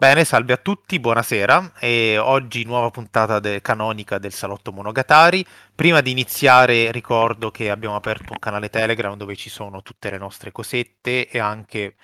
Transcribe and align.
Bene, 0.00 0.24
salve 0.24 0.54
a 0.54 0.56
tutti, 0.56 0.98
buonasera. 0.98 1.74
E 1.78 2.16
oggi 2.16 2.64
nuova 2.64 2.88
puntata 2.88 3.38
de- 3.38 3.60
canonica 3.60 4.16
del 4.16 4.32
Salotto 4.32 4.72
Monogatari. 4.72 5.44
Prima 5.74 6.00
di 6.00 6.10
iniziare 6.10 6.90
ricordo 6.90 7.50
che 7.50 7.68
abbiamo 7.68 7.96
aperto 7.96 8.32
un 8.32 8.38
canale 8.38 8.70
Telegram 8.70 9.14
dove 9.14 9.36
ci 9.36 9.50
sono 9.50 9.82
tutte 9.82 10.08
le 10.10 10.16
nostre 10.16 10.52
cosette 10.52 11.28
e 11.28 11.38
anche, 11.38 11.96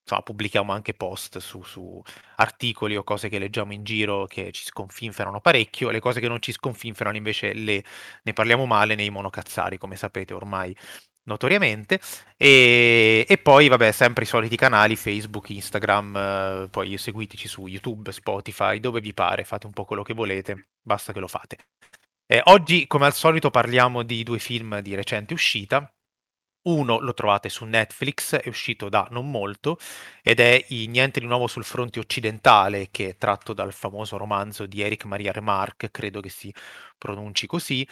insomma, 0.00 0.22
pubblichiamo 0.22 0.72
anche 0.72 0.94
post 0.94 1.38
su, 1.38 1.62
su 1.62 2.02
articoli 2.36 2.96
o 2.96 3.04
cose 3.04 3.28
che 3.28 3.38
leggiamo 3.38 3.72
in 3.72 3.84
giro 3.84 4.26
che 4.26 4.50
ci 4.50 4.64
sconfinferano 4.64 5.40
parecchio. 5.40 5.90
Le 5.90 6.00
cose 6.00 6.18
che 6.18 6.26
non 6.26 6.42
ci 6.42 6.50
sconfinferano 6.50 7.16
invece 7.16 7.52
le, 7.52 7.84
ne 8.24 8.32
parliamo 8.32 8.66
male 8.66 8.96
nei 8.96 9.10
monocazzari, 9.10 9.78
come 9.78 9.94
sapete 9.94 10.34
ormai 10.34 10.76
notoriamente. 11.24 12.00
E, 12.36 13.24
e, 13.28 13.38
poi, 13.38 13.68
vabbè, 13.68 13.92
sempre 13.92 14.24
i 14.24 14.26
soliti 14.26 14.56
canali, 14.56 14.96
Facebook, 14.96 15.50
Instagram, 15.50 16.16
eh, 16.16 16.68
poi 16.70 16.96
seguiteci 16.98 17.48
su 17.48 17.66
YouTube, 17.66 18.12
Spotify, 18.12 18.80
dove 18.80 19.00
vi 19.00 19.14
pare, 19.14 19.44
fate 19.44 19.66
un 19.66 19.72
po' 19.72 19.84
quello 19.84 20.02
che 20.02 20.14
volete, 20.14 20.68
basta 20.82 21.12
che 21.12 21.20
lo 21.20 21.28
fate. 21.28 21.58
Eh, 22.26 22.40
oggi, 22.44 22.86
come 22.86 23.06
al 23.06 23.14
solito, 23.14 23.50
parliamo 23.50 24.02
di 24.02 24.22
due 24.22 24.38
film 24.38 24.80
di 24.80 24.94
recente 24.94 25.34
uscita. 25.34 25.88
Uno 26.66 26.98
lo 26.98 27.12
trovate 27.12 27.50
su 27.50 27.66
Netflix, 27.66 28.36
è 28.36 28.48
uscito 28.48 28.88
da 28.88 29.06
non 29.10 29.30
molto, 29.30 29.78
ed 30.22 30.40
è 30.40 30.64
Niente 30.70 31.20
di 31.20 31.26
nuovo 31.26 31.46
sul 31.46 31.64
fronte 31.64 31.98
occidentale, 32.00 32.88
che 32.90 33.10
è 33.10 33.16
tratto 33.18 33.52
dal 33.52 33.74
famoso 33.74 34.16
romanzo 34.16 34.64
di 34.64 34.80
Eric 34.80 35.04
Maria 35.04 35.30
Remarque, 35.30 35.90
credo 35.90 36.20
che 36.20 36.30
si 36.30 36.52
pronunci 36.96 37.46
così, 37.46 37.86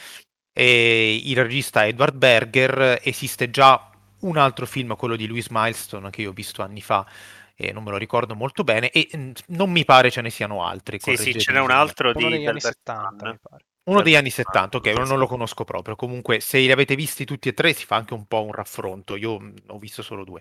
e 0.52 1.20
il 1.24 1.37
regista 1.37 1.87
Edward 1.87 2.16
Berger, 2.16 3.01
esiste 3.02 3.51
già 3.51 3.91
un 4.20 4.36
altro 4.36 4.67
film, 4.67 4.95
quello 4.97 5.17
di 5.17 5.27
Louis 5.27 5.48
Milestone, 5.48 6.11
che 6.11 6.22
io 6.22 6.31
ho 6.31 6.34
visto 6.34 6.62
anni 6.62 6.81
fa, 6.81 7.06
e 7.55 7.72
non 7.72 7.83
me 7.83 7.91
lo 7.91 7.97
ricordo 7.97 8.34
molto 8.34 8.64
bene, 8.64 8.91
e 8.91 9.08
non 9.48 9.70
mi 9.70 9.84
pare 9.84 10.11
ce 10.11 10.20
ne 10.20 10.30
siano 10.30 10.64
altri. 10.64 10.98
Sì, 11.00 11.17
sì, 11.17 11.39
ce 11.39 11.53
n'è 11.53 11.61
un 11.61 11.70
altro 11.70 12.12
Uno 12.14 12.28
di 12.28 12.36
degli 12.36 12.47
anni 12.47 12.61
70, 12.61 13.30
mi 13.30 13.39
pare. 13.41 13.64
Uno 13.84 14.00
degli 14.00 14.14
anni 14.14 14.30
70, 14.30 14.77
ok, 14.77 14.86
non 14.86 15.19
lo 15.19 15.27
conosco 15.27 15.64
proprio. 15.64 15.97
Comunque, 15.97 16.39
se 16.39 16.58
li 16.58 16.70
avete 16.70 16.95
visti 16.95 17.25
tutti 17.25 17.48
e 17.48 17.55
tre, 17.55 17.73
si 17.73 17.84
fa 17.84 17.97
anche 17.97 18.14
un 18.14 18.27
po' 18.27 18.45
un 18.45 18.53
raffronto. 18.53 19.17
Io 19.17 19.53
ho 19.67 19.78
visto 19.78 20.03
solo 20.03 20.23
due. 20.23 20.41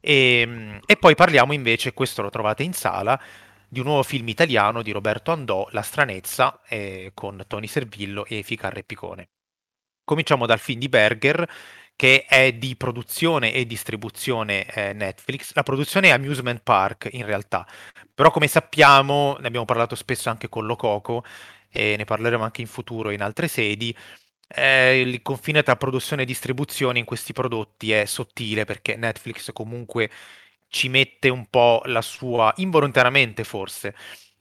E, 0.00 0.80
e 0.86 0.96
poi 0.96 1.14
parliamo 1.14 1.52
invece, 1.52 1.92
questo 1.92 2.22
lo 2.22 2.30
trovate 2.30 2.62
in 2.62 2.72
sala, 2.72 3.20
di 3.68 3.80
un 3.80 3.86
nuovo 3.86 4.02
film 4.02 4.28
italiano 4.28 4.80
di 4.80 4.92
Roberto 4.92 5.30
Andò, 5.30 5.68
La 5.72 5.82
stranezza, 5.82 6.60
eh, 6.66 7.10
con 7.12 7.44
Tony 7.46 7.66
Servillo 7.66 8.24
e 8.24 8.42
Ficarre 8.42 8.82
Picone. 8.82 9.28
Cominciamo 10.10 10.44
dal 10.44 10.58
film 10.58 10.80
di 10.80 10.88
Berger, 10.88 11.48
che 11.94 12.24
è 12.24 12.52
di 12.52 12.74
produzione 12.74 13.52
e 13.52 13.64
distribuzione 13.64 14.66
eh, 14.66 14.92
Netflix. 14.92 15.54
La 15.54 15.62
produzione 15.62 16.08
è 16.08 16.10
Amusement 16.10 16.60
Park 16.64 17.10
in 17.12 17.24
realtà, 17.24 17.64
però 18.12 18.32
come 18.32 18.48
sappiamo, 18.48 19.36
ne 19.38 19.46
abbiamo 19.46 19.66
parlato 19.66 19.94
spesso 19.94 20.28
anche 20.28 20.48
con 20.48 20.66
Lococo 20.66 21.22
e 21.70 21.94
ne 21.96 22.04
parleremo 22.04 22.42
anche 22.42 22.60
in 22.60 22.66
futuro 22.66 23.10
in 23.10 23.22
altre 23.22 23.46
sedi. 23.46 23.96
Eh, 24.48 24.98
il 24.98 25.22
confine 25.22 25.62
tra 25.62 25.76
produzione 25.76 26.22
e 26.22 26.24
distribuzione 26.26 26.98
in 26.98 27.04
questi 27.04 27.32
prodotti 27.32 27.92
è 27.92 28.04
sottile 28.04 28.64
perché 28.64 28.96
Netflix 28.96 29.52
comunque 29.52 30.10
ci 30.66 30.88
mette 30.88 31.28
un 31.28 31.46
po' 31.48 31.82
la 31.84 32.02
sua, 32.02 32.52
involontariamente 32.56 33.44
forse, 33.44 33.94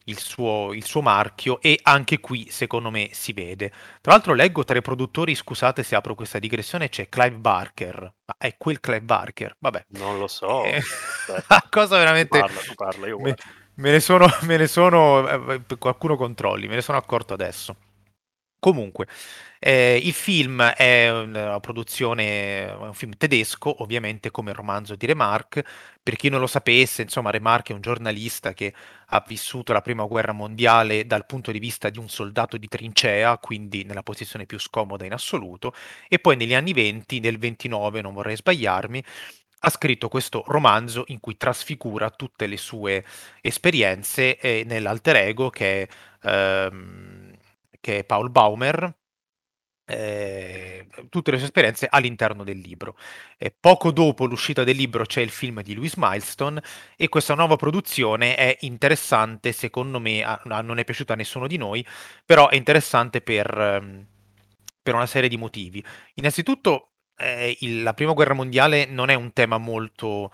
il 0.09 0.19
suo, 0.19 0.73
il 0.73 0.85
suo, 0.85 1.01
marchio 1.01 1.61
e 1.61 1.79
anche 1.83 2.19
qui 2.19 2.47
secondo 2.49 2.89
me 2.89 3.09
si 3.13 3.33
vede. 3.33 3.71
Tra 4.01 4.11
l'altro 4.11 4.33
leggo 4.33 4.63
tra 4.63 4.77
i 4.77 4.81
produttori, 4.81 5.35
scusate 5.35 5.83
se 5.83 5.95
apro 5.95 6.15
questa 6.15 6.39
digressione, 6.39 6.89
c'è 6.89 7.07
Clive 7.09 7.37
Barker, 7.37 8.01
ma 8.25 8.35
è 8.37 8.55
quel 8.57 8.79
Clive 8.79 9.01
Barker? 9.01 9.55
Vabbè. 9.59 9.85
Non 9.89 10.19
lo 10.19 10.27
so. 10.27 10.63
Eh, 10.63 10.81
cosa 11.69 11.97
veramente... 11.97 12.39
Parla, 12.39 12.59
parla, 12.75 13.07
io 13.07 13.19
me, 13.19 13.35
me, 13.75 13.91
ne 13.91 13.99
sono, 13.99 14.27
me 14.41 14.57
ne 14.57 14.67
sono, 14.67 15.51
eh, 15.51 15.61
qualcuno 15.77 16.15
controlli, 16.15 16.67
me 16.67 16.75
ne 16.75 16.81
sono 16.81 16.97
accorto 16.97 17.33
adesso. 17.33 17.75
Comunque, 18.61 19.07
eh, 19.57 19.97
il 20.03 20.11
film 20.11 20.61
è 20.61 21.09
una 21.09 21.61
produzione, 21.61 22.65
un 22.77 22.93
film 22.93 23.13
tedesco, 23.17 23.81
ovviamente 23.83 24.31
come 24.31 24.49
il 24.51 24.55
romanzo 24.57 24.95
di 24.95 25.05
Remarque. 25.05 25.63
Per 26.03 26.15
chi 26.17 26.27
non 26.27 26.41
lo 26.41 26.47
sapesse, 26.47 27.01
insomma, 27.03 27.29
Remarque 27.31 27.71
è 27.71 27.75
un 27.75 27.81
giornalista 27.81 28.51
che 28.53 28.73
ha 29.11 29.23
vissuto 29.25 29.71
la 29.71 29.79
prima 29.81 30.03
guerra 30.03 30.33
mondiale 30.33 31.05
dal 31.05 31.25
punto 31.25 31.51
di 31.53 31.59
vista 31.59 31.89
di 31.89 31.99
un 31.99 32.09
soldato 32.09 32.57
di 32.57 32.67
trincea, 32.67 33.37
quindi 33.37 33.85
nella 33.85 34.03
posizione 34.03 34.45
più 34.45 34.59
scomoda 34.59 35.05
in 35.05 35.13
assoluto, 35.13 35.73
e 36.09 36.19
poi 36.19 36.35
negli 36.35 36.53
anni 36.53 36.73
20, 36.73 37.19
nel 37.21 37.37
29, 37.37 38.01
non 38.01 38.13
vorrei 38.13 38.35
sbagliarmi, 38.35 39.01
ha 39.61 39.69
scritto 39.69 40.07
questo 40.09 40.43
romanzo 40.47 41.03
in 41.07 41.19
cui 41.19 41.37
trasfigura 41.37 42.09
tutte 42.11 42.47
le 42.47 42.57
sue 42.57 43.03
esperienze 43.41 44.37
eh, 44.37 44.63
nell'alter 44.65 45.15
ego 45.17 45.49
che 45.49 45.83
è... 45.83 45.87
Ehm, 46.29 47.27
che 47.79 47.99
è 47.99 48.03
Paul 48.03 48.29
Baumer, 48.29 48.97
eh, 49.89 50.87
tutte 51.09 51.31
le 51.31 51.37
sue 51.37 51.47
esperienze 51.47 51.87
all'interno 51.89 52.43
del 52.43 52.59
libro. 52.59 52.95
E 53.37 53.53
poco 53.57 53.91
dopo 53.91 54.25
l'uscita 54.25 54.63
del 54.63 54.75
libro 54.75 55.05
c'è 55.05 55.21
il 55.21 55.31
film 55.31 55.61
di 55.63 55.73
Louis 55.73 55.95
Milestone 55.95 56.61
e 56.95 57.09
questa 57.09 57.33
nuova 57.33 57.55
produzione 57.55 58.35
è 58.35 58.55
interessante, 58.61 59.51
secondo 59.51 59.99
me, 59.99 60.23
a, 60.23 60.39
a, 60.43 60.61
non 60.61 60.77
è 60.77 60.83
piaciuta 60.83 61.13
a 61.13 61.15
nessuno 61.15 61.47
di 61.47 61.57
noi, 61.57 61.85
però 62.25 62.49
è 62.49 62.55
interessante 62.55 63.21
per, 63.21 63.47
ehm, 63.59 64.05
per 64.81 64.93
una 64.93 65.07
serie 65.07 65.29
di 65.29 65.37
motivi. 65.37 65.83
Innanzitutto, 66.15 66.91
eh, 67.17 67.57
il, 67.61 67.81
la 67.81 67.93
prima 67.93 68.13
guerra 68.13 68.33
mondiale 68.33 68.85
non 68.85 69.09
è 69.09 69.15
un 69.15 69.33
tema 69.33 69.57
molto 69.57 70.31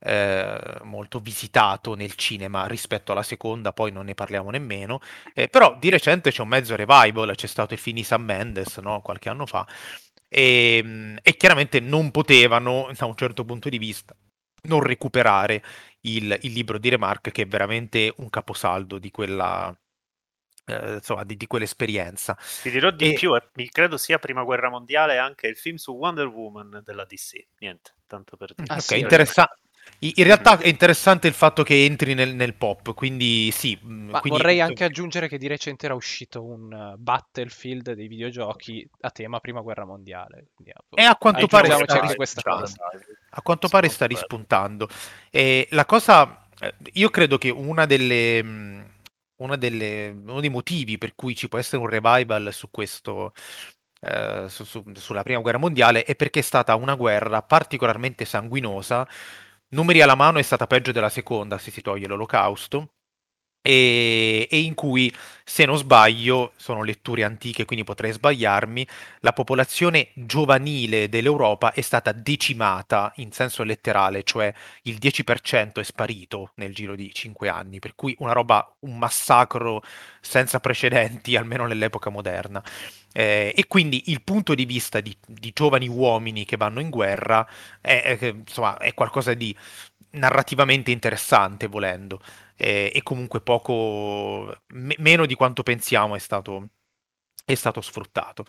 eh, 0.00 0.78
molto 0.82 1.20
visitato 1.20 1.94
nel 1.94 2.14
cinema 2.14 2.66
rispetto 2.66 3.12
alla 3.12 3.22
seconda, 3.22 3.72
poi 3.72 3.92
non 3.92 4.06
ne 4.06 4.14
parliamo 4.14 4.50
nemmeno. 4.50 5.00
Eh, 5.34 5.48
però 5.48 5.76
di 5.78 5.90
recente 5.90 6.30
c'è 6.30 6.42
un 6.42 6.48
mezzo 6.48 6.76
revival, 6.76 7.34
c'è 7.34 7.46
stato 7.46 7.74
il 7.74 7.80
film 7.80 7.96
di 7.96 8.04
Sam 8.04 8.22
Mendes 8.22 8.76
no? 8.78 9.00
qualche 9.00 9.28
anno 9.28 9.46
fa, 9.46 9.66
e, 10.28 10.78
ehm, 10.78 11.18
e, 11.22 11.36
chiaramente 11.36 11.80
non 11.80 12.10
potevano, 12.10 12.90
da 12.96 13.06
un 13.06 13.16
certo 13.16 13.44
punto 13.44 13.68
di 13.68 13.78
vista, 13.78 14.14
non 14.62 14.82
recuperare 14.82 15.62
il, 16.02 16.36
il 16.42 16.52
libro 16.52 16.78
di 16.78 16.88
Remarque, 16.88 17.32
che 17.32 17.42
è 17.42 17.46
veramente 17.46 18.12
un 18.16 18.28
caposaldo 18.28 18.98
di 18.98 19.10
quella. 19.10 19.74
Eh, 20.68 20.94
insomma, 20.94 21.22
di, 21.22 21.36
di, 21.36 21.46
quell'esperienza. 21.46 22.36
Ti 22.62 22.70
dirò 22.70 22.90
di 22.90 23.12
e... 23.12 23.14
più, 23.14 23.36
eh, 23.36 23.68
credo 23.70 23.96
sia 23.96 24.18
Prima 24.18 24.42
Guerra 24.42 24.68
Mondiale 24.68 25.16
anche 25.16 25.46
il 25.46 25.56
film 25.56 25.76
su 25.76 25.92
Wonder 25.92 26.26
Woman 26.26 26.82
della 26.84 27.04
DC. 27.04 27.46
Niente, 27.58 27.94
tanto 28.08 28.36
per 28.36 28.52
dire. 28.52 28.72
Ah, 28.72 28.74
ok, 28.74 28.82
sì, 28.82 28.98
interessa- 28.98 29.56
in 29.98 30.24
realtà 30.24 30.58
è 30.58 30.68
interessante 30.68 31.26
il 31.26 31.32
fatto 31.32 31.62
che 31.62 31.84
entri 31.84 32.14
nel, 32.14 32.34
nel 32.34 32.54
pop, 32.54 32.94
quindi 32.94 33.50
sì. 33.50 33.78
Mm, 33.82 34.10
Ma 34.10 34.20
quindi... 34.20 34.38
vorrei 34.38 34.60
anche 34.60 34.84
aggiungere 34.84 35.26
che 35.26 35.38
di 35.38 35.46
recente 35.46 35.86
era 35.86 35.94
uscito 35.94 36.44
un 36.44 36.70
uh, 36.70 36.98
Battlefield 36.98 37.92
dei 37.92 38.06
videogiochi 38.06 38.88
a 39.00 39.10
tema 39.10 39.40
Prima 39.40 39.60
Guerra 39.60 39.86
Mondiale. 39.86 40.48
E 40.90 41.02
a 41.02 41.16
quanto 41.16 41.46
pare 41.46 41.70
sta, 42.26 42.62
a 43.30 43.42
quanto 43.42 43.68
pare 43.68 43.88
sta 43.88 44.06
rispuntando. 44.06 44.88
E 45.30 45.66
la 45.70 45.86
cosa, 45.86 46.46
eh, 46.60 46.74
io 46.92 47.08
credo 47.08 47.38
che 47.38 47.48
una 47.48 47.86
delle, 47.86 48.42
mm, 48.42 48.80
una 49.36 49.56
delle, 49.56 50.08
uno 50.08 50.40
dei 50.40 50.50
motivi 50.50 50.98
per 50.98 51.14
cui 51.14 51.34
ci 51.34 51.48
può 51.48 51.58
essere 51.58 51.80
un 51.80 51.88
revival 51.88 52.52
su 52.52 52.70
questo, 52.70 53.32
eh, 54.00 54.44
su, 54.48 54.64
su, 54.64 54.84
sulla 54.94 55.22
prima 55.22 55.40
guerra 55.40 55.58
mondiale 55.58 56.04
è 56.04 56.14
perché 56.14 56.40
è 56.40 56.42
stata 56.42 56.74
una 56.74 56.94
guerra 56.94 57.40
particolarmente 57.42 58.26
sanguinosa 58.26 59.08
numeri 59.68 60.00
alla 60.00 60.14
mano 60.14 60.38
è 60.38 60.42
stata 60.42 60.66
peggio 60.66 60.92
della 60.92 61.08
seconda 61.08 61.58
se 61.58 61.70
si 61.70 61.82
toglie 61.82 62.06
l'olocausto 62.06 62.95
e, 63.66 64.46
e, 64.48 64.60
in 64.60 64.74
cui, 64.74 65.12
se 65.42 65.64
non 65.64 65.76
sbaglio, 65.76 66.52
sono 66.54 66.84
letture 66.84 67.24
antiche, 67.24 67.64
quindi 67.64 67.84
potrei 67.84 68.12
sbagliarmi, 68.12 68.86
la 69.20 69.32
popolazione 69.32 70.10
giovanile 70.14 71.08
dell'Europa 71.08 71.72
è 71.72 71.80
stata 71.80 72.12
decimata 72.12 73.12
in 73.16 73.32
senso 73.32 73.64
letterale, 73.64 74.22
cioè 74.22 74.54
il 74.82 74.98
10% 75.00 75.80
è 75.80 75.82
sparito 75.82 76.52
nel 76.54 76.72
giro 76.72 76.94
di 76.94 77.12
5 77.12 77.48
anni, 77.48 77.80
per 77.80 77.96
cui 77.96 78.14
una 78.20 78.30
roba, 78.30 78.72
un 78.80 78.98
massacro 78.98 79.82
senza 80.20 80.60
precedenti, 80.60 81.34
almeno 81.36 81.66
nell'epoca 81.66 82.08
moderna. 82.08 82.62
Eh, 83.12 83.52
e 83.56 83.66
quindi 83.66 84.10
il 84.10 84.22
punto 84.22 84.54
di 84.54 84.64
vista 84.64 85.00
di, 85.00 85.16
di, 85.26 85.50
giovani 85.52 85.88
uomini 85.88 86.44
che 86.44 86.56
vanno 86.56 86.80
in 86.80 86.90
guerra 86.90 87.44
è, 87.80 88.16
è, 88.20 88.26
insomma, 88.26 88.76
è 88.76 88.94
qualcosa 88.94 89.34
di 89.34 89.56
narrativamente 90.10 90.92
interessante, 90.92 91.66
volendo 91.66 92.20
eh, 92.56 92.90
e 92.94 93.02
comunque 93.02 93.40
poco, 93.40 94.62
me- 94.68 94.96
meno 94.98 95.26
di 95.26 95.34
quanto 95.34 95.62
pensiamo 95.62 96.16
è 96.16 96.18
stato, 96.18 96.68
è 97.44 97.54
stato 97.54 97.80
sfruttato. 97.80 98.44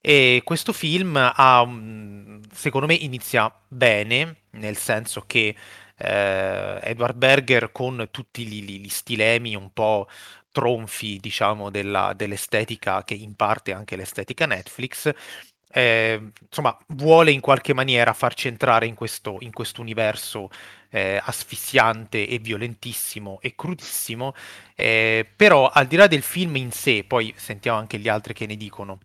E 0.00 0.40
questo 0.44 0.72
film 0.72 1.16
ha, 1.16 1.68
secondo 2.52 2.86
me, 2.86 2.94
inizia 2.94 3.54
bene, 3.68 4.44
nel 4.52 4.76
senso 4.76 5.24
che 5.26 5.54
eh, 5.96 6.78
Edward 6.82 7.16
Berger 7.16 7.70
con 7.72 8.08
tutti 8.10 8.46
gli, 8.46 8.80
gli, 8.80 8.88
stilemi 8.88 9.54
un 9.54 9.72
po' 9.72 10.08
tronfi, 10.52 11.18
diciamo, 11.18 11.70
della, 11.70 12.12
dell'estetica 12.14 13.04
che 13.04 13.14
in 13.14 13.36
parte 13.36 13.72
è 13.72 13.74
anche 13.74 13.96
l'estetica 13.96 14.46
Netflix, 14.46 15.12
eh, 15.72 16.32
insomma, 16.42 16.76
vuole 16.88 17.30
in 17.30 17.40
qualche 17.40 17.74
maniera 17.74 18.12
farci 18.12 18.48
entrare 18.48 18.86
in 18.86 18.94
questo, 18.94 19.36
in 19.40 19.50
universo 19.78 20.50
eh, 20.90 21.20
asfissiante 21.22 22.26
e 22.26 22.38
violentissimo 22.38 23.38
e 23.40 23.54
crudissimo, 23.54 24.34
eh, 24.74 25.28
però 25.36 25.68
al 25.68 25.86
di 25.86 25.96
là 25.96 26.06
del 26.06 26.22
film 26.22 26.56
in 26.56 26.72
sé, 26.72 27.04
poi 27.04 27.32
sentiamo 27.36 27.78
anche 27.78 27.98
gli 27.98 28.08
altri 28.08 28.34
che 28.34 28.46
ne 28.46 28.56
dicono, 28.56 28.98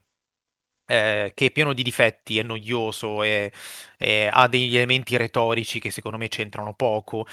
eh, 0.87 1.31
che 1.35 1.47
è 1.47 1.51
pieno 1.51 1.73
di 1.73 1.83
difetti, 1.83 2.37
è 2.39 2.43
noioso, 2.43 3.23
è, 3.23 3.51
è, 3.97 4.29
ha 4.31 4.47
degli 4.47 4.75
elementi 4.75 5.17
retorici 5.17 5.79
che 5.79 5.91
secondo 5.91 6.17
me 6.17 6.27
c'entrano 6.27 6.73
poco, 6.73 7.25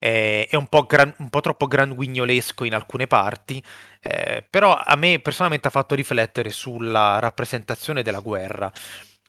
è, 0.00 0.48
è 0.50 0.56
un, 0.56 0.66
po 0.66 0.84
gran, 0.84 1.14
un, 1.18 1.28
po 1.28 1.40
troppo 1.40 1.66
granguignolesco 1.66 2.64
in 2.64 2.74
alcune 2.74 3.06
parti, 3.06 3.62
eh, 4.00 4.44
però 4.48 4.74
a 4.74 4.96
me 4.96 5.20
personalmente 5.20 5.68
ha 5.68 5.70
fatto 5.70 5.94
riflettere 5.94 6.50
sulla 6.50 7.18
rappresentazione 7.18 8.02
della 8.02 8.20
guerra. 8.20 8.72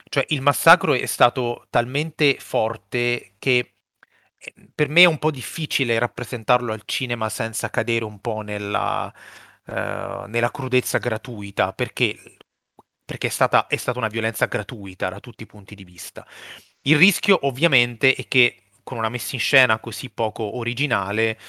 Cioè 0.09 0.25
il 0.29 0.41
massacro 0.41 0.93
è 0.93 1.05
stato 1.05 1.67
talmente 1.69 2.37
forte 2.39 3.33
che 3.37 3.73
eh, 4.37 4.53
per 4.73 4.87
me 4.89 5.01
è 5.01 5.05
un 5.05 5.19
po' 5.19 5.31
difficile 5.31 5.99
rappresentarlo 5.99 6.71
al 6.73 6.83
cinema 6.85 7.29
senza 7.29 7.69
cadere 7.69 8.05
un 8.05 8.19
po' 8.21 8.41
nella, 8.41 9.13
uh, 9.67 9.73
nella 10.27 10.51
crudezza 10.51 10.97
gratuita, 10.99 11.73
perché, 11.73 12.17
perché 13.05 13.27
è, 13.27 13.29
stata, 13.29 13.67
è 13.67 13.75
stata 13.75 13.99
una 13.99 14.07
violenza 14.07 14.45
gratuita 14.45 15.09
da 15.09 15.19
tutti 15.19 15.43
i 15.43 15.45
punti 15.45 15.75
di 15.75 15.83
vista. 15.83 16.25
Il 16.83 16.97
rischio 16.97 17.45
ovviamente 17.45 18.15
è 18.15 18.27
che 18.27 18.70
con 18.91 18.99
una 18.99 19.07
messa 19.07 19.35
in 19.35 19.39
scena 19.39 19.79
così 19.79 20.09
poco 20.09 20.57
originale 20.57 21.39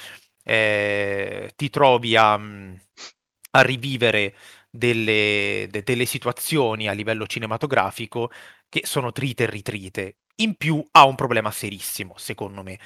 eh, 0.45 1.51
ti 1.57 1.69
trovi 1.69 2.15
a, 2.15 2.35
a 2.35 3.61
rivivere 3.61 4.33
delle, 4.69 5.67
de, 5.69 5.83
delle, 5.83 6.05
situazioni 6.05 6.87
a 6.87 6.93
livello 6.93 7.27
cinematografico 7.27 8.31
che 8.69 8.83
sono 8.85 9.11
trite 9.11 9.43
e 9.43 9.49
ritrite. 9.49 10.15
In 10.37 10.55
più 10.55 10.81
ha 10.91 11.03
un 11.03 11.15
problema 11.15 11.51
serissimo, 11.51 12.13
secondo 12.17 12.63
me. 12.63 12.79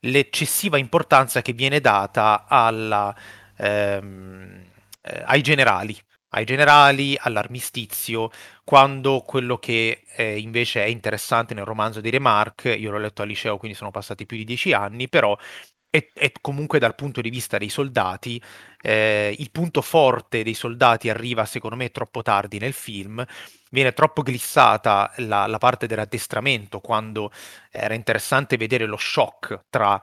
L'eccessiva 0.00 0.76
importanza 0.76 1.40
che 1.40 1.54
viene 1.54 1.80
data 1.80 2.44
alla, 2.46 3.16
ehm, 3.56 4.62
eh, 5.00 5.22
ai 5.24 5.40
generali, 5.40 5.98
ai 6.30 6.44
generali, 6.44 7.16
all'armistizio, 7.18 8.30
quando 8.64 9.20
quello 9.20 9.58
che 9.58 10.04
eh, 10.16 10.38
invece 10.38 10.82
è 10.84 10.86
interessante 10.86 11.54
nel 11.54 11.64
romanzo 11.64 12.00
di 12.00 12.10
Remarque, 12.10 12.74
io 12.74 12.90
l'ho 12.90 12.98
letto 12.98 13.22
al 13.22 13.28
liceo, 13.28 13.56
quindi 13.58 13.76
sono 13.76 13.90
passati 13.90 14.26
più 14.26 14.36
di 14.36 14.44
dieci 14.44 14.72
anni, 14.72 15.08
però 15.08 15.36
è, 15.88 16.10
è 16.12 16.32
comunque 16.40 16.78
dal 16.78 16.94
punto 16.94 17.20
di 17.20 17.30
vista 17.30 17.58
dei 17.58 17.68
soldati, 17.68 18.40
eh, 18.82 19.34
il 19.38 19.50
punto 19.50 19.80
forte 19.82 20.42
dei 20.42 20.54
soldati 20.54 21.08
arriva 21.08 21.44
secondo 21.44 21.76
me 21.76 21.90
troppo 21.90 22.22
tardi 22.22 22.58
nel 22.58 22.72
film, 22.74 23.24
viene 23.70 23.92
troppo 23.92 24.22
glissata 24.22 25.12
la, 25.18 25.46
la 25.46 25.58
parte 25.58 25.86
dell'addestramento, 25.86 26.80
quando 26.80 27.30
era 27.70 27.94
interessante 27.94 28.56
vedere 28.56 28.86
lo 28.86 28.96
shock 28.96 29.64
tra 29.70 30.00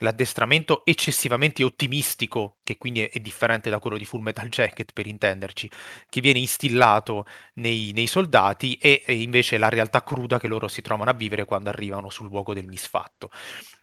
l'addestramento 0.00 0.84
eccessivamente 0.84 1.64
ottimistico, 1.64 2.58
che 2.62 2.76
quindi 2.76 3.02
è, 3.02 3.20
differente 3.20 3.70
da 3.70 3.78
quello 3.78 3.96
di 3.96 4.04
Full 4.04 4.22
Metal 4.22 4.48
Jacket 4.48 4.92
per 4.92 5.06
intenderci, 5.06 5.70
che 6.08 6.20
viene 6.20 6.38
instillato 6.38 7.26
nei, 7.54 7.92
nei 7.92 8.06
soldati 8.06 8.74
e, 8.74 9.02
e, 9.06 9.20
invece 9.20 9.58
la 9.58 9.68
realtà 9.68 10.02
cruda 10.02 10.38
che 10.38 10.48
loro 10.48 10.68
si 10.68 10.82
trovano 10.82 11.10
a 11.10 11.14
vivere 11.14 11.44
quando 11.44 11.68
arrivano 11.68 12.10
sul 12.10 12.28
luogo 12.28 12.54
del 12.54 12.66
misfatto. 12.66 13.30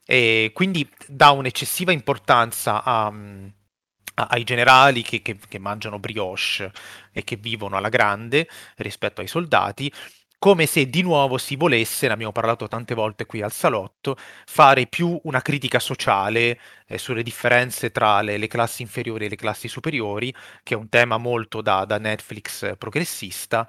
E 0.05 0.51
quindi 0.53 0.89
dà 1.07 1.31
un'eccessiva 1.31 1.91
importanza 1.91 2.83
a, 2.83 3.05
a, 3.07 4.27
ai 4.29 4.43
generali 4.43 5.01
che, 5.01 5.21
che, 5.21 5.37
che 5.47 5.59
mangiano 5.59 5.99
brioche 5.99 6.71
e 7.11 7.23
che 7.23 7.35
vivono 7.35 7.77
alla 7.77 7.89
grande 7.89 8.47
rispetto 8.77 9.21
ai 9.21 9.27
soldati 9.27 9.91
come 10.39 10.65
se 10.67 10.89
di 10.89 11.01
nuovo 11.01 11.37
si 11.37 11.55
volesse, 11.55 12.07
ne 12.07 12.13
abbiamo 12.13 12.31
parlato 12.31 12.67
tante 12.67 12.93
volte 12.93 13.25
qui 13.25 13.41
al 13.41 13.51
salotto, 13.51 14.15
fare 14.45 14.85
più 14.87 15.19
una 15.23 15.41
critica 15.41 15.79
sociale 15.79 16.59
eh, 16.87 16.97
sulle 16.97 17.23
differenze 17.23 17.91
tra 17.91 18.21
le, 18.21 18.37
le, 18.37 18.47
classi 18.47 18.81
inferiori 18.83 19.25
e 19.25 19.29
le 19.29 19.35
classi 19.35 19.67
superiori, 19.67 20.33
che 20.63 20.75
è 20.75 20.77
un 20.77 20.89
tema 20.89 21.17
molto 21.17 21.61
da, 21.61 21.85
da 21.85 21.97
Netflix 21.97 22.77
progressista, 22.77 23.67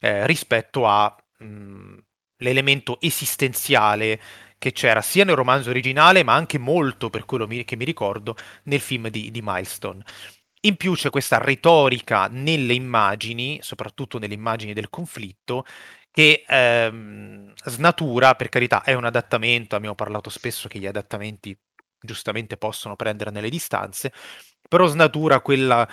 eh, 0.00 0.26
rispetto 0.26 0.86
all'elemento 0.86 3.00
esistenziale 3.00 4.20
che 4.58 4.72
c'era 4.72 5.00
sia 5.00 5.24
nel 5.24 5.36
romanzo 5.36 5.70
originale, 5.70 6.22
ma 6.22 6.34
anche 6.34 6.58
molto, 6.58 7.08
per 7.08 7.24
quello 7.24 7.46
mi, 7.46 7.64
che 7.64 7.76
mi 7.76 7.84
ricordo, 7.86 8.36
nel 8.64 8.80
film 8.80 9.08
di, 9.08 9.30
di 9.30 9.40
Milestone. 9.42 10.04
In 10.62 10.76
più 10.76 10.92
c'è 10.92 11.08
questa 11.08 11.38
retorica 11.38 12.28
nelle 12.30 12.74
immagini, 12.74 13.58
soprattutto 13.62 14.18
nelle 14.18 14.34
immagini 14.34 14.74
del 14.74 14.90
conflitto, 14.90 15.64
che 16.10 16.44
ehm, 16.46 17.52
snatura, 17.64 18.34
per 18.34 18.48
carità, 18.48 18.82
è 18.82 18.94
un 18.94 19.04
adattamento, 19.04 19.76
abbiamo 19.76 19.94
parlato 19.94 20.30
spesso 20.30 20.68
che 20.68 20.78
gli 20.78 20.86
adattamenti 20.86 21.56
giustamente 22.00 22.56
possono 22.56 22.96
prendere 22.96 23.30
nelle 23.30 23.50
distanze, 23.50 24.12
però 24.68 24.86
snatura 24.86 25.40
quella, 25.40 25.86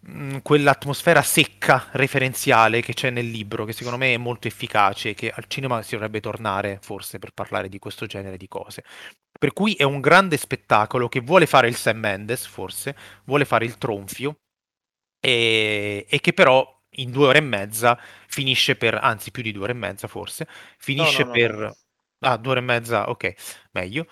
mh, 0.00 0.34
mm, 0.34 0.36
quell'atmosfera 0.42 1.22
secca 1.22 1.88
referenziale 1.92 2.80
che 2.80 2.94
c'è 2.94 3.10
nel 3.10 3.28
libro, 3.30 3.64
che 3.64 3.72
secondo 3.72 3.98
me 3.98 4.14
è 4.14 4.16
molto 4.16 4.48
efficace 4.48 5.14
che 5.14 5.30
al 5.30 5.44
cinema 5.48 5.82
si 5.82 5.92
dovrebbe 5.92 6.20
tornare 6.20 6.78
forse 6.82 7.18
per 7.18 7.32
parlare 7.32 7.68
di 7.68 7.78
questo 7.78 8.06
genere 8.06 8.36
di 8.36 8.48
cose. 8.48 8.84
Per 9.38 9.52
cui 9.52 9.74
è 9.74 9.84
un 9.84 10.00
grande 10.00 10.36
spettacolo 10.36 11.08
che 11.08 11.20
vuole 11.20 11.46
fare 11.46 11.68
il 11.68 11.76
Sam 11.76 11.98
Mendes, 11.98 12.46
forse, 12.46 12.96
vuole 13.24 13.44
fare 13.44 13.64
il 13.64 13.78
tronfio, 13.78 14.40
e, 15.20 16.06
e 16.08 16.20
che 16.20 16.32
però 16.32 16.77
in 16.98 17.10
due 17.10 17.28
ore 17.28 17.38
e 17.38 17.42
mezza 17.42 17.98
finisce 18.26 18.76
per, 18.76 18.94
anzi 18.94 19.30
più 19.30 19.42
di 19.42 19.52
due 19.52 19.64
ore 19.64 19.72
e 19.72 19.76
mezza 19.76 20.06
forse, 20.06 20.46
finisce 20.78 21.22
no, 21.22 21.28
no, 21.28 21.32
per... 21.32 21.76
No, 22.20 22.28
ah, 22.30 22.36
due 22.36 22.52
ore 22.52 22.60
e 22.60 22.64
mezza, 22.64 23.08
ok, 23.10 23.34
meglio. 23.72 24.06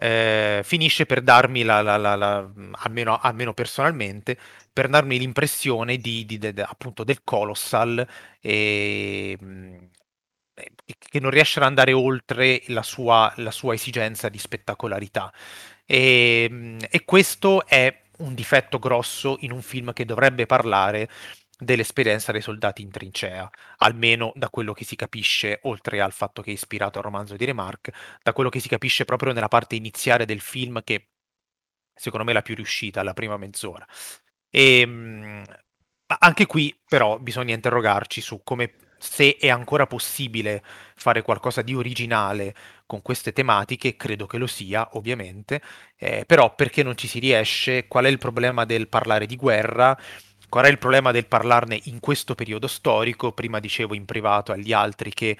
Eh, 0.00 0.60
finisce 0.62 1.06
per 1.06 1.22
darmi 1.22 1.64
la, 1.64 1.82
la, 1.82 1.96
la, 1.96 2.14
la 2.14 2.48
almeno, 2.82 3.18
almeno, 3.18 3.52
personalmente, 3.52 4.38
per 4.72 4.88
darmi 4.88 5.18
l'impressione 5.18 5.96
di, 5.98 6.24
di, 6.24 6.38
de, 6.38 6.62
appunto 6.62 7.02
del 7.02 7.22
Colossal 7.24 8.06
e, 8.40 9.36
mm, 9.42 9.76
che 10.98 11.20
non 11.20 11.30
riesce 11.30 11.58
ad 11.58 11.66
andare 11.66 11.92
oltre 11.92 12.62
la 12.68 12.82
sua, 12.82 13.32
la 13.36 13.50
sua 13.50 13.74
esigenza 13.74 14.28
di 14.28 14.38
spettacolarità. 14.38 15.32
E, 15.84 16.48
mm, 16.50 16.78
e 16.90 17.04
questo 17.04 17.66
è 17.66 18.02
un 18.18 18.34
difetto 18.34 18.78
grosso 18.78 19.36
in 19.40 19.52
un 19.52 19.62
film 19.62 19.92
che 19.92 20.04
dovrebbe 20.04 20.46
parlare 20.46 21.08
dell'esperienza 21.58 22.30
dei 22.30 22.40
soldati 22.40 22.82
in 22.82 22.90
trincea, 22.90 23.50
almeno 23.78 24.32
da 24.34 24.48
quello 24.48 24.72
che 24.72 24.84
si 24.84 24.96
capisce, 24.96 25.58
oltre 25.62 26.00
al 26.00 26.12
fatto 26.12 26.40
che 26.40 26.50
è 26.50 26.54
ispirato 26.54 26.98
al 26.98 27.04
romanzo 27.04 27.36
di 27.36 27.44
Remarque, 27.44 27.92
da 28.22 28.32
quello 28.32 28.48
che 28.48 28.60
si 28.60 28.68
capisce 28.68 29.04
proprio 29.04 29.32
nella 29.32 29.48
parte 29.48 29.74
iniziale 29.74 30.24
del 30.24 30.40
film 30.40 30.82
che 30.84 31.08
secondo 31.94 32.24
me 32.24 32.30
è 32.30 32.34
la 32.34 32.42
più 32.42 32.54
riuscita, 32.54 33.02
la 33.02 33.12
prima 33.12 33.36
mezz'ora. 33.36 33.86
E, 34.50 34.80
ehm, 34.80 35.44
anche 36.20 36.46
qui 36.46 36.74
però 36.86 37.18
bisogna 37.18 37.54
interrogarci 37.54 38.20
su 38.20 38.42
come 38.42 38.74
se 38.98 39.36
è 39.36 39.48
ancora 39.48 39.86
possibile 39.86 40.62
fare 40.96 41.22
qualcosa 41.22 41.62
di 41.62 41.74
originale 41.74 42.54
con 42.86 43.02
queste 43.02 43.32
tematiche, 43.32 43.96
credo 43.96 44.26
che 44.26 44.38
lo 44.38 44.46
sia, 44.46 44.88
ovviamente, 44.92 45.62
eh, 45.96 46.24
però 46.26 46.54
perché 46.54 46.82
non 46.82 46.96
ci 46.96 47.06
si 47.06 47.18
riesce, 47.18 47.86
qual 47.86 48.06
è 48.06 48.08
il 48.08 48.18
problema 48.18 48.64
del 48.64 48.88
parlare 48.88 49.26
di 49.26 49.36
guerra, 49.36 49.96
Qual 50.48 50.64
è 50.64 50.68
il 50.68 50.78
problema 50.78 51.10
del 51.10 51.26
parlarne 51.26 51.78
in 51.84 52.00
questo 52.00 52.34
periodo 52.34 52.66
storico? 52.68 53.32
Prima 53.32 53.60
dicevo 53.60 53.94
in 53.94 54.06
privato 54.06 54.52
agli 54.52 54.72
altri 54.72 55.12
che 55.12 55.36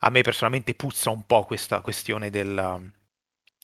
a 0.00 0.10
me 0.10 0.20
personalmente 0.22 0.74
puzza 0.74 1.10
un 1.10 1.24
po' 1.24 1.44
questa 1.44 1.80
questione 1.80 2.28
della, 2.30 2.78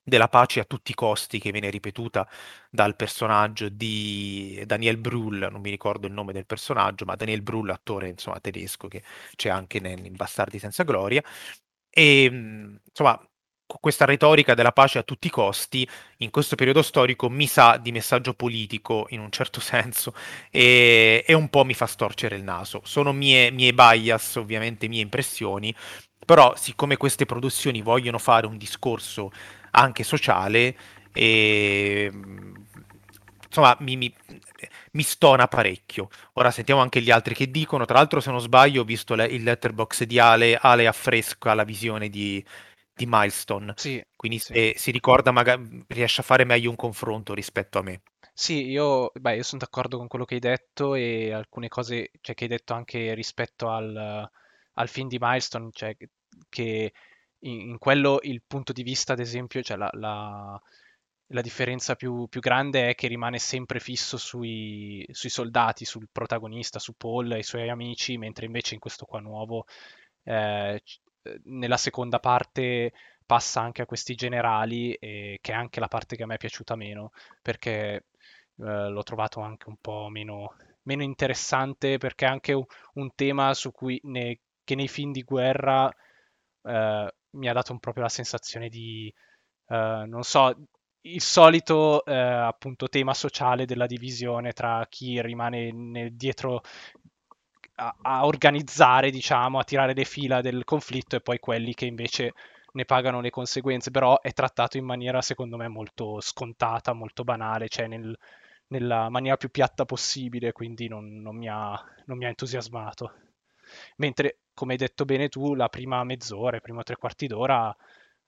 della 0.02 0.28
pace 0.28 0.60
a 0.60 0.64
tutti 0.64 0.92
i 0.92 0.94
costi 0.94 1.38
che 1.38 1.50
viene 1.50 1.68
ripetuta 1.70 2.26
dal 2.70 2.96
personaggio 2.96 3.68
di 3.68 4.62
Daniel 4.66 4.96
Brühl, 4.98 5.48
non 5.50 5.60
mi 5.60 5.70
ricordo 5.70 6.06
il 6.06 6.12
nome 6.14 6.32
del 6.32 6.46
personaggio, 6.46 7.04
ma 7.04 7.14
Daniel 7.16 7.42
Brühl, 7.42 7.70
attore 7.70 8.08
insomma, 8.08 8.40
tedesco 8.40 8.88
che 8.88 9.02
c'è 9.36 9.50
anche 9.50 9.78
in 9.78 10.14
Bastardi 10.16 10.58
senza 10.58 10.82
gloria. 10.84 11.22
E 11.90 12.24
insomma, 12.24 13.18
questa 13.66 14.04
retorica 14.04 14.54
della 14.54 14.72
pace 14.72 14.98
a 14.98 15.02
tutti 15.02 15.26
i 15.26 15.30
costi 15.30 15.88
in 16.18 16.30
questo 16.30 16.54
periodo 16.54 16.82
storico 16.82 17.28
mi 17.28 17.46
sa 17.46 17.76
di 17.76 17.90
messaggio 17.90 18.32
politico 18.34 19.06
in 19.10 19.20
un 19.20 19.30
certo 19.30 19.58
senso 19.60 20.14
e, 20.50 21.24
e 21.26 21.34
un 21.34 21.48
po' 21.48 21.64
mi 21.64 21.74
fa 21.74 21.86
storcere 21.86 22.36
il 22.36 22.42
naso. 22.42 22.80
Sono 22.84 23.12
mie, 23.12 23.50
mie 23.50 23.72
bias, 23.72 24.36
ovviamente 24.36 24.88
mie 24.88 25.02
impressioni, 25.02 25.74
però 26.24 26.54
siccome 26.56 26.96
queste 26.96 27.26
produzioni 27.26 27.82
vogliono 27.82 28.18
fare 28.18 28.46
un 28.46 28.56
discorso 28.56 29.30
anche 29.72 30.04
sociale, 30.04 30.76
e, 31.12 32.10
insomma 33.46 33.76
mi, 33.80 33.96
mi, 33.96 34.12
mi, 34.92 35.02
stona 35.02 35.48
parecchio. 35.48 36.08
Ora 36.34 36.50
sentiamo 36.50 36.80
anche 36.80 37.00
gli 37.00 37.10
altri 37.10 37.34
che 37.34 37.50
dicono, 37.50 37.84
tra 37.84 37.96
l'altro 37.96 38.20
se 38.20 38.30
non 38.30 38.40
sbaglio 38.40 38.82
ho 38.82 38.84
visto 38.84 39.14
le, 39.14 39.26
il 39.26 39.42
letterbox 39.42 40.04
di 40.04 40.18
Ale, 40.18 40.56
Ale 40.56 40.86
affresca 40.86 41.54
la 41.54 41.64
visione 41.64 42.08
di 42.08 42.44
di 42.96 43.04
milestone. 43.06 43.74
Sì, 43.76 44.02
Quindi 44.16 44.38
se 44.38 44.72
si 44.76 44.90
ricorda, 44.90 45.30
magari 45.30 45.84
riesce 45.88 46.22
a 46.22 46.24
fare 46.24 46.44
meglio 46.44 46.70
un 46.70 46.76
confronto 46.76 47.34
rispetto 47.34 47.78
a 47.78 47.82
me. 47.82 48.00
Sì, 48.32 48.68
io, 48.68 49.10
beh, 49.14 49.36
io 49.36 49.42
sono 49.42 49.60
d'accordo 49.60 49.98
con 49.98 50.08
quello 50.08 50.24
che 50.24 50.34
hai 50.34 50.40
detto 50.40 50.94
e 50.94 51.32
alcune 51.32 51.68
cose, 51.68 52.10
cioè 52.20 52.34
che 52.34 52.44
hai 52.44 52.50
detto 52.50 52.74
anche 52.74 53.14
rispetto 53.14 53.68
al, 53.68 54.28
al 54.74 54.88
film 54.88 55.08
di 55.08 55.18
Milestone, 55.20 55.68
cioè 55.72 55.94
che 56.48 56.92
in, 57.40 57.60
in, 57.60 57.78
quello 57.78 58.18
il 58.22 58.42
punto 58.46 58.72
di 58.72 58.82
vista, 58.82 59.12
ad 59.12 59.20
esempio, 59.20 59.62
cioè 59.62 59.76
la, 59.76 59.90
la, 59.92 60.60
la 61.28 61.40
differenza 61.40 61.94
più, 61.96 62.26
più, 62.28 62.40
grande 62.40 62.90
è 62.90 62.94
che 62.94 63.08
rimane 63.08 63.38
sempre 63.38 63.80
fisso 63.80 64.16
sui, 64.16 65.06
sui, 65.10 65.30
soldati, 65.30 65.84
sul 65.84 66.08
protagonista, 66.10 66.78
su 66.78 66.94
Paul 66.94 67.32
e 67.32 67.38
i 67.38 67.42
suoi 67.42 67.68
amici, 67.68 68.16
mentre 68.18 68.46
invece 68.46 68.74
in 68.74 68.80
questo 68.80 69.04
qua 69.06 69.20
nuovo, 69.20 69.64
eh, 70.24 70.82
nella 71.44 71.76
seconda 71.76 72.18
parte 72.20 72.92
passa 73.24 73.60
anche 73.60 73.82
a 73.82 73.86
questi 73.86 74.14
generali, 74.14 74.94
e, 74.94 75.38
che 75.40 75.52
è 75.52 75.54
anche 75.54 75.80
la 75.80 75.88
parte 75.88 76.16
che 76.16 76.22
a 76.22 76.26
me 76.26 76.34
è 76.34 76.38
piaciuta 76.38 76.76
meno, 76.76 77.12
perché 77.42 78.06
eh, 78.58 78.88
l'ho 78.88 79.02
trovato 79.02 79.40
anche 79.40 79.68
un 79.68 79.76
po' 79.80 80.08
meno, 80.08 80.54
meno 80.82 81.02
interessante, 81.02 81.98
perché 81.98 82.26
è 82.26 82.28
anche 82.28 82.52
un, 82.52 82.64
un 82.94 83.14
tema 83.14 83.52
su 83.54 83.72
cui 83.72 84.00
ne, 84.04 84.40
che 84.64 84.74
nei 84.74 84.88
film 84.88 85.12
di 85.12 85.22
guerra 85.22 85.90
eh, 86.62 87.14
mi 87.30 87.48
ha 87.48 87.52
dato 87.52 87.76
proprio 87.78 88.04
la 88.04 88.08
sensazione 88.08 88.68
di, 88.68 89.12
eh, 89.68 90.04
non 90.06 90.22
so, 90.22 90.54
il 91.02 91.20
solito 91.20 92.04
eh, 92.04 92.14
appunto 92.14 92.88
tema 92.88 93.14
sociale 93.14 93.64
della 93.64 93.86
divisione 93.86 94.52
tra 94.52 94.84
chi 94.88 95.20
rimane 95.22 95.72
nel, 95.72 96.14
dietro 96.14 96.62
a, 97.76 98.24
organizzare, 98.26 99.10
diciamo, 99.10 99.58
a 99.58 99.64
tirare 99.64 99.94
le 99.94 100.04
fila 100.04 100.40
del 100.40 100.64
conflitto 100.64 101.16
e 101.16 101.20
poi 101.20 101.38
quelli 101.38 101.74
che 101.74 101.86
invece 101.86 102.32
ne 102.72 102.84
pagano 102.84 103.20
le 103.20 103.30
conseguenze, 103.30 103.90
però 103.90 104.20
è 104.20 104.32
trattato 104.32 104.76
in 104.76 104.84
maniera 104.84 105.22
secondo 105.22 105.56
me 105.56 105.68
molto 105.68 106.20
scontata, 106.20 106.92
molto 106.92 107.24
banale, 107.24 107.68
cioè 107.68 107.86
nel, 107.86 108.16
nella 108.68 109.08
maniera 109.08 109.36
più 109.36 109.50
piatta 109.50 109.84
possibile, 109.84 110.52
quindi 110.52 110.88
non, 110.88 111.20
non, 111.20 111.36
mi 111.36 111.48
ha, 111.48 111.70
non, 112.06 112.18
mi 112.18 112.24
ha, 112.24 112.28
entusiasmato. 112.28 113.12
Mentre, 113.96 114.40
come 114.54 114.72
hai 114.72 114.78
detto 114.78 115.04
bene 115.04 115.28
tu, 115.28 115.54
la 115.54 115.68
prima 115.68 116.02
mezz'ora, 116.04 116.56
i 116.56 116.60
primi 116.60 116.82
tre 116.82 116.96
quarti 116.96 117.26
d'ora 117.26 117.74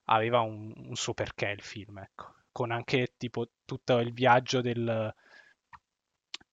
aveva 0.05 0.41
un, 0.41 0.73
un 0.77 0.95
suo 0.97 1.15
perché 1.15 1.49
il 1.49 1.63
film, 1.63 1.99
ecco. 1.99 2.35
Con 2.53 2.71
anche 2.71 3.15
tipo 3.17 3.51
tutto 3.65 3.99
il 3.99 4.13
viaggio 4.13 4.61
del, 4.61 5.15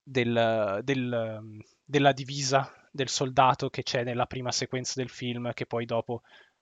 del, 0.03 0.81
del, 0.83 1.61
della 1.83 2.11
divisa 2.11 2.84
del 2.95 3.09
soldato 3.09 3.69
che 3.69 3.83
c'è 3.83 4.03
nella 4.03 4.25
prima 4.25 4.51
sequenza 4.51 4.93
del 4.95 5.09
film, 5.09 5.51
che 5.53 5.65
poi 5.65 5.85
dopo 5.85 6.21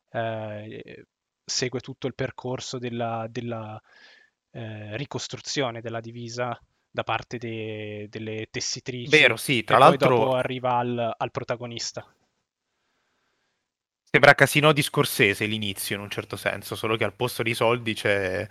eh, 0.10 1.06
segue 1.46 1.80
tutto 1.80 2.08
il 2.08 2.16
percorso 2.16 2.80
della, 2.80 3.28
della 3.30 3.80
eh, 4.52 4.98
ricostruzione 4.98 5.80
della 5.80 6.00
divisa 6.00 6.60
da 6.90 7.04
parte 7.04 7.38
de- 7.38 8.08
delle 8.10 8.48
tessitrici. 8.50 9.16
Vero, 9.16 9.38
sì, 9.38 9.64
tra 9.64 9.78
l'altro... 9.78 10.10
poi 10.10 10.18
dopo 10.18 10.36
arriva 10.36 10.78
al, 10.78 11.14
al 11.16 11.32
protagonista. 11.32 12.04
Sembra 14.02 14.36
Casino 14.36 14.74
di 14.74 14.84
Scorsese 14.84 15.46
l'inizio 15.46 15.96
in 15.96 16.02
un 16.02 16.10
certo 16.10 16.36
senso, 16.36 16.76
solo 16.76 16.96
che 16.98 17.04
al 17.04 17.16
posto 17.16 17.42
dei 17.42 17.56
soldi 17.56 17.96
c'è, 17.96 18.48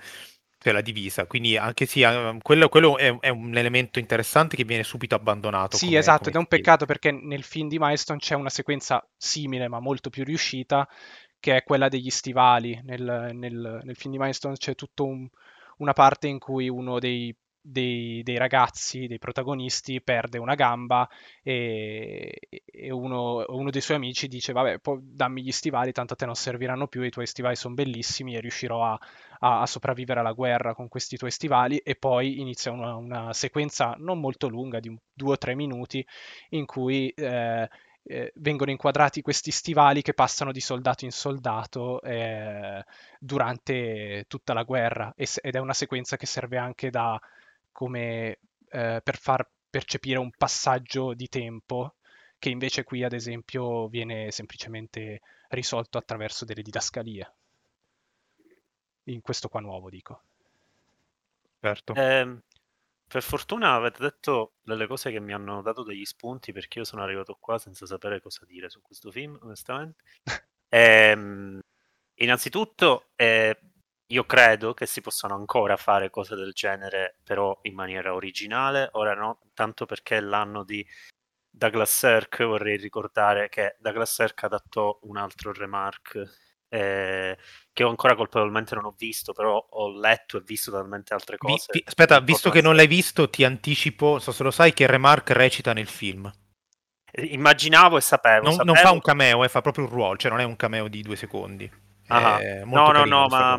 c'è 0.62 0.72
la 0.72 0.80
divisa. 0.80 1.26
Quindi 1.26 1.56
anche 1.56 1.86
sì, 1.86 2.02
eh, 2.02 2.38
quello, 2.40 2.68
quello 2.68 2.96
è, 2.96 3.18
è, 3.18 3.28
un 3.28 3.56
elemento 3.56 3.98
interessante 3.98 4.56
che 4.56 4.64
viene 4.64 4.84
subito 4.84 5.14
abbandonato. 5.14 5.76
Sì, 5.76 5.86
come, 5.86 5.98
esatto, 5.98 6.18
come 6.18 6.30
ed 6.30 6.36
è 6.36 6.38
un 6.38 6.46
peccato 6.46 6.86
perché 6.86 7.10
nel 7.10 7.42
film 7.42 7.68
di 7.68 7.78
Milestone 7.78 8.20
c'è 8.20 8.34
una 8.34 8.48
sequenza 8.48 9.04
simile 9.16 9.68
ma 9.68 9.80
molto 9.80 10.08
più 10.08 10.24
riuscita, 10.24 10.88
che 11.40 11.56
è 11.56 11.62
quella 11.64 11.88
degli 11.88 12.10
stivali. 12.10 12.80
Nel, 12.84 13.30
nel, 13.32 13.80
nel 13.82 13.96
film 13.96 14.12
di 14.12 14.18
Milestone 14.18 14.56
c'è 14.56 14.74
tutta 14.74 15.02
un, 15.02 15.28
una 15.78 15.92
parte 15.92 16.28
in 16.28 16.38
cui 16.38 16.68
uno 16.68 16.98
dei 17.00 17.34
dei, 17.62 18.22
dei, 18.24 18.36
ragazzi, 18.36 19.06
dei 19.06 19.18
protagonisti, 19.18 20.02
perde 20.02 20.38
una 20.38 20.56
gamba 20.56 21.08
e, 21.42 22.38
e 22.64 22.90
uno, 22.90 23.44
uno, 23.46 23.70
dei 23.70 23.80
suoi 23.80 23.96
amici 23.96 24.26
dice 24.26 24.52
vabbè 24.52 24.80
dammi 25.00 25.42
gli 25.42 25.52
stivali, 25.52 25.92
tanto 25.92 26.14
a 26.14 26.16
te 26.16 26.26
non 26.26 26.34
serviranno 26.34 26.88
più, 26.88 27.02
i 27.02 27.10
tuoi 27.10 27.26
stivali 27.26 27.54
sono 27.54 27.74
bellissimi 27.74 28.34
e 28.34 28.40
riuscirò 28.40 28.84
a, 28.84 28.98
a, 29.38 29.60
a 29.60 29.66
sopravvivere 29.66 30.20
alla 30.20 30.32
guerra 30.32 30.74
con 30.74 30.88
questi 30.88 31.16
tuoi 31.16 31.30
stivali. 31.30 31.78
E 31.78 31.94
poi 31.94 32.40
inizia 32.40 32.72
una, 32.72 32.96
una 32.96 33.32
sequenza 33.32 33.94
non 33.98 34.18
molto 34.18 34.48
lunga, 34.48 34.80
di 34.80 34.94
due 35.12 35.32
o 35.32 35.38
tre 35.38 35.54
minuti, 35.54 36.04
in 36.50 36.66
cui... 36.66 37.08
Eh, 37.10 37.68
eh, 38.04 38.32
vengono 38.36 38.72
inquadrati 38.72 39.22
questi 39.22 39.52
stivali 39.52 40.02
che 40.02 40.12
passano 40.12 40.50
di 40.50 40.60
soldato 40.60 41.04
in 41.04 41.12
soldato 41.12 42.02
eh, 42.02 42.84
durante 43.20 44.24
tutta 44.26 44.52
la 44.54 44.64
guerra. 44.64 45.14
Ed 45.16 45.54
è 45.54 45.58
una 45.58 45.72
sequenza 45.72 46.16
che 46.16 46.26
serve 46.26 46.58
anche 46.58 46.90
da, 46.90 47.20
come 47.72 48.38
eh, 48.68 49.00
per 49.02 49.16
far 49.16 49.48
percepire 49.68 50.18
un 50.18 50.30
passaggio 50.36 51.14
di 51.14 51.28
tempo 51.28 51.94
che 52.38 52.50
invece 52.50 52.84
qui 52.84 53.04
ad 53.04 53.12
esempio 53.12 53.88
viene 53.88 54.30
semplicemente 54.30 55.20
risolto 55.48 55.98
attraverso 55.98 56.44
delle 56.44 56.62
didascalie. 56.62 57.34
In 59.04 59.20
questo 59.20 59.48
qua 59.48 59.60
nuovo 59.60 59.88
dico. 59.90 60.22
Certo. 61.60 61.94
Eh, 61.94 62.38
per 63.06 63.22
fortuna 63.22 63.74
avete 63.74 64.02
detto 64.02 64.54
delle 64.62 64.86
cose 64.86 65.10
che 65.10 65.20
mi 65.20 65.32
hanno 65.32 65.62
dato 65.62 65.82
degli 65.82 66.04
spunti 66.04 66.50
perché 66.52 66.78
io 66.78 66.84
sono 66.84 67.02
arrivato 67.02 67.36
qua 67.38 67.58
senza 67.58 67.86
sapere 67.86 68.20
cosa 68.20 68.44
dire 68.46 68.68
su 68.70 68.80
questo 68.80 69.10
film, 69.10 69.38
onestamente. 69.42 70.02
eh, 70.68 71.60
innanzitutto, 72.14 73.10
eh, 73.14 73.56
io 74.12 74.24
credo 74.24 74.74
che 74.74 74.84
si 74.86 75.00
possano 75.00 75.34
ancora 75.34 75.76
fare 75.76 76.10
cose 76.10 76.36
del 76.36 76.52
genere, 76.52 77.16
però 77.24 77.58
in 77.62 77.74
maniera 77.74 78.14
originale. 78.14 78.90
Ora 78.92 79.14
no, 79.14 79.40
tanto 79.54 79.86
perché 79.86 80.18
è 80.18 80.20
l'anno 80.20 80.64
di 80.64 80.86
Douglas 81.50 81.96
Sirk, 81.96 82.44
vorrei 82.44 82.76
ricordare 82.76 83.48
che 83.48 83.76
Douglas 83.78 84.12
Sirk 84.12 84.44
adattò 84.44 84.98
un 85.02 85.16
altro 85.16 85.52
remark 85.52 86.50
eh, 86.68 87.36
che 87.72 87.82
ancora 87.82 88.14
colpevolmente 88.14 88.74
non 88.74 88.84
ho 88.84 88.94
visto, 88.96 89.32
però 89.32 89.56
ho 89.56 89.98
letto 89.98 90.36
e 90.36 90.42
visto 90.44 90.70
talmente 90.70 91.14
altre 91.14 91.38
cose. 91.38 91.66
Vi, 91.70 91.78
vi, 91.78 91.84
aspetta, 91.86 92.20
visto 92.20 92.50
che 92.50 92.60
non 92.60 92.74
l'hai 92.74 92.86
visto, 92.86 93.30
ti 93.30 93.44
anticipo, 93.44 94.18
so 94.18 94.32
se 94.32 94.42
lo 94.42 94.50
sai, 94.50 94.74
che 94.74 94.86
Remark 94.86 95.30
recita 95.30 95.72
nel 95.72 95.88
film. 95.88 96.30
Immaginavo 97.14 97.96
e 97.96 98.00
sapevo. 98.02 98.44
Non, 98.44 98.52
sapevo... 98.52 98.72
non 98.72 98.82
fa 98.82 98.90
un 98.90 99.00
cameo, 99.00 99.44
eh, 99.44 99.48
fa 99.48 99.62
proprio 99.62 99.84
un 99.84 99.90
ruolo, 99.90 100.16
cioè 100.18 100.30
non 100.30 100.40
è 100.40 100.44
un 100.44 100.56
cameo 100.56 100.88
di 100.88 101.02
due 101.02 101.16
secondi. 101.16 101.70
Ah, 102.08 102.38
no, 102.64 102.90
no, 102.90 103.04
no, 103.04 103.26
ma 103.28 103.56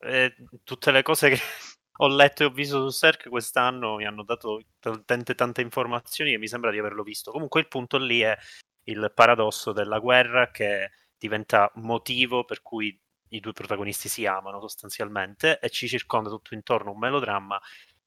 eh, 0.00 0.34
tutte 0.64 0.90
le 0.90 1.02
cose 1.02 1.30
che 1.30 1.38
ho 1.98 2.08
letto 2.08 2.42
e 2.42 2.46
ho 2.46 2.50
visto 2.50 2.82
su 2.82 2.88
Serk 2.88 3.28
quest'anno 3.28 3.96
mi 3.96 4.04
hanno 4.04 4.22
dato 4.22 4.60
tante 4.78 5.34
tante 5.34 5.60
informazioni 5.62 6.34
e 6.34 6.38
mi 6.38 6.48
sembra 6.48 6.70
di 6.70 6.78
averlo 6.78 7.02
visto. 7.02 7.30
Comunque 7.30 7.60
il 7.60 7.68
punto 7.68 7.98
lì 7.98 8.20
è 8.20 8.36
il 8.84 9.10
paradosso 9.14 9.72
della 9.72 9.98
guerra 9.98 10.50
che 10.50 10.90
diventa 11.18 11.70
motivo 11.76 12.44
per 12.44 12.62
cui 12.62 12.98
i 13.30 13.40
due 13.40 13.52
protagonisti 13.52 14.08
si 14.08 14.26
amano 14.26 14.60
sostanzialmente 14.60 15.58
e 15.58 15.70
ci 15.70 15.88
circonda 15.88 16.30
tutto 16.30 16.54
intorno 16.54 16.92
un 16.92 16.98
melodramma 16.98 17.60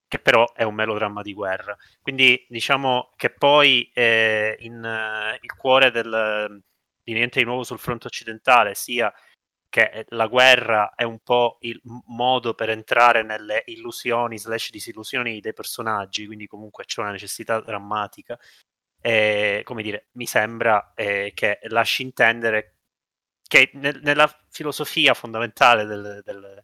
che 0.07 0.19
però 0.19 0.51
è 0.53 0.63
un 0.63 0.73
melodramma 0.73 1.21
di 1.21 1.33
guerra. 1.33 1.77
Quindi 2.01 2.43
diciamo 2.49 3.11
che 3.15 3.29
poi 3.29 3.91
eh, 3.93 4.57
in, 4.61 4.81
uh, 4.83 5.37
il 5.39 5.55
cuore 5.55 5.91
del, 5.91 6.63
di 7.03 7.13
Niente 7.13 7.39
di 7.39 7.45
Nuovo 7.45 7.63
sul 7.63 7.77
fronte 7.77 8.07
occidentale 8.07 8.73
sia 8.73 9.13
che 9.69 10.05
la 10.09 10.27
guerra 10.27 10.93
è 10.95 11.03
un 11.03 11.19
po' 11.19 11.57
il 11.61 11.79
modo 12.07 12.55
per 12.55 12.69
entrare 12.69 13.23
nelle 13.23 13.63
illusioni 13.67 14.37
slash 14.37 14.71
disillusioni 14.71 15.39
dei 15.39 15.53
personaggi, 15.53 16.25
quindi 16.25 16.47
comunque 16.47 16.85
c'è 16.85 17.01
una 17.01 17.11
necessità 17.11 17.59
drammatica. 17.61 18.37
E, 19.01 19.61
come 19.63 19.83
dire, 19.83 20.07
mi 20.13 20.25
sembra 20.25 20.93
eh, 20.95 21.31
che 21.33 21.59
lasci 21.63 22.01
intendere 22.01 22.79
che 23.47 23.71
nel, 23.73 23.99
nella 24.03 24.29
filosofia 24.49 25.13
fondamentale 25.13 25.85
del, 25.85 26.21
del, 26.23 26.63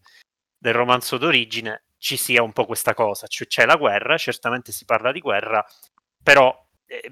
del, 0.57 0.73
romanzo 0.73 1.17
d'origine 1.17 1.85
ci 1.97 2.17
sia 2.17 2.43
un 2.43 2.53
po' 2.53 2.65
questa 2.65 2.93
cosa, 2.93 3.27
cioè 3.27 3.47
c'è 3.47 3.65
la 3.65 3.77
guerra, 3.77 4.17
certamente 4.17 4.71
si 4.71 4.85
parla 4.85 5.11
di 5.11 5.19
guerra, 5.19 5.65
però 6.21 6.51
eh, 6.51 6.64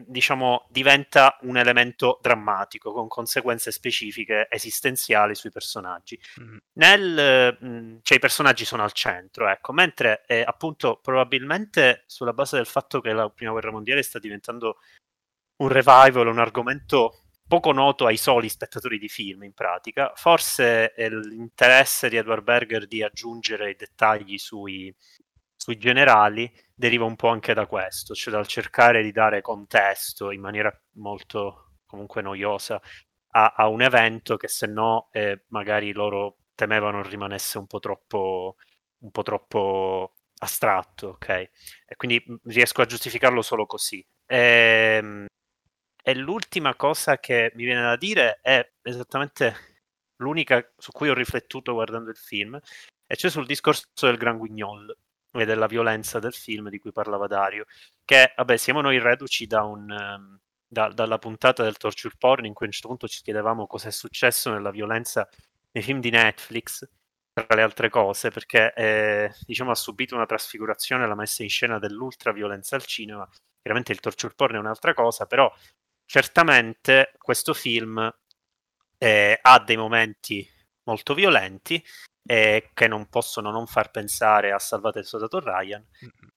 diciamo, 0.06 0.68
diventa 0.70 1.38
un 1.42 1.58
elemento 1.58 2.20
drammatico 2.22 2.92
con 2.92 3.08
conseguenze 3.08 3.72
specifiche 3.72 4.48
esistenziali 4.50 5.36
sui 5.36 5.52
personaggi. 5.52 6.20
Mm. 6.42 6.58
Nel, 6.74 7.58
mh, 7.60 8.00
cioè, 8.02 8.18
i 8.18 8.22
personaggi 8.22 8.66
sono 8.66 8.84
al 8.84 8.92
centro, 8.92 9.48
ecco, 9.48 9.74
mentre 9.74 10.24
eh, 10.28 10.44
appunto 10.46 11.00
probabilmente 11.02 12.04
sulla 12.06 12.34
base 12.34 12.58
del 12.58 12.66
fatto 12.66 13.02
che 13.02 13.14
la 13.14 13.30
prima 13.30 13.52
guerra 13.52 13.72
mondiale 13.72 14.04
sta 14.04 14.20
diventando 14.20 14.78
un 15.58 15.68
revival, 15.70 16.28
un 16.28 16.40
argomento 16.40 17.24
poco 17.48 17.72
noto 17.72 18.06
ai 18.06 18.18
soli 18.18 18.50
spettatori 18.50 18.98
di 18.98 19.10
film 19.10 19.44
in 19.44 19.54
pratica, 19.54 20.12
forse 20.16 20.94
l'interesse 20.98 22.10
di 22.10 22.18
Edward 22.18 22.44
Berger 22.44 22.88
di 22.88 23.04
aggiungere 23.04 23.72
i 23.72 23.76
dettagli 23.76 24.38
sui, 24.38 24.94
sui 25.64 25.78
generali 25.78 26.52
deriva 26.74 27.06
un 27.06 27.16
po' 27.16 27.30
anche 27.30 27.54
da 27.54 27.68
questo, 27.68 28.14
cioè 28.14 28.34
dal 28.34 28.48
cercare 28.48 29.02
di 29.02 29.12
dare 29.14 29.42
contesto 29.42 30.32
in 30.32 30.42
maniera 30.42 30.70
molto 30.96 31.78
comunque 31.86 32.22
noiosa 32.22 32.82
a, 33.32 33.54
a 33.56 33.68
un 33.70 33.82
evento 33.82 34.36
che 34.38 34.50
se 34.50 34.68
no 34.68 35.08
eh, 35.12 35.46
magari 35.50 35.94
loro 35.94 36.40
temevano 36.56 37.02
rimanesse 37.02 37.58
un 37.58 37.68
po' 37.68 37.80
troppo, 37.80 38.58
un 39.00 39.12
po' 39.12 39.24
troppo 39.24 40.16
astratto, 40.40 41.08
ok? 41.10 41.30
E 41.30 41.96
quindi 41.96 42.22
riesco 42.46 42.82
a 42.82 42.86
giustificarlo 42.86 43.42
solo 43.42 43.66
così. 43.66 44.06
E, 44.26 44.98
ehm, 45.00 45.26
E 46.06 46.16
l'ultima 46.16 46.76
cosa 46.76 47.20
che 47.20 47.52
mi 47.56 47.66
viene 47.66 47.82
da 47.82 47.96
dire 47.98 48.40
è 48.42 48.74
esattamente 48.82 49.56
l'unica 50.18 50.62
su 50.78 50.92
cui 50.92 51.10
ho 51.10 51.14
riflettuto 51.14 51.74
guardando 51.74 52.10
il 52.10 52.18
film, 52.18 52.60
e 53.06 53.16
cioè 53.16 53.32
sul 53.32 53.46
discorso 53.46 53.86
del 54.08 54.18
Gran 54.18 54.38
Guignol 54.38 54.96
e 55.34 55.46
della 55.46 55.68
violenza 55.68 56.20
del 56.20 56.34
film 56.34 56.70
di 56.70 56.80
cui 56.80 56.92
parlava 56.92 57.28
Dario, 57.28 57.66
che 58.06 58.34
vabbè 58.36 58.58
siamo 58.58 58.82
noi 58.82 59.00
reduci 59.00 59.48
da 59.48 59.64
un, 59.64 59.90
um, 59.90 60.40
da, 60.68 60.90
dalla 60.90 61.18
puntata 61.18 61.64
del 61.64 61.78
torture 61.78 62.16
porn 62.18 62.46
in 62.46 62.54
cui 62.54 62.66
a 62.66 62.68
un 62.68 62.74
certo 62.74 62.88
punto 62.90 63.08
ci 63.08 63.22
chiedevamo 63.22 63.68
cosa 63.68 63.88
è 63.88 63.92
successo 63.92 64.52
nella 64.52 64.72
violenza 64.72 65.28
nei 65.72 65.84
film 65.84 66.00
di 66.00 66.12
Netflix, 66.12 66.88
tra 67.34 67.56
le 67.56 67.62
altre 67.64 67.90
cose, 67.90 68.30
perché 68.30 68.74
eh, 68.76 69.34
diciamo, 69.46 69.72
ha 69.72 69.76
subito 69.76 70.16
una 70.16 70.28
trasfigurazione 70.28 71.08
la 71.08 71.16
messa 71.16 71.42
in 71.42 71.50
scena 71.50 71.80
dell'ultra 71.80 72.32
violenza 72.32 72.76
al 72.76 72.86
cinema. 72.86 73.28
Chiaramente 73.60 73.92
il 73.92 74.00
torture 74.00 74.34
porn 74.36 74.56
è 74.56 74.60
un'altra 74.60 74.94
cosa, 74.94 75.26
però 75.26 75.52
certamente 76.06 77.14
questo 77.18 77.54
film 77.54 78.14
eh, 79.00 79.40
ha 79.42 79.60
dei 79.60 79.78
momenti 79.78 80.48
molto 80.84 81.14
violenti 81.14 81.84
eh, 82.26 82.70
che 82.74 82.88
non 82.88 83.08
possono 83.08 83.52
non 83.52 83.68
far 83.68 83.92
pensare 83.92 84.52
a 84.52 84.60
Salvate 84.60 85.00
il 85.00 85.06
soldato 85.06 85.40
Ryan. 85.40 85.86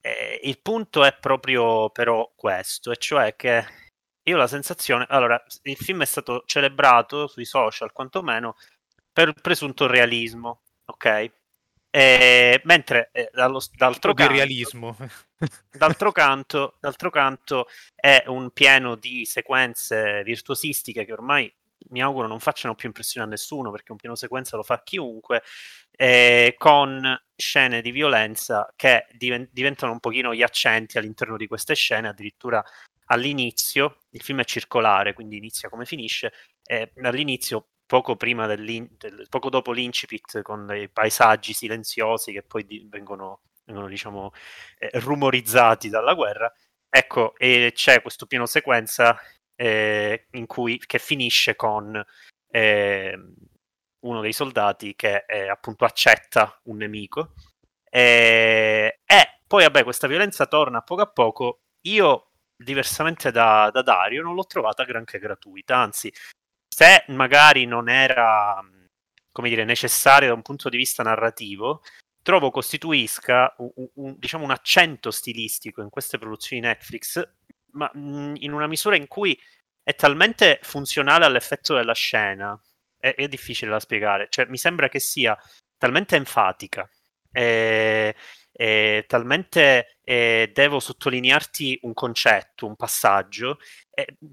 Eh, 0.01 0.41
il 0.43 0.61
punto 0.61 1.05
è 1.05 1.15
proprio 1.19 1.91
però 1.91 2.33
questo, 2.35 2.93
e 2.93 2.97
cioè 2.97 3.37
che 3.37 3.65
io 4.23 4.35
ho 4.35 4.39
la 4.39 4.49
sensazione, 4.49 5.07
allora, 5.09 5.41
il 5.63 5.77
film 5.77 6.03
è 6.03 6.07
stato 6.07 6.43
celebrato 6.47 7.29
sui 7.29 7.45
social 7.45 7.93
quantomeno 7.93 8.57
per 9.13 9.29
il 9.29 9.41
presunto 9.41 9.87
realismo, 9.87 10.63
ok? 10.87 11.31
Eh, 11.91 12.61
mentre 12.65 13.09
eh, 13.13 13.31
dallo, 13.33 13.63
d'altro, 13.75 14.13
canto, 14.13 14.33
realismo. 14.33 14.97
d'altro, 15.71 16.13
canto, 16.13 16.77
d'altro 16.81 17.11
canto 17.11 17.69
è 17.95 18.25
un 18.27 18.51
pieno 18.51 18.97
di 18.97 19.25
sequenze 19.25 20.23
virtuosistiche 20.25 21.05
che 21.05 21.13
ormai 21.13 21.51
mi 21.91 22.03
auguro 22.03 22.27
non 22.27 22.41
facciano 22.41 22.75
più 22.75 22.89
impressione 22.89 23.27
a 23.27 23.31
nessuno 23.31 23.71
perché 23.71 23.93
un 23.93 23.99
piano 23.99 24.15
sequenza 24.15 24.57
lo 24.57 24.63
fa 24.63 24.83
chiunque 24.83 25.43
eh, 25.91 26.55
con 26.59 27.19
scene 27.35 27.81
di 27.81 27.91
violenza 27.91 28.73
che 28.77 29.07
diven- 29.13 29.49
diventano 29.53 29.93
un 29.93 30.01
pochino 30.01 30.35
gli 30.35 30.43
accenti 30.43 30.99
all'interno 30.99 31.37
di 31.37 31.47
queste 31.47 31.75
scene. 31.75 32.09
Addirittura 32.09 32.63
all'inizio 33.07 33.99
il 34.11 34.23
film 34.23 34.41
è 34.41 34.45
circolare 34.45 35.13
quindi 35.13 35.37
inizia 35.37 35.69
come 35.69 35.85
finisce 35.85 36.33
e 36.65 36.93
all'inizio 37.03 37.69
poco, 37.87 38.17
del, 38.17 39.27
poco 39.29 39.49
dopo 39.49 39.73
l'incipit 39.73 40.43
con 40.43 40.67
dei 40.67 40.89
paesaggi 40.89 41.53
silenziosi 41.53 42.33
che 42.33 42.43
poi 42.43 42.67
di- 42.67 42.85
vengono, 42.91 43.43
vengono 43.65 43.89
diciamo 43.89 44.33
eh, 44.79 44.91
rumorizzati 44.95 45.89
dalla 45.89 46.15
guerra 46.15 46.53
ecco 46.89 47.37
e 47.37 47.73
c'è 47.75 48.03
questo 48.03 48.27
piano 48.27 48.47
sequenza 48.47 49.17
eh, 49.57 50.27
cui, 50.47 50.79
che 50.79 50.99
finisce 50.99 51.57
con 51.57 52.03
eh, 52.51 53.19
uno 54.01 54.21
dei 54.21 54.33
soldati 54.33 54.95
che 54.95 55.25
eh, 55.27 55.49
appunto 55.49 55.85
accetta 55.85 56.61
un 56.65 56.77
nemico. 56.77 57.33
e 57.91 59.01
poi, 59.47 59.63
vabbè, 59.63 59.83
questa 59.85 60.07
violenza 60.07 60.47
torna 60.47 60.79
a 60.79 60.83
poco 60.83 61.03
a 61.03 61.07
poco. 61.07 61.61
Io, 61.83 62.33
diversamente 62.57 63.31
da, 63.31 63.71
da 63.73 63.83
Dario, 63.83 64.23
non 64.23 64.35
l'ho 64.35 64.45
trovata 64.47 64.85
granché 64.85 65.19
gratuita, 65.19 65.77
anzi, 65.77 66.13
se 66.69 67.05
magari 67.09 67.65
non 67.65 67.89
era 67.89 68.61
come 69.37 69.51
dire, 69.51 69.65
necessaria 69.65 70.29
da 70.29 70.35
un 70.35 70.41
punto 70.41 70.71
di 70.71 70.79
vista 70.79 71.03
narrativo, 71.03 71.83
trovo 72.23 72.51
costituisca 72.51 73.55
un, 73.59 73.87
un, 73.97 74.15
diciamo, 74.17 74.45
un 74.45 74.51
accento 74.51 75.11
stilistico 75.11 75.83
in 75.83 75.91
queste 75.91 76.17
produzioni 76.17 76.63
Netflix 76.63 77.23
ma 77.77 77.91
mhmm, 77.93 78.35
in 78.39 78.53
una 78.53 78.67
misura 78.67 78.97
in 78.97 79.07
cui 79.07 79.39
è 79.83 79.95
talmente 79.95 80.59
funzionale 80.63 81.25
all'effetto 81.25 81.75
della 81.75 81.95
scena, 81.95 82.61
è, 82.99 83.15
è 83.15 83.29
difficile 83.29 83.71
da 83.71 83.81
spiegare, 83.81 84.27
cioè 84.31 84.47
mi 84.47 84.57
sembra 84.57 84.89
che 84.89 84.99
sia 84.99 85.39
talmente 85.79 86.17
enfatica, 86.17 86.89
e, 87.31 88.15
e 88.53 89.05
talmente 89.07 89.99
devo 90.03 90.81
sottolinearti 90.81 91.81
un 91.83 91.93
concetto, 91.93 92.67
un 92.67 92.75
passaggio, 92.77 93.59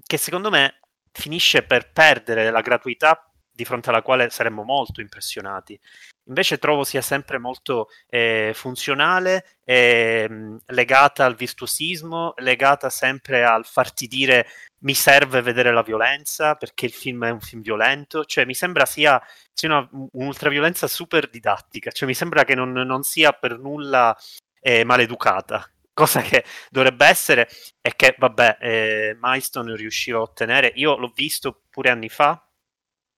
che 0.06 0.16
secondo 0.16 0.50
me 0.50 0.80
finisce 1.12 1.62
per 1.62 1.92
perdere 1.92 2.50
la 2.50 2.62
gratuità 2.62 3.30
di 3.52 3.64
fronte 3.64 3.90
alla 3.90 4.02
quale 4.02 4.30
saremmo 4.30 4.64
molto 4.64 5.00
impressionati. 5.00 5.78
Invece 6.26 6.58
trovo 6.58 6.84
sia 6.84 7.02
sempre 7.02 7.38
molto 7.38 7.88
eh, 8.08 8.52
funzionale, 8.54 9.58
eh, 9.64 10.28
legata 10.66 11.24
al 11.24 11.34
virtuosismo, 11.34 12.32
legata 12.38 12.88
sempre 12.88 13.44
al 13.44 13.66
farti 13.66 14.06
dire 14.06 14.46
mi 14.84 14.94
serve 14.94 15.42
vedere 15.42 15.72
la 15.72 15.82
violenza 15.82 16.54
perché 16.54 16.86
il 16.86 16.92
film 16.92 17.26
è 17.26 17.30
un 17.30 17.40
film 17.40 17.62
violento, 17.62 18.24
cioè 18.24 18.44
mi 18.44 18.54
sembra 18.54 18.86
sia, 18.86 19.20
sia 19.52 19.68
una, 19.68 19.88
un'ultraviolenza 20.12 20.86
super 20.86 21.28
didattica, 21.28 21.90
cioè 21.90 22.08
mi 22.08 22.14
sembra 22.14 22.44
che 22.44 22.54
non, 22.54 22.72
non 22.72 23.02
sia 23.02 23.32
per 23.32 23.58
nulla 23.58 24.16
eh, 24.60 24.84
maleducata, 24.84 25.70
cosa 25.92 26.20
che 26.22 26.44
dovrebbe 26.70 27.06
essere 27.06 27.48
e 27.80 27.94
che 27.96 28.14
vabbè 28.18 28.58
eh, 28.60 29.16
Milestone 29.20 29.76
riusciva 29.76 30.18
a 30.18 30.22
ottenere, 30.22 30.72
io 30.74 30.96
l'ho 30.96 31.12
visto 31.14 31.62
pure 31.70 31.90
anni 31.90 32.08
fa, 32.08 32.42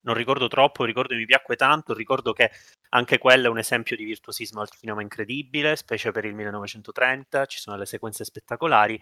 non 0.07 0.15
ricordo 0.15 0.49
troppo, 0.49 0.85
ricordo 0.85 1.13
che 1.13 1.19
mi 1.19 1.27
piacque 1.27 1.57
tanto, 1.57 1.93
ricordo 1.93 2.33
che 2.33 2.51
anche 2.91 3.19
quello 3.19 3.47
è 3.47 3.51
un 3.51 3.59
esempio 3.59 3.97
di 3.97 4.05
virtuosismo 4.05 4.61
al 4.61 4.71
cinema 4.71 5.03
incredibile, 5.03 5.77
specie 5.77 6.13
per 6.13 6.25
il 6.25 6.35
1930, 6.35 7.47
ci 7.47 7.59
sono 7.59 7.77
le 7.77 7.87
sequenze 7.87 8.25
spettacolari, 8.25 9.01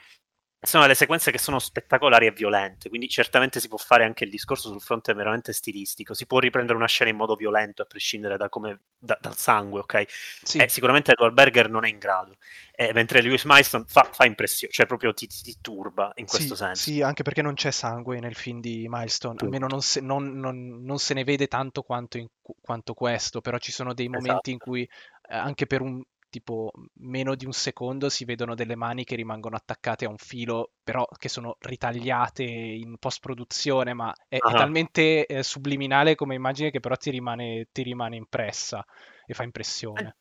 sono 0.65 0.83
delle 0.83 0.95
sequenze 0.95 1.31
che 1.31 1.39
sono 1.39 1.59
spettacolari 1.59 2.27
e 2.27 2.33
violente, 2.33 2.89
quindi 2.89 3.09
certamente 3.09 3.61
si 3.61 3.69
può 3.69 3.79
fare 3.79 4.05
anche 4.05 4.25
il 4.25 4.31
discorso 4.31 4.69
sul 4.69 4.81
fronte 4.81 5.13
veramente 5.15 5.53
stilistico, 5.53 6.15
si 6.15 6.27
può 6.27 6.39
riprendere 6.39 6.77
una 6.77 6.87
scena 6.87 7.11
in 7.11 7.17
modo 7.17 7.35
violento 7.35 7.83
a 7.83 7.85
prescindere 7.85 8.37
da 8.37 8.49
come, 8.49 8.81
da, 8.99 9.17
dal 9.21 9.37
sangue, 9.37 9.81
ok? 9.81 10.05
Sì. 10.43 10.59
Eh, 10.59 10.69
sicuramente 10.69 11.13
Edward 11.13 11.35
Berger 11.35 11.71
non 11.71 11.85
è 11.85 11.89
in 11.89 11.99
grado, 11.99 12.37
eh, 12.75 12.93
mentre 12.93 13.21
Lewis 13.21 13.45
Milestone 13.45 13.85
fa, 13.87 14.09
fa, 14.11 14.25
impressione, 14.25 14.73
cioè 14.73 14.87
proprio 14.87 15.13
ti, 15.13 15.27
ti, 15.27 15.43
ti 15.43 15.57
turba 15.61 16.13
in 16.17 16.27
questo 16.27 16.55
sì, 16.55 16.63
senso. 16.65 16.83
Sì, 16.83 17.03
anche 17.03 17.23
perché 17.23 17.43
non 17.43 17.55
c'è 17.55 17.71
sangue 17.71 18.19
nel 18.21 18.35
film 18.35 18.61
di 18.61 18.87
Milestone, 18.89 19.35
Tutto. 19.35 19.45
almeno 19.45 19.67
non 19.67 19.83
se, 19.83 20.01
non, 20.01 20.39
non, 20.39 20.83
non 20.83 20.99
se, 20.99 21.15
ne 21.15 21.25
vede 21.25 21.47
tanto 21.47 21.83
quanto, 21.83 22.19
in, 22.19 22.27
quanto 22.61 22.95
questo, 22.95 23.41
però 23.41 23.59
ci 23.59 23.73
sono 23.73 23.95
dei 23.95 24.09
momenti 24.09 24.29
esatto. 24.31 24.51
in 24.51 24.59
cui 24.59 24.83
eh, 24.83 25.37
anche 25.37 25.67
per 25.67 25.81
un 25.81 26.03
tipo 26.35 26.73
meno 26.95 27.37
di 27.37 27.47
un 27.47 27.53
secondo 27.53 28.09
si 28.09 28.25
vedono 28.25 28.57
delle 28.57 28.75
mani 28.75 29.05
che 29.05 29.15
rimangono 29.15 29.55
attaccate 29.55 30.05
a 30.05 30.09
un 30.09 30.17
filo, 30.17 30.73
però 30.83 31.07
che 31.17 31.29
sono 31.29 31.57
ritagliate 31.61 32.43
in 32.43 32.99
post 32.99 33.21
produzione, 33.21 33.95
ma 33.95 34.13
è, 34.27 34.39
uh-huh. 34.41 34.51
è 34.51 34.53
talmente 34.53 35.27
eh, 35.27 35.45
subliminale 35.45 36.17
come 36.17 36.35
immagine 36.35 36.73
che 36.73 36.81
però 36.81 36.97
ti 36.97 37.11
rimane, 37.11 37.69
ti 37.71 37.85
rimane 37.85 38.17
impressa 38.17 38.85
e 39.25 39.33
fa 39.33 39.45
impressione. 39.45 40.17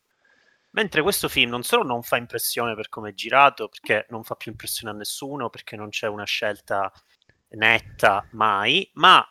Mentre 0.70 1.02
questo 1.02 1.28
film 1.28 1.50
non 1.50 1.64
solo 1.64 1.82
non 1.82 2.02
fa 2.02 2.16
impressione 2.16 2.76
per 2.76 2.88
come 2.88 3.10
è 3.10 3.14
girato, 3.14 3.68
perché 3.68 4.06
non 4.10 4.22
fa 4.22 4.36
più 4.36 4.52
impressione 4.52 4.92
a 4.92 4.96
nessuno, 4.96 5.50
perché 5.50 5.74
non 5.74 5.88
c'è 5.88 6.06
una 6.06 6.24
scelta 6.24 6.92
netta 7.48 8.24
mai, 8.32 8.88
ma 8.94 9.28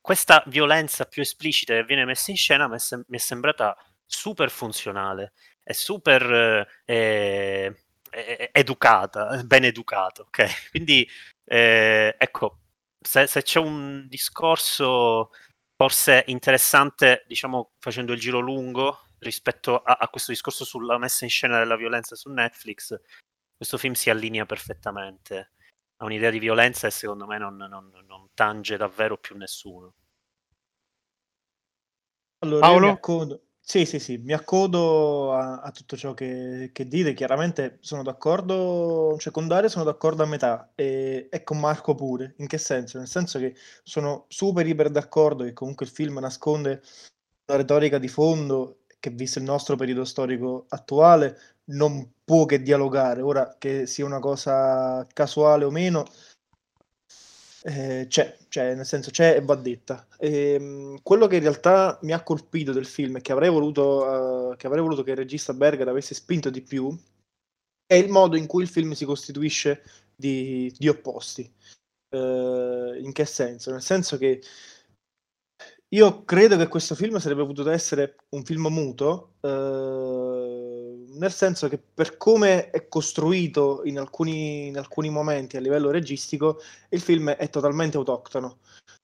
questa 0.00 0.42
violenza 0.46 1.04
più 1.04 1.22
esplicita 1.22 1.74
che 1.74 1.84
viene 1.84 2.04
messa 2.04 2.32
in 2.32 2.36
scena 2.36 2.66
mi 2.66 2.74
è, 2.74 2.78
sem- 2.78 3.04
mi 3.06 3.18
è 3.18 3.20
sembrata 3.20 3.76
super 4.04 4.50
funzionale 4.50 5.32
è 5.64 5.72
super 5.72 6.68
eh, 6.84 7.74
eh, 8.10 8.50
educata, 8.52 9.42
ben 9.44 9.64
educata, 9.64 10.22
ok? 10.22 10.70
Quindi 10.70 11.08
eh, 11.44 12.14
ecco, 12.16 12.58
se, 13.00 13.26
se, 13.26 13.42
c'è 13.42 13.58
un 13.58 14.06
discorso 14.08 15.30
forse 15.76 16.24
interessante, 16.28 17.24
diciamo, 17.26 17.72
facendo 17.78 18.12
il 18.12 18.20
giro 18.20 18.38
lungo 18.38 19.06
rispetto 19.18 19.78
a, 19.82 19.96
a, 20.00 20.08
questo 20.08 20.30
discorso 20.32 20.64
sulla 20.64 20.98
messa 20.98 21.24
in 21.24 21.30
scena 21.30 21.58
della 21.58 21.76
violenza 21.76 22.14
su 22.14 22.30
Netflix, 22.30 22.94
questo 23.56 23.78
film 23.78 23.94
si 23.94 24.10
allinea 24.10 24.46
perfettamente 24.46 25.52
a 25.96 26.04
un'idea 26.04 26.30
di 26.30 26.38
violenza 26.38 26.86
e 26.86 26.90
secondo 26.90 27.26
me 27.26 27.38
non, 27.38 27.56
non, 27.56 27.90
non 28.06 28.28
tange 28.34 28.76
davvero 28.76 29.16
più 29.16 29.36
nessuno. 29.36 29.94
Allora, 32.40 32.60
Paolo? 32.60 32.86
Io 32.88 32.98
sì, 33.66 33.86
sì, 33.86 33.98
sì, 33.98 34.18
mi 34.18 34.34
accodo 34.34 35.32
a, 35.32 35.60
a 35.60 35.70
tutto 35.70 35.96
ciò 35.96 36.12
che, 36.12 36.68
che 36.72 36.86
dite. 36.86 37.14
Chiaramente 37.14 37.78
sono 37.80 38.02
d'accordo, 38.02 39.16
cioè 39.18 39.32
con 39.32 39.48
Dario 39.48 39.70
sono 39.70 39.84
d'accordo 39.84 40.22
a 40.22 40.26
metà 40.26 40.72
e, 40.74 41.28
e 41.30 41.42
con 41.42 41.58
Marco 41.58 41.94
pure. 41.94 42.34
In 42.38 42.46
che 42.46 42.58
senso? 42.58 42.98
Nel 42.98 43.08
senso 43.08 43.38
che 43.38 43.54
sono 43.82 44.26
super 44.28 44.66
iper 44.66 44.90
d'accordo 44.90 45.44
che 45.44 45.54
comunque 45.54 45.86
il 45.86 45.92
film 45.92 46.18
nasconde 46.18 46.82
una 47.46 47.58
retorica 47.58 47.98
di 47.98 48.08
fondo 48.08 48.80
che, 49.00 49.10
visto 49.10 49.38
il 49.38 49.44
nostro 49.46 49.76
periodo 49.76 50.04
storico 50.04 50.66
attuale, 50.68 51.38
non 51.66 52.12
può 52.22 52.44
che 52.44 52.60
dialogare. 52.62 53.22
Ora 53.22 53.56
che 53.58 53.86
sia 53.86 54.04
una 54.04 54.20
cosa 54.20 55.06
casuale 55.12 55.64
o 55.64 55.70
meno, 55.70 56.04
eh, 57.66 58.06
c'è, 58.08 58.36
cioè, 58.48 58.74
nel 58.74 58.84
senso 58.84 59.10
c'è 59.10 59.36
e 59.36 59.40
va 59.40 59.54
detta. 59.54 60.06
E, 60.18 60.52
ehm, 60.54 61.00
quello 61.02 61.26
che 61.26 61.36
in 61.36 61.42
realtà 61.42 61.98
mi 62.02 62.12
ha 62.12 62.22
colpito 62.22 62.72
del 62.72 62.86
film 62.86 63.16
e 63.16 63.20
che 63.22 63.32
avrei 63.32 63.48
voluto, 63.48 64.50
uh, 64.52 64.56
che 64.56 64.66
avrei 64.66 64.82
voluto 64.82 65.02
che 65.02 65.12
il 65.12 65.16
regista 65.16 65.54
Berger 65.54 65.88
avesse 65.88 66.14
spinto 66.14 66.50
di 66.50 66.60
più 66.60 66.94
è 67.86 67.94
il 67.94 68.10
modo 68.10 68.36
in 68.36 68.46
cui 68.46 68.62
il 68.62 68.68
film 68.68 68.92
si 68.92 69.04
costituisce 69.04 69.82
di, 70.14 70.72
di 70.76 70.88
opposti. 70.88 71.50
Eh, 72.10 72.98
in 73.02 73.12
che 73.12 73.24
senso? 73.24 73.70
Nel 73.70 73.82
senso 73.82 74.18
che 74.18 74.42
io 75.88 76.24
credo 76.24 76.56
che 76.56 76.68
questo 76.68 76.94
film 76.94 77.18
sarebbe 77.18 77.46
potuto 77.46 77.70
essere 77.70 78.16
un 78.30 78.44
film 78.44 78.66
muto, 78.68 79.34
eh, 79.40 79.48
nel 81.14 81.32
senso 81.32 81.68
che 81.68 81.78
per 81.78 82.16
come 82.16 82.70
è 82.70 82.88
costruito 82.88 83.82
in 83.84 83.98
alcuni, 83.98 84.66
in 84.66 84.78
alcuni 84.78 85.10
momenti 85.10 85.56
a 85.56 85.60
livello 85.60 85.90
registico, 85.90 86.60
il 86.90 87.00
film 87.00 87.30
è 87.30 87.48
totalmente 87.50 87.96
autoctono. 87.96 88.58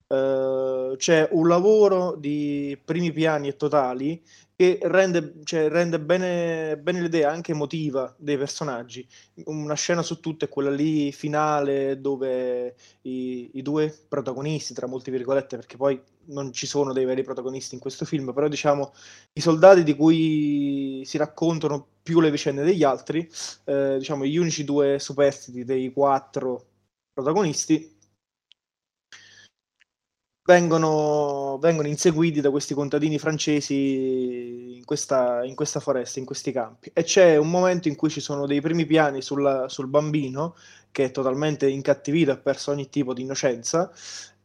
Uh, 0.07 0.97
c'è 0.97 1.29
un 1.31 1.47
lavoro 1.47 2.17
di 2.17 2.77
primi 2.85 3.13
piani 3.13 3.47
e 3.47 3.57
totali 3.57 4.21
che 4.61 4.79
rende, 4.83 5.37
cioè, 5.45 5.71
rende 5.71 5.99
bene, 5.99 6.77
bene, 6.77 7.01
l'idea 7.01 7.31
anche 7.31 7.53
emotiva 7.53 8.15
dei 8.19 8.37
personaggi. 8.37 9.09
Una 9.47 9.73
scena 9.73 10.03
su 10.03 10.21
tutte 10.21 10.45
è 10.45 10.49
quella 10.51 10.71
lì 10.71 11.13
finale 11.13 11.99
dove 11.99 12.75
i, 13.03 13.53
i, 13.55 13.63
due 13.63 13.91
protagonisti, 14.07 14.75
tra 14.75 14.87
molte 14.87 15.11
virgolette, 15.11 15.57
perché 15.57 15.79
poi 15.79 15.99
non 16.27 16.53
ci 16.53 16.67
sono 16.67 16.93
dei 16.93 17.07
veri 17.07 17.23
protagonisti 17.23 17.75
in 17.75 17.81
questo 17.81 18.05
film, 18.05 18.35
però 18.35 18.49
diciamo 18.49 18.93
i 19.33 19.41
soldati 19.41 19.83
di 19.83 19.97
cui 19.97 21.05
si 21.07 21.17
raccontano 21.17 21.87
più 22.03 22.21
le 22.21 22.31
vicende 22.31 22.63
degli 22.63 22.83
altri, 22.83 23.27
eh, 23.65 23.97
diciamo 23.97 24.27
gli 24.27 24.37
unici 24.37 24.65
due 24.65 24.99
superstiti 24.99 25.65
dei 25.65 25.91
quattro 25.91 26.67
protagonisti, 27.15 27.97
vengono, 30.51 31.59
vengono 31.61 31.87
inseguiti 31.87 32.41
da 32.41 32.51
questi 32.51 32.75
contadini 32.75 33.19
francesi 33.21 34.75
in 34.77 34.85
questa, 34.85 35.45
in 35.45 35.55
questa, 35.55 35.79
foresta, 35.79 36.19
in 36.19 36.25
questi 36.25 36.51
campi. 36.51 36.91
E 36.93 37.05
c'è 37.05 37.37
un 37.37 37.49
momento 37.49 37.87
in 37.87 37.95
cui 37.95 38.11
ci 38.11 38.21
sono 38.21 38.47
dei 38.47 38.61
primi 38.61 38.85
piani 38.85 39.23
sulla, 39.23 39.69
sul 39.69 39.87
bambino 39.87 40.57
che 40.91 41.05
è 41.05 41.11
totalmente 41.13 41.69
incattivito, 41.69 42.33
ha 42.33 42.37
perso 42.37 42.73
ogni 42.73 42.89
tipo 42.89 43.15
di 43.15 43.23
innocenza, 43.23 43.93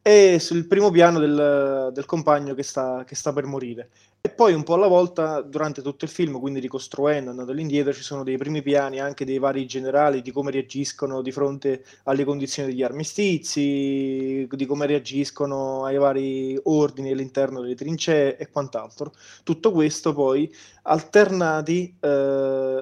e 0.00 0.38
sul 0.38 0.68
primo 0.68 0.92
piano 0.92 1.18
del, 1.18 1.90
del 1.92 2.04
compagno 2.04 2.54
che 2.54 2.62
sta, 2.62 3.02
che 3.04 3.16
sta 3.16 3.32
per 3.32 3.46
morire. 3.46 3.90
E 4.26 4.30
poi 4.30 4.54
un 4.54 4.64
po' 4.64 4.74
alla 4.74 4.88
volta, 4.88 5.40
durante 5.40 5.82
tutto 5.82 6.04
il 6.04 6.10
film, 6.10 6.40
quindi 6.40 6.58
ricostruendo, 6.58 7.30
andando 7.30 7.52
all'indietro, 7.52 7.92
ci 7.92 8.02
sono 8.02 8.24
dei 8.24 8.36
primi 8.36 8.60
piani 8.60 8.98
anche 8.98 9.24
dei 9.24 9.38
vari 9.38 9.66
generali 9.66 10.20
di 10.20 10.32
come 10.32 10.50
reagiscono 10.50 11.22
di 11.22 11.30
fronte 11.30 11.84
alle 12.02 12.24
condizioni 12.24 12.68
degli 12.68 12.82
armistizi, 12.82 14.48
di 14.50 14.66
come 14.66 14.86
reagiscono 14.86 15.84
ai 15.84 15.96
vari 15.96 16.58
ordini 16.64 17.12
all'interno 17.12 17.60
delle 17.60 17.76
trincee 17.76 18.36
e 18.36 18.50
quant'altro. 18.50 19.12
Tutto 19.44 19.70
questo 19.70 20.12
poi 20.12 20.52
alternati 20.82 21.96
eh, 22.00 22.08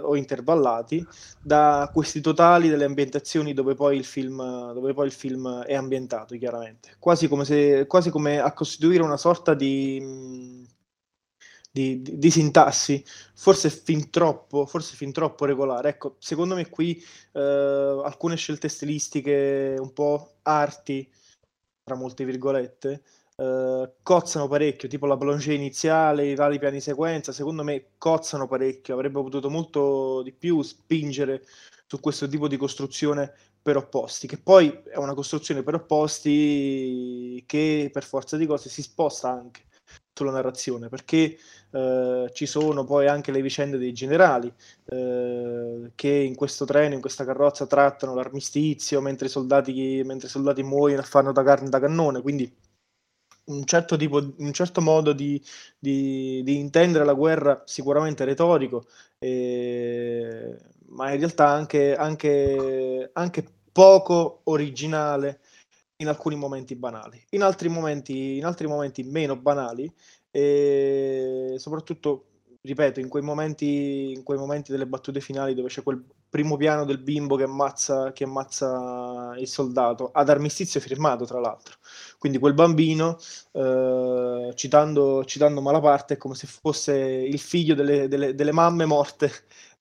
o 0.03 0.17
intervallati 0.17 1.07
da 1.43 1.91
questi 1.93 2.23
totali 2.23 2.71
delle 2.71 2.87
ambientazioni 2.87 3.53
dove 3.53 3.75
poi 3.75 3.99
il 3.99 4.05
film, 4.07 4.73
dove 4.73 4.95
poi 4.95 5.07
il 5.09 5.13
film 5.13 5.61
è 5.65 5.75
ambientato, 5.75 6.39
chiaramente. 6.39 6.97
Quasi 6.99 7.29
come, 7.29 7.45
se, 7.45 7.85
quasi 7.87 8.09
come 8.09 8.41
a 8.41 8.51
costituire 8.55 9.03
una 9.03 9.19
sorta 9.19 9.53
di 9.53 10.64
di, 11.75 12.03
di, 12.03 12.19
di, 12.19 12.31
sintassi, 12.31 13.05
forse 13.35 13.69
fin 13.69 14.09
troppo, 14.09 14.65
forse 14.65 14.95
fin 14.95 15.11
troppo 15.11 15.45
regolare. 15.45 15.89
Ecco, 15.89 16.15
secondo 16.21 16.55
me 16.55 16.69
qui 16.69 17.05
eh, 17.33 17.41
alcune 18.05 18.37
scelte 18.37 18.69
stilistiche 18.69 19.75
un 19.77 19.93
po' 19.93 20.37
arti, 20.43 21.11
tra 21.83 21.97
molte 21.97 22.25
virgolette, 22.25 23.03
eh, 23.37 23.93
cozzano 24.03 24.47
parecchio, 24.47 24.89
tipo 24.89 25.07
la 25.07 25.17
plongée 25.17 25.55
iniziale, 25.55 26.27
i 26.27 26.37
vari 26.37 26.61
piani 26.61 26.81
sequenza, 26.81 27.33
secondo 27.33 27.65
me 27.65 27.95
cozzano 27.99 28.47
parecchio, 28.47 28.95
avrebbe 28.95 29.21
potuto 29.21 29.51
molto 29.51 30.23
di 30.23 30.33
più 30.33 30.63
spingere 30.63 31.43
su 31.89 31.99
questo 31.99 32.29
tipo 32.29 32.47
di 32.47 32.57
costruzione 32.57 33.35
per 33.61 33.77
opposti, 33.77 34.29
che 34.29 34.39
poi 34.39 34.69
è 34.93 34.97
una 34.99 35.15
costruzione 35.15 35.65
per 35.65 35.75
opposti 35.75 37.43
che 37.47 37.91
per 37.93 38.05
forza 38.05 38.37
di 38.37 38.47
cose 38.47 38.69
si 38.69 38.83
sposta 38.83 39.31
anche 39.31 39.63
sulla 40.15 40.31
narrazione, 40.31 40.89
perché 40.89 41.37
eh, 41.71 42.31
ci 42.33 42.47
sono 42.47 42.85
poi 42.85 43.09
anche 43.09 43.33
le 43.33 43.43
vicende 43.43 43.79
dei 43.79 43.93
generali 43.93 44.53
eh, 44.87 45.91
che 45.95 46.09
in 46.09 46.35
questo 46.37 46.65
treno, 46.65 46.95
in 46.95 47.01
questa 47.01 47.25
carrozza 47.25 47.67
trattano 47.67 48.15
l'armistizio 48.15 49.01
mentre 49.01 49.27
i 49.27 49.31
soldati, 49.31 50.03
mentre 50.05 50.29
i 50.29 50.31
soldati 50.31 50.63
muoiono 50.63 51.03
e 51.03 51.05
fanno 51.05 51.33
da 51.33 51.43
carne 51.43 51.69
da 51.69 51.81
cannone, 51.81 52.21
quindi 52.23 52.51
un 53.47 53.65
certo, 53.65 53.97
tipo, 53.97 54.35
un 54.39 54.53
certo 54.53 54.81
modo 54.81 55.13
di, 55.13 55.43
di, 55.79 56.43
di 56.45 56.59
intendere 56.59 57.05
la 57.05 57.13
guerra 57.13 57.63
sicuramente 57.67 58.25
retorico, 58.25 58.87
eh, 59.19 60.57
ma 60.91 61.13
in 61.13 61.19
realtà 61.19 61.49
anche, 61.49 61.95
anche, 61.97 63.11
anche 63.13 63.45
poco 63.73 64.41
originale 64.45 65.41
in 65.97 66.09
alcuni 66.09 66.37
momenti 66.37 66.75
banali, 66.77 67.23
in 67.31 67.43
altri 67.43 67.69
momenti, 67.69 68.37
in 68.37 68.45
altri 68.45 68.67
momenti 68.67 69.03
meno 69.05 69.37
banali 69.37 69.93
e 70.31 71.55
soprattutto, 71.59 72.27
ripeto, 72.61 73.01
in 73.01 73.09
quei, 73.09 73.23
momenti, 73.23 74.13
in 74.13 74.23
quei 74.25 74.39
momenti 74.39 74.73
delle 74.73 74.87
battute 74.87 75.21
finali 75.21 75.55
dove 75.55 75.69
c'è 75.69 75.83
quel 75.83 76.03
primo 76.29 76.57
piano 76.57 76.85
del 76.85 76.99
bimbo 76.99 77.37
che 77.37 77.45
ammazza, 77.45 78.13
che 78.13 78.25
ammazza 78.25 79.35
il 79.39 79.47
soldato, 79.47 80.11
ad 80.13 80.29
armistizio 80.29 80.81
firmato 80.81 81.25
tra 81.25 81.39
l'altro. 81.39 81.77
Quindi 82.19 82.39
quel 82.39 82.55
bambino, 82.55 83.17
eh, 83.53 84.51
citando, 84.57 85.25
citando 85.25 85.61
Malaparte, 85.61 86.15
è 86.15 86.17
come 86.17 86.35
se 86.35 86.49
fosse 86.49 86.95
il 86.97 87.39
figlio 87.39 87.75
delle, 87.77 88.09
delle, 88.09 88.35
delle 88.35 88.53
mamme 88.53 88.85
morte 88.85 89.31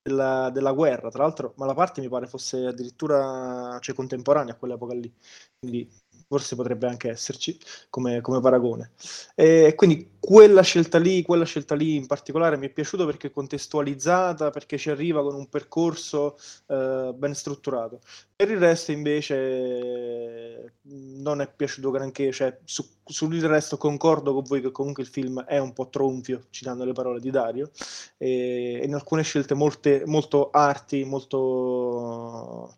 della, 0.04 0.50
della, 0.52 0.74
guerra. 0.74 1.10
Tra 1.10 1.24
l'altro, 1.24 1.54
Malaparte 1.58 2.02
mi 2.02 2.10
pare 2.10 2.28
fosse 2.28 2.68
addirittura 2.68 3.78
cioè, 3.82 3.96
contemporanea 3.96 4.54
a 4.54 4.58
quell'epoca 4.58 4.94
lì. 4.94 5.12
Quindi 5.60 5.90
forse 6.34 6.56
potrebbe 6.56 6.88
anche 6.88 7.12
esserci 7.12 7.56
come, 7.92 8.22
come 8.22 8.40
paragone. 8.40 8.92
E 9.36 9.74
quindi 9.76 10.14
quella 10.20 10.64
scelta 10.64 10.98
lì, 10.98 11.22
quella 11.22 11.46
scelta 11.46 11.76
lì 11.76 11.96
in 11.96 12.08
particolare 12.08 12.58
mi 12.58 12.68
è 12.68 12.70
piaciuta 12.72 13.06
perché 13.06 13.28
è 13.28 13.32
contestualizzata, 13.32 14.50
perché 14.50 14.80
ci 14.80 14.90
arriva 14.90 15.22
con 15.22 15.36
un 15.36 15.48
percorso 15.48 16.38
eh, 16.68 17.12
ben 17.16 17.36
strutturato. 17.36 18.00
Per 18.36 18.50
il 18.50 18.58
resto 18.58 18.92
invece 18.92 20.78
non 20.82 21.42
è 21.42 21.54
piaciuto 21.56 21.92
granché, 21.92 22.32
cioè 22.32 22.58
su, 22.64 22.84
sul 23.06 23.40
resto 23.42 23.78
concordo 23.78 24.34
con 24.34 24.44
voi 24.44 24.62
che 24.62 24.72
comunque 24.72 25.04
il 25.04 25.10
film 25.10 25.44
è 25.44 25.60
un 25.60 25.74
po' 25.74 25.90
tronfio, 25.90 26.46
citando 26.50 26.84
le 26.84 26.94
parole 26.94 27.20
di 27.20 27.30
Dario, 27.30 27.70
e, 28.18 28.80
e 28.82 28.86
in 28.86 28.96
alcune 28.96 29.22
scelte 29.22 29.54
molte, 29.54 30.02
molto 30.08 30.50
arti, 30.50 31.04
molto 31.04 32.78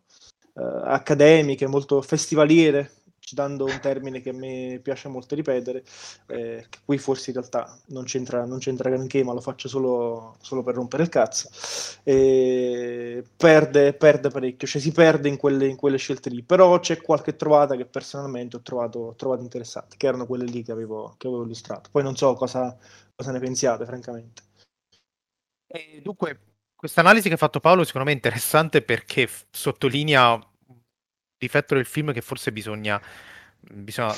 eh, 0.56 0.64
accademiche, 0.84 1.68
molto 1.68 2.02
festivaliere, 2.02 2.92
citando 3.26 3.66
un 3.66 3.80
termine 3.82 4.22
che 4.22 4.30
a 4.30 4.34
me 4.34 4.80
piace 4.84 5.08
molto 5.08 5.34
ripetere, 5.34 5.84
eh, 6.28 6.68
che 6.70 6.80
qui 6.86 7.00
forse 7.00 7.32
in 7.32 7.38
realtà 7.38 7.76
non 7.88 8.04
c'entra, 8.04 8.46
non 8.46 8.60
c'entra 8.60 8.90
granché, 8.90 9.24
ma 9.24 9.34
lo 9.34 9.42
faccio 9.42 9.68
solo, 9.68 10.38
solo 10.42 10.62
per 10.62 10.76
rompere 10.76 11.04
il 11.04 11.10
cazzo, 11.10 11.50
eh, 12.04 13.24
perde, 13.36 13.94
perde, 13.94 14.30
parecchio, 14.30 14.68
cioè 14.68 14.80
si 14.80 14.92
perde 14.92 15.28
in 15.28 15.38
quelle, 15.38 15.66
in 15.68 15.76
quelle, 15.76 15.98
scelte 15.98 16.30
lì, 16.30 16.44
però 16.44 16.80
c'è 16.80 17.02
qualche 17.02 17.36
trovata 17.36 17.76
che 17.76 17.86
personalmente 17.86 18.58
ho 18.58 18.62
trovato, 18.62 19.00
ho 19.00 19.16
trovato 19.16 19.42
interessante, 19.42 19.98
che 19.98 20.06
erano 20.06 20.28
quelle 20.28 20.46
lì 20.46 20.62
che 20.62 20.72
avevo, 20.72 21.16
che 21.18 21.28
avevo 21.28 21.44
illustrato. 21.44 21.90
Poi 21.92 22.04
non 22.04 22.16
so 22.16 22.36
cosa, 22.36 22.78
cosa 23.16 23.32
ne 23.32 23.40
pensiate, 23.40 23.86
francamente. 23.86 24.44
E 25.66 26.00
dunque, 26.04 26.40
questa 26.76 27.02
analisi 27.02 27.28
che 27.28 27.34
ha 27.34 27.38
fatto 27.38 27.60
Paolo 27.60 27.84
è 27.84 28.12
interessante 28.12 28.84
perché 28.84 29.28
sottolinea 29.50 30.40
difetto 31.38 31.76
del 31.76 31.86
film 31.86 32.14
che 32.14 32.22
forse 32.22 32.52
bisogna, 32.52 33.02
bisogna 33.60 34.14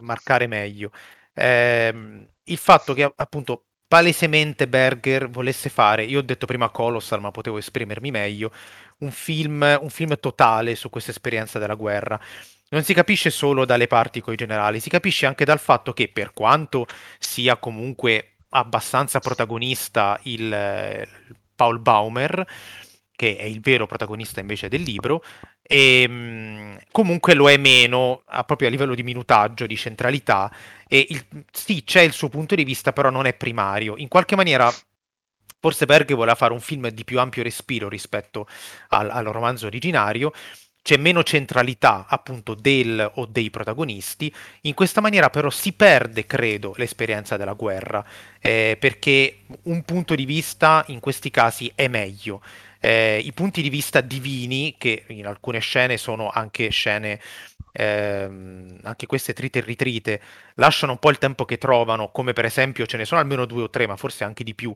marcare 0.00 0.46
meglio. 0.46 0.90
Eh, 1.34 2.28
il 2.44 2.56
fatto 2.56 2.94
che 2.94 3.12
appunto 3.14 3.66
palesemente 3.88 4.66
Berger 4.68 5.28
volesse 5.28 5.68
fare, 5.68 6.04
io 6.04 6.18
ho 6.18 6.22
detto 6.22 6.46
prima 6.46 6.70
Colossal, 6.70 7.20
ma 7.20 7.30
potevo 7.30 7.58
esprimermi 7.58 8.10
meglio, 8.10 8.50
un 8.98 9.10
film, 9.10 9.78
un 9.80 9.90
film 9.90 10.18
totale 10.18 10.74
su 10.74 10.90
questa 10.90 11.10
esperienza 11.10 11.58
della 11.58 11.74
guerra. 11.74 12.18
Non 12.68 12.82
si 12.82 12.94
capisce 12.94 13.30
solo 13.30 13.64
dalle 13.64 13.86
parti 13.86 14.20
coi 14.20 14.34
generali, 14.34 14.80
si 14.80 14.90
capisce 14.90 15.26
anche 15.26 15.44
dal 15.44 15.60
fatto 15.60 15.92
che 15.92 16.08
per 16.08 16.32
quanto 16.32 16.86
sia 17.18 17.56
comunque 17.58 18.38
abbastanza 18.50 19.20
protagonista 19.20 20.18
il, 20.24 20.42
il 20.42 21.36
Paul 21.54 21.78
Baumer, 21.78 22.44
che 23.16 23.36
è 23.36 23.44
il 23.44 23.60
vero 23.60 23.86
protagonista 23.86 24.40
invece 24.40 24.68
del 24.68 24.82
libro, 24.82 25.24
e 25.62 26.02
ehm, 26.02 26.78
comunque 26.92 27.34
lo 27.34 27.50
è 27.50 27.56
meno 27.56 28.22
a, 28.26 28.44
proprio 28.44 28.68
a 28.68 28.70
livello 28.70 28.94
di 28.94 29.02
minutaggio, 29.02 29.66
di 29.66 29.76
centralità, 29.76 30.52
e 30.86 31.04
il, 31.08 31.24
sì, 31.50 31.82
c'è 31.82 32.02
il 32.02 32.12
suo 32.12 32.28
punto 32.28 32.54
di 32.54 32.62
vista, 32.62 32.92
però 32.92 33.10
non 33.10 33.26
è 33.26 33.34
primario. 33.34 33.94
In 33.96 34.08
qualche 34.08 34.36
maniera 34.36 34.72
forse 35.58 35.86
Berg 35.86 36.14
voleva 36.14 36.36
fare 36.36 36.52
un 36.52 36.60
film 36.60 36.88
di 36.90 37.04
più 37.04 37.18
ampio 37.18 37.42
respiro 37.42 37.88
rispetto 37.88 38.46
al, 38.88 39.10
al 39.10 39.24
romanzo 39.24 39.66
originario, 39.66 40.32
c'è 40.86 40.96
meno 40.96 41.24
centralità 41.24 42.06
appunto 42.08 42.54
del 42.54 43.10
o 43.16 43.26
dei 43.26 43.50
protagonisti, 43.50 44.32
in 44.62 44.74
questa 44.74 45.00
maniera 45.00 45.30
però 45.30 45.50
si 45.50 45.72
perde, 45.72 46.26
credo, 46.26 46.74
l'esperienza 46.76 47.36
della 47.36 47.54
guerra, 47.54 48.04
eh, 48.38 48.76
perché 48.78 49.38
un 49.62 49.82
punto 49.82 50.14
di 50.14 50.24
vista 50.24 50.84
in 50.88 51.00
questi 51.00 51.30
casi 51.30 51.72
è 51.74 51.88
meglio 51.88 52.40
eh, 52.86 53.18
i 53.18 53.32
punti 53.32 53.62
di 53.62 53.68
vista 53.68 54.00
divini, 54.00 54.76
che 54.78 55.06
in 55.08 55.26
alcune 55.26 55.58
scene 55.58 55.96
sono 55.96 56.30
anche 56.32 56.68
scene 56.68 57.20
ehm, 57.72 58.78
anche 58.84 59.06
queste 59.06 59.32
trite 59.32 59.58
e 59.58 59.62
ritrite 59.62 60.20
lasciano 60.54 60.92
un 60.92 60.98
po' 60.98 61.10
il 61.10 61.18
tempo 61.18 61.44
che 61.44 61.58
trovano, 61.58 62.12
come 62.12 62.32
per 62.32 62.44
esempio 62.44 62.86
ce 62.86 62.96
ne 62.96 63.04
sono 63.04 63.20
almeno 63.20 63.44
due 63.44 63.64
o 63.64 63.70
tre, 63.70 63.88
ma 63.88 63.96
forse 63.96 64.22
anche 64.22 64.44
di 64.44 64.54
più, 64.54 64.72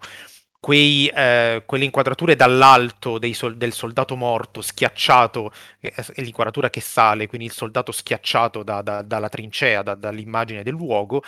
quei, 0.59 1.07
eh, 1.07 1.63
quelle 1.65 1.85
inquadrature 1.85 2.35
dall'alto 2.35 3.21
sol- 3.33 3.57
del 3.57 3.73
soldato 3.73 4.17
morto 4.17 4.61
schiacciato, 4.61 5.53
è 5.79 5.93
l'inquadratura 6.17 6.69
che 6.69 6.81
sale, 6.81 7.29
quindi 7.29 7.47
il 7.47 7.53
soldato 7.53 7.93
schiacciato 7.93 8.65
da, 8.65 8.83
da, 8.83 9.03
dalla 9.03 9.29
trincea, 9.29 9.83
da, 9.83 9.95
dall'immagine 9.95 10.65
del 10.65 10.75
luogo. 10.75 11.23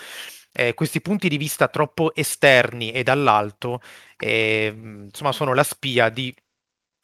Eh, 0.52 0.74
questi 0.74 1.00
punti 1.00 1.28
di 1.28 1.38
vista 1.38 1.68
troppo 1.68 2.12
esterni 2.14 2.90
e 2.90 3.04
dall'alto, 3.04 3.80
eh, 4.18 4.74
insomma, 5.06 5.30
sono 5.32 5.54
la 5.54 5.62
spia 5.62 6.08
di 6.08 6.34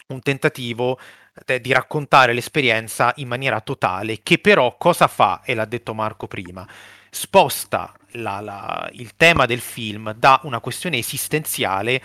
un 0.08 0.20
tentativo 0.20 0.98
eh, 1.46 1.60
di 1.60 1.72
raccontare 1.72 2.32
l'esperienza 2.32 3.12
in 3.16 3.28
maniera 3.28 3.60
totale, 3.60 4.20
che 4.22 4.38
però 4.38 4.76
cosa 4.76 5.06
fa, 5.06 5.42
e 5.44 5.54
l'ha 5.54 5.64
detto 5.64 5.94
Marco 5.94 6.26
prima, 6.26 6.66
sposta 7.10 7.92
la, 8.12 8.40
la, 8.40 8.88
il 8.92 9.14
tema 9.16 9.46
del 9.46 9.60
film 9.60 10.12
da 10.14 10.40
una 10.44 10.60
questione 10.60 10.98
esistenziale 10.98 12.02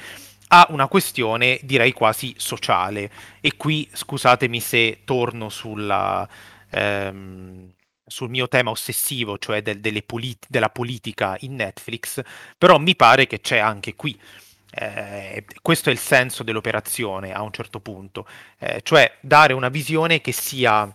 a 0.48 0.68
una 0.70 0.88
questione 0.88 1.60
direi 1.63 1.94
quasi 1.94 2.36
sociale. 2.38 3.10
E 3.42 3.56
qui 3.56 3.89
scusatemi 3.92 4.60
se 4.60 5.00
torno 5.06 5.50
sulla, 5.50 6.28
ehm, 6.70 7.72
sul 8.06 8.30
mio 8.30 8.48
tema 8.48 8.70
ossessivo, 8.70 9.38
cioè 9.38 9.62
del, 9.62 10.04
polit- 10.04 10.46
della 10.50 10.70
politica 10.70 11.38
in 11.39 11.56
Netflix, 11.56 12.22
però 12.58 12.78
mi 12.78 12.96
pare 12.96 13.28
che 13.28 13.39
c'è 13.39 13.58
anche 13.58 13.96
qui. 13.96 14.20
Eh, 14.76 15.46
questo 15.62 15.90
è 15.90 15.92
il 15.92 16.00
senso 16.00 16.42
dell'operazione 16.42 17.32
a 17.32 17.44
un 17.44 17.52
certo 17.52 17.80
punto, 17.80 18.26
eh, 18.58 18.82
cioè 18.82 19.18
dare 19.22 19.54
una 19.54 19.70
visione 19.70 20.20
che 20.20 20.32
sia, 20.32 20.92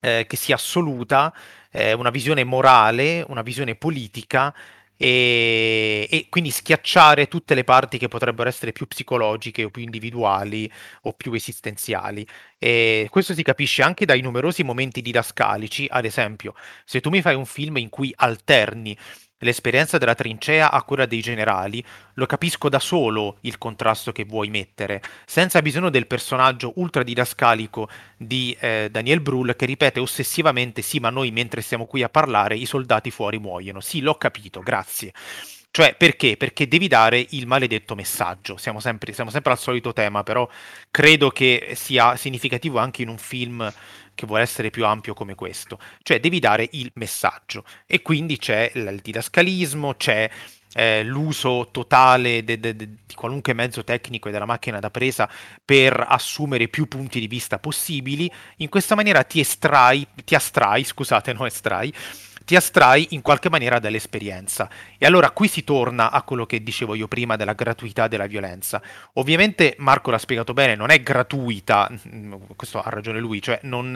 eh, 0.00 0.24
che 0.28 0.36
sia 0.36 0.56
assoluta 0.56 1.32
eh, 1.70 1.92
una 1.92 2.10
visione 2.10 2.42
morale, 2.42 3.24
una 3.28 3.42
visione 3.42 3.76
politica 3.76 4.52
e, 4.96 6.08
e, 6.10 6.26
quindi 6.28 6.50
schiacciare 6.50 7.28
tutte 7.28 7.54
le 7.54 7.62
parti 7.62 7.98
che 7.98 8.08
potrebbero 8.08 8.48
essere 8.48 8.72
più 8.72 8.88
psicologiche 8.88 9.62
o 9.62 9.70
più 9.70 9.82
individuali 9.82 10.70
o 11.02 11.12
più 11.12 11.32
esistenziali. 11.34 12.26
E 12.58 13.06
questo 13.10 13.32
si 13.32 13.44
capisce 13.44 13.82
anche 13.82 14.06
dai 14.06 14.22
numerosi 14.22 14.64
momenti 14.64 15.00
didascalici, 15.02 15.86
ad 15.88 16.04
esempio, 16.04 16.54
se 16.84 17.00
tu 17.00 17.10
mi 17.10 17.22
fai 17.22 17.36
un 17.36 17.46
film 17.46 17.76
in 17.76 17.90
cui 17.90 18.12
alterni 18.16 18.96
l'esperienza 19.38 19.98
della 19.98 20.14
trincea 20.14 20.70
a 20.70 20.82
quella 20.82 21.06
dei 21.06 21.20
generali, 21.20 21.84
lo 22.14 22.26
capisco 22.26 22.68
da 22.68 22.78
solo 22.78 23.38
il 23.42 23.58
contrasto 23.58 24.12
che 24.12 24.24
vuoi 24.24 24.48
mettere, 24.48 25.02
senza 25.26 25.62
bisogno 25.62 25.90
del 25.90 26.06
personaggio 26.06 26.72
ultra 26.76 27.02
didascalico 27.02 27.88
di 28.16 28.56
eh, 28.58 28.88
Daniel 28.90 29.20
Brühl 29.20 29.54
che 29.56 29.66
ripete 29.66 30.00
ossessivamente 30.00 30.82
sì 30.82 30.98
ma 30.98 31.10
noi 31.10 31.30
mentre 31.30 31.60
stiamo 31.60 31.86
qui 31.86 32.02
a 32.02 32.08
parlare 32.08 32.56
i 32.56 32.66
soldati 32.66 33.10
fuori 33.10 33.38
muoiono. 33.38 33.80
Sì, 33.80 34.00
l'ho 34.00 34.14
capito, 34.16 34.60
grazie. 34.60 35.12
Cioè, 35.70 35.94
perché? 35.94 36.36
Perché 36.36 36.66
devi 36.66 36.88
dare 36.88 37.24
il 37.30 37.46
maledetto 37.46 37.94
messaggio. 37.94 38.56
Siamo 38.56 38.80
sempre, 38.80 39.12
siamo 39.12 39.30
sempre 39.30 39.52
al 39.52 39.58
solito 39.58 39.92
tema, 39.92 40.22
però 40.22 40.48
credo 40.90 41.30
che 41.30 41.72
sia 41.74 42.16
significativo 42.16 42.78
anche 42.78 43.02
in 43.02 43.08
un 43.08 43.18
film 43.18 43.72
che 44.18 44.26
vuole 44.26 44.42
essere 44.42 44.70
più 44.70 44.84
ampio 44.84 45.14
come 45.14 45.36
questo. 45.36 45.78
Cioè, 46.02 46.18
devi 46.18 46.40
dare 46.40 46.68
il 46.72 46.90
messaggio. 46.94 47.62
E 47.86 48.02
quindi 48.02 48.36
c'è 48.36 48.72
il 48.74 48.98
didascalismo, 49.00 49.94
c'è 49.94 50.28
eh, 50.74 51.04
l'uso 51.04 51.68
totale 51.70 52.42
de, 52.42 52.58
de, 52.58 52.74
de, 52.74 52.88
di 53.06 53.14
qualunque 53.14 53.52
mezzo 53.52 53.84
tecnico 53.84 54.28
e 54.28 54.32
della 54.32 54.44
macchina 54.44 54.80
da 54.80 54.90
presa 54.90 55.30
per 55.64 56.04
assumere 56.08 56.66
più 56.66 56.88
punti 56.88 57.20
di 57.20 57.28
vista 57.28 57.60
possibili. 57.60 58.28
In 58.56 58.68
questa 58.68 58.96
maniera 58.96 59.22
ti 59.22 59.38
estrai, 59.38 60.04
ti 60.24 60.34
astrai, 60.34 60.82
scusate, 60.82 61.32
no 61.38 61.46
estrai, 61.46 61.94
ti 62.48 62.56
astrai 62.56 63.08
in 63.10 63.20
qualche 63.20 63.50
maniera 63.50 63.78
dall'esperienza. 63.78 64.70
E 64.96 65.04
allora 65.04 65.32
qui 65.32 65.48
si 65.48 65.64
torna 65.64 66.10
a 66.10 66.22
quello 66.22 66.46
che 66.46 66.62
dicevo 66.62 66.94
io 66.94 67.06
prima 67.06 67.36
della 67.36 67.52
gratuità 67.52 68.08
della 68.08 68.26
violenza. 68.26 68.80
Ovviamente 69.14 69.74
Marco 69.80 70.10
l'ha 70.10 70.16
spiegato 70.16 70.54
bene, 70.54 70.74
non 70.74 70.88
è 70.88 71.02
gratuita, 71.02 71.90
mm, 71.90 72.34
questo 72.56 72.80
ha 72.80 72.88
ragione 72.88 73.20
lui, 73.20 73.42
cioè 73.42 73.58
non, 73.64 73.94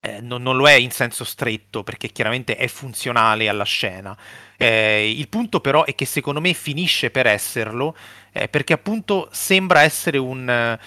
eh, 0.00 0.20
non, 0.20 0.42
non, 0.42 0.56
lo 0.56 0.68
è 0.68 0.74
in 0.74 0.92
senso 0.92 1.24
stretto 1.24 1.82
perché 1.82 2.06
chiaramente 2.10 2.54
è 2.54 2.68
funzionale 2.68 3.48
alla 3.48 3.64
scena. 3.64 4.16
Eh, 4.56 5.10
il 5.10 5.28
punto 5.28 5.58
però 5.60 5.82
è 5.82 5.96
che 5.96 6.04
secondo 6.04 6.40
me 6.40 6.52
finisce 6.52 7.10
per 7.10 7.26
esserlo 7.26 7.96
eh, 8.30 8.46
perché 8.46 8.74
appunto 8.74 9.28
sembra 9.32 9.82
essere 9.82 10.18
un 10.18 10.78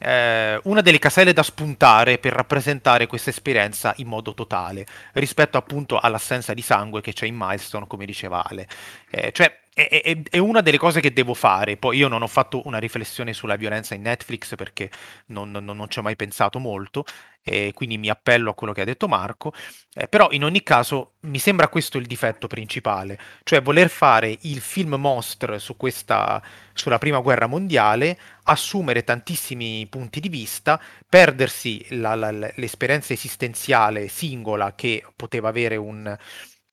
eh, 0.00 0.58
una 0.64 0.80
delle 0.80 0.98
caselle 0.98 1.32
da 1.32 1.42
spuntare 1.42 2.18
per 2.18 2.32
rappresentare 2.32 3.06
questa 3.06 3.30
esperienza 3.30 3.92
in 3.96 4.08
modo 4.08 4.32
totale, 4.34 4.86
rispetto 5.12 5.58
appunto 5.58 5.98
all'assenza 5.98 6.54
di 6.54 6.62
sangue 6.62 7.02
che 7.02 7.12
c'è 7.12 7.26
in 7.26 7.36
Milestone, 7.36 7.86
come 7.86 8.06
diceva 8.06 8.44
Ale. 8.44 8.66
Eh, 9.10 9.30
cioè, 9.32 9.59
è, 9.88 10.02
è, 10.02 10.22
è, 10.30 10.38
una 10.38 10.60
delle 10.60 10.78
cose 10.78 11.00
che 11.00 11.12
devo 11.12 11.34
fare. 11.34 11.76
Poi 11.76 11.96
io 11.96 12.08
non 12.08 12.22
ho 12.22 12.26
fatto 12.26 12.62
una 12.66 12.78
riflessione 12.78 13.32
sulla 13.32 13.56
violenza 13.56 13.94
in 13.94 14.02
Netflix 14.02 14.54
perché 14.56 14.90
non, 15.26 15.50
non, 15.50 15.64
non 15.64 15.88
ci 15.88 15.98
ho 15.98 16.02
mai 16.02 16.16
pensato 16.16 16.58
molto, 16.58 17.04
e 17.42 17.72
quindi 17.74 17.96
mi 17.98 18.10
appello 18.10 18.50
a 18.50 18.54
quello 18.54 18.72
che 18.72 18.82
ha 18.82 18.84
detto 18.84 19.08
Marco. 19.08 19.52
Eh, 19.94 20.08
però 20.08 20.28
in 20.32 20.44
ogni 20.44 20.62
caso 20.62 21.14
mi 21.20 21.38
sembra 21.38 21.68
questo 21.68 21.98
il 21.98 22.06
difetto 22.06 22.46
principale, 22.46 23.18
cioè 23.42 23.62
voler 23.62 23.88
fare 23.88 24.36
il 24.42 24.60
film 24.60 24.94
mostre 24.94 25.58
su 25.58 25.76
questa, 25.76 26.42
sulla 26.72 26.98
prima 26.98 27.18
guerra 27.20 27.46
mondiale, 27.46 28.18
assumere 28.44 29.04
tantissimi 29.04 29.86
punti 29.88 30.20
di 30.20 30.28
vista, 30.28 30.80
perdersi 31.08 31.84
la, 31.90 32.14
la, 32.14 32.30
l'esperienza 32.30 33.12
esistenziale 33.12 34.08
singola 34.08 34.74
che 34.74 35.04
poteva 35.16 35.48
avere 35.48 35.76
un, 35.76 36.16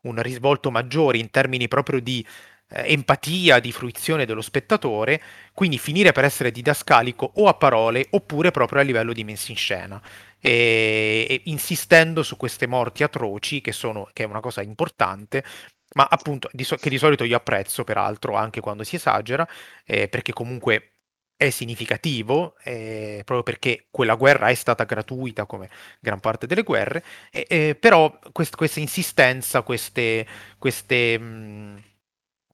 un 0.01 0.21
risvolto 0.21 0.71
maggiore 0.71 1.17
in 1.17 1.29
termini 1.31 1.67
proprio 1.67 1.99
di 1.99 2.25
eh, 2.25 2.56
empatia, 2.69 3.59
di 3.59 3.71
fruizione 3.71 4.25
dello 4.25 4.41
spettatore, 4.41 5.21
quindi 5.53 5.77
finire 5.77 6.11
per 6.11 6.23
essere 6.25 6.51
didascalico 6.51 7.31
o 7.35 7.47
a 7.47 7.53
parole 7.53 8.07
oppure 8.11 8.51
proprio 8.51 8.81
a 8.81 8.83
livello 8.83 9.13
di 9.13 9.23
messa 9.23 9.51
in 9.51 9.57
scena. 9.57 10.01
E, 10.39 11.25
e 11.29 11.41
insistendo 11.45 12.23
su 12.23 12.37
queste 12.37 12.67
morti 12.67 13.03
atroci, 13.03 13.61
che, 13.61 13.71
sono, 13.71 14.09
che 14.13 14.23
è 14.23 14.25
una 14.27 14.39
cosa 14.39 14.61
importante, 14.61 15.43
ma 15.93 16.07
appunto 16.09 16.49
di 16.51 16.63
so- 16.63 16.75
che 16.75 16.89
di 16.89 16.97
solito 16.97 17.23
io 17.23 17.37
apprezzo 17.37 17.83
peraltro 17.83 18.35
anche 18.35 18.59
quando 18.61 18.83
si 18.83 18.95
esagera, 18.95 19.47
eh, 19.85 20.07
perché 20.07 20.33
comunque 20.33 20.91
è 21.35 21.49
significativo, 21.51 22.55
eh, 22.63 23.21
proprio 23.23 23.43
perché 23.43 23.87
quella 23.91 24.15
guerra 24.15 24.47
è 24.49 24.55
stata 24.55 24.85
gratuita 24.85 25.45
come 25.45 25.69
gran 25.99 26.19
parte 26.19 26.47
delle 26.47 26.63
guerre, 26.63 27.03
eh, 27.31 27.45
eh, 27.47 27.75
però 27.75 28.19
quest- 28.31 28.55
questa 28.55 28.79
insistenza, 28.79 29.61
queste, 29.61 30.25
queste 30.57 31.17
mh, 31.19 31.83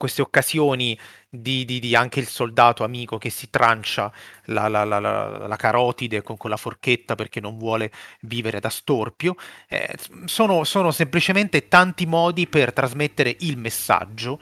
queste 0.03 0.21
occasioni 0.21 0.99
di, 1.29 1.63
di, 1.63 1.79
di, 1.79 1.95
anche 1.95 2.19
il 2.19 2.27
soldato 2.27 2.83
amico 2.83 3.17
che 3.17 3.29
si 3.29 3.49
trancia 3.49 4.11
la, 4.47 4.67
la, 4.67 4.83
la, 4.83 4.99
la 4.99 5.55
carotide 5.55 6.21
con, 6.21 6.35
con, 6.35 6.49
la 6.49 6.57
forchetta 6.57 7.15
perché 7.15 7.39
non 7.39 7.57
vuole 7.57 7.89
vivere 8.19 8.59
da 8.59 8.67
storpio, 8.67 9.37
eh, 9.69 9.95
sono, 10.25 10.65
sono, 10.65 10.91
semplicemente 10.91 11.69
tanti 11.69 12.05
modi 12.05 12.47
per 12.47 12.73
trasmettere 12.73 13.33
il 13.39 13.57
messaggio 13.57 14.41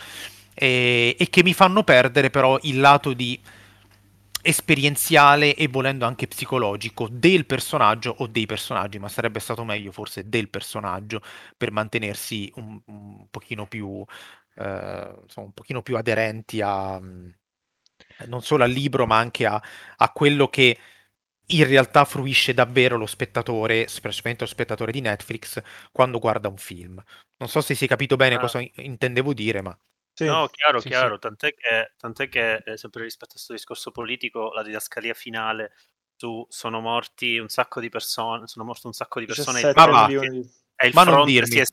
eh, 0.56 1.16
e 1.16 1.30
che 1.30 1.44
mi 1.44 1.54
fanno 1.54 1.84
perdere 1.84 2.32
però 2.32 2.58
il 2.64 2.80
lato 2.80 3.14
di 3.14 3.40
esperienziale 4.42 5.56
e 5.56 5.68
volendo 5.68 6.06
anche 6.06 6.28
psicologico 6.28 7.08
del 7.10 7.46
personaggio 7.46 8.16
o 8.20 8.28
dei 8.28 8.46
personaggi, 8.46 9.00
ma 9.00 9.10
sarebbe 9.10 9.40
stato 9.40 9.64
meglio 9.64 9.92
forse 9.92 10.28
del 10.28 10.50
personaggio 10.50 11.22
per 11.58 11.72
mantenersi 11.72 12.52
un, 12.56 12.80
un 12.86 13.28
pochino 13.30 13.68
più 13.68 14.04
eh, 14.56 15.14
insomma, 15.24 15.48
un 15.48 15.54
pochino 15.54 15.82
più 15.82 15.98
aderenti 15.98 16.62
a 16.62 17.00
non 18.28 18.42
solo 18.42 18.64
al 18.64 18.72
libro, 18.72 19.06
ma 19.06 19.18
anche 19.18 19.46
a, 19.46 19.62
a 19.98 20.12
quello 20.12 20.48
che 20.48 20.78
in 21.48 21.68
realtà 21.68 22.06
fruisce 22.06 22.54
davvero 22.54 22.98
lo 22.98 23.06
spettatore, 23.06 23.88
specialmente 23.88 24.44
lo 24.44 24.50
spettatore 24.50 24.92
di 24.92 25.02
Netflix, 25.02 25.62
quando 25.92 26.20
guarda 26.20 26.48
un 26.48 26.58
film. 26.58 27.02
Non 27.38 27.50
so 27.50 27.62
se 27.62 27.76
si 27.76 27.86
è 27.86 27.88
capito 27.88 28.16
bene 28.16 28.36
ah. 28.36 28.40
cosa 28.40 28.64
intendevo 28.76 29.34
dire, 29.34 29.62
ma... 29.62 29.78
Sì. 30.14 30.26
No, 30.26 30.48
chiaro, 30.48 30.80
sì, 30.80 30.90
chiaro, 30.90 31.16
sì. 31.16 31.20
Tant'è 31.20 31.54
che, 31.54 31.94
tant'è 31.98 32.30
che 32.30 32.56
eh, 32.66 32.78
sempre 32.78 33.04
rispetto 33.04 33.32
a 33.32 33.34
questo 33.34 33.54
discorso 33.54 33.92
politico, 33.92 34.52
la 34.54 34.64
didascalia 34.64 35.14
finale 35.14 35.74
su 36.16 36.46
sono 36.50 36.80
morti 36.82 37.38
un 37.38 37.50
sacco 37.50 37.80
di 37.80 37.90
persone, 37.90 38.48
sono 38.48 38.66
morte 38.66 38.88
un 38.88 38.94
sacco 38.94 39.20
di 39.20 39.26
persone, 39.26 39.60
e 40.76 40.88
il 40.88 40.94
ma 40.94 41.04
fronte 41.04 41.46
si 41.46 41.60
è, 41.60 41.64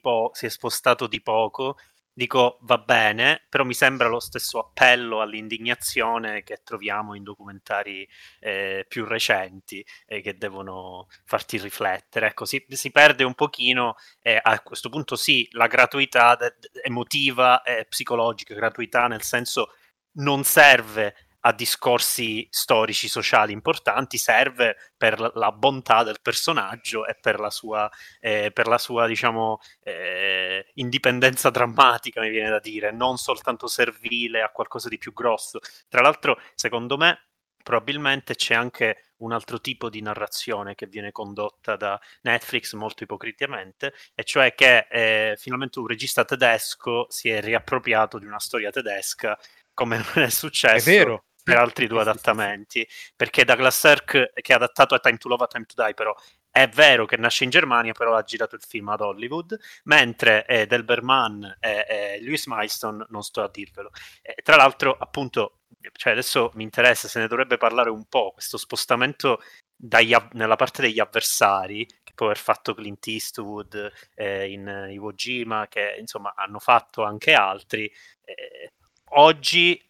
po- 0.00 0.30
si 0.32 0.46
è 0.46 0.48
spostato 0.48 1.06
di 1.06 1.20
poco 1.22 1.78
dico 2.12 2.58
va 2.62 2.78
bene, 2.78 3.46
però 3.48 3.64
mi 3.64 3.74
sembra 3.74 4.08
lo 4.08 4.20
stesso 4.20 4.58
appello 4.58 5.20
all'indignazione 5.20 6.42
che 6.42 6.60
troviamo 6.62 7.14
in 7.14 7.22
documentari 7.22 8.06
eh, 8.40 8.84
più 8.88 9.04
recenti 9.04 9.84
e 10.06 10.16
eh, 10.16 10.20
che 10.20 10.36
devono 10.36 11.08
farti 11.24 11.58
riflettere. 11.58 12.28
Ecco, 12.28 12.44
si, 12.44 12.64
si 12.68 12.90
perde 12.90 13.24
un 13.24 13.34
pochino, 13.34 13.96
eh, 14.20 14.38
a 14.42 14.60
questo 14.60 14.88
punto 14.88 15.16
sì, 15.16 15.48
la 15.52 15.66
gratuità 15.66 16.36
de- 16.36 16.54
emotiva 16.82 17.62
e 17.62 17.86
psicologica, 17.86 18.54
gratuità 18.54 19.06
nel 19.06 19.22
senso 19.22 19.74
non 20.14 20.44
serve 20.44 21.14
a 21.44 21.52
discorsi 21.52 22.46
storici, 22.50 23.08
sociali 23.08 23.52
importanti, 23.52 24.16
serve 24.18 24.76
per 24.96 25.18
la 25.34 25.50
bontà 25.52 26.02
del 26.02 26.20
personaggio 26.20 27.06
e 27.06 27.16
per 27.20 27.40
la 27.40 27.50
sua, 27.50 27.90
eh, 28.20 28.50
per 28.52 28.68
la 28.68 28.78
sua 28.78 29.06
diciamo, 29.06 29.60
eh, 29.82 30.70
indipendenza 30.74 31.50
drammatica, 31.50 32.20
mi 32.20 32.30
viene 32.30 32.50
da 32.50 32.60
dire, 32.60 32.92
non 32.92 33.16
soltanto 33.16 33.66
servile 33.66 34.42
a 34.42 34.50
qualcosa 34.50 34.88
di 34.88 34.98
più 34.98 35.12
grosso. 35.12 35.58
Tra 35.88 36.00
l'altro, 36.00 36.38
secondo 36.54 36.96
me, 36.96 37.26
probabilmente 37.62 38.34
c'è 38.34 38.54
anche 38.54 39.12
un 39.22 39.32
altro 39.32 39.60
tipo 39.60 39.88
di 39.88 40.00
narrazione 40.00 40.74
che 40.74 40.86
viene 40.86 41.12
condotta 41.12 41.76
da 41.76 42.00
Netflix 42.22 42.74
molto 42.74 43.04
ipocritamente, 43.04 43.94
e 44.14 44.24
cioè 44.24 44.54
che 44.54 44.86
eh, 44.90 45.36
finalmente 45.38 45.78
un 45.78 45.86
regista 45.86 46.24
tedesco 46.24 47.06
si 47.08 47.28
è 47.30 47.40
riappropriato 47.40 48.18
di 48.18 48.26
una 48.26 48.40
storia 48.40 48.70
tedesca 48.70 49.36
come 49.74 49.96
non 50.14 50.24
è 50.24 50.30
successo 50.30 50.90
è 50.90 50.92
vero. 50.92 51.24
Per 51.42 51.56
altri 51.56 51.86
due 51.86 52.00
adattamenti, 52.00 52.86
perché 53.16 53.44
Douglas 53.44 53.78
Sirk 53.78 54.32
che 54.34 54.52
ha 54.52 54.56
adattato 54.56 54.94
a 54.94 54.98
Time 54.98 55.16
to 55.16 55.28
Love 55.28 55.44
a 55.44 55.46
Time 55.46 55.64
to 55.64 55.82
Die 55.82 55.94
però 55.94 56.14
è 56.52 56.68
vero 56.68 57.06
che 57.06 57.16
nasce 57.16 57.44
in 57.44 57.50
Germania, 57.50 57.92
però 57.92 58.14
ha 58.14 58.22
girato 58.22 58.56
il 58.56 58.62
film 58.62 58.88
ad 58.90 59.00
Hollywood, 59.00 59.58
mentre 59.84 60.44
eh, 60.44 60.66
Delberman 60.66 61.56
e, 61.58 61.86
e 61.88 62.20
Lewis 62.20 62.46
Milestone 62.46 63.06
non 63.08 63.22
sto 63.22 63.42
a 63.42 63.48
dirvelo. 63.50 63.90
E, 64.20 64.34
tra 64.42 64.56
l'altro, 64.56 64.94
appunto, 64.98 65.60
cioè 65.92 66.12
adesso 66.12 66.50
mi 66.54 66.62
interessa, 66.62 67.08
se 67.08 67.20
ne 67.20 67.26
dovrebbe 67.26 67.56
parlare 67.56 67.88
un 67.88 68.04
po', 68.04 68.32
questo 68.32 68.58
spostamento 68.58 69.40
dagli, 69.74 70.14
nella 70.32 70.56
parte 70.56 70.82
degli 70.82 71.00
avversari, 71.00 71.86
che 71.86 72.12
può 72.14 72.26
aver 72.26 72.38
fatto 72.38 72.74
Clint 72.74 73.06
Eastwood 73.06 73.90
eh, 74.14 74.50
in 74.50 74.88
Iwo 74.90 75.12
Jima, 75.14 75.68
che 75.68 75.96
insomma 75.98 76.34
hanno 76.36 76.58
fatto 76.58 77.02
anche 77.02 77.32
altri. 77.32 77.90
Eh, 78.24 78.72
oggi 79.14 79.82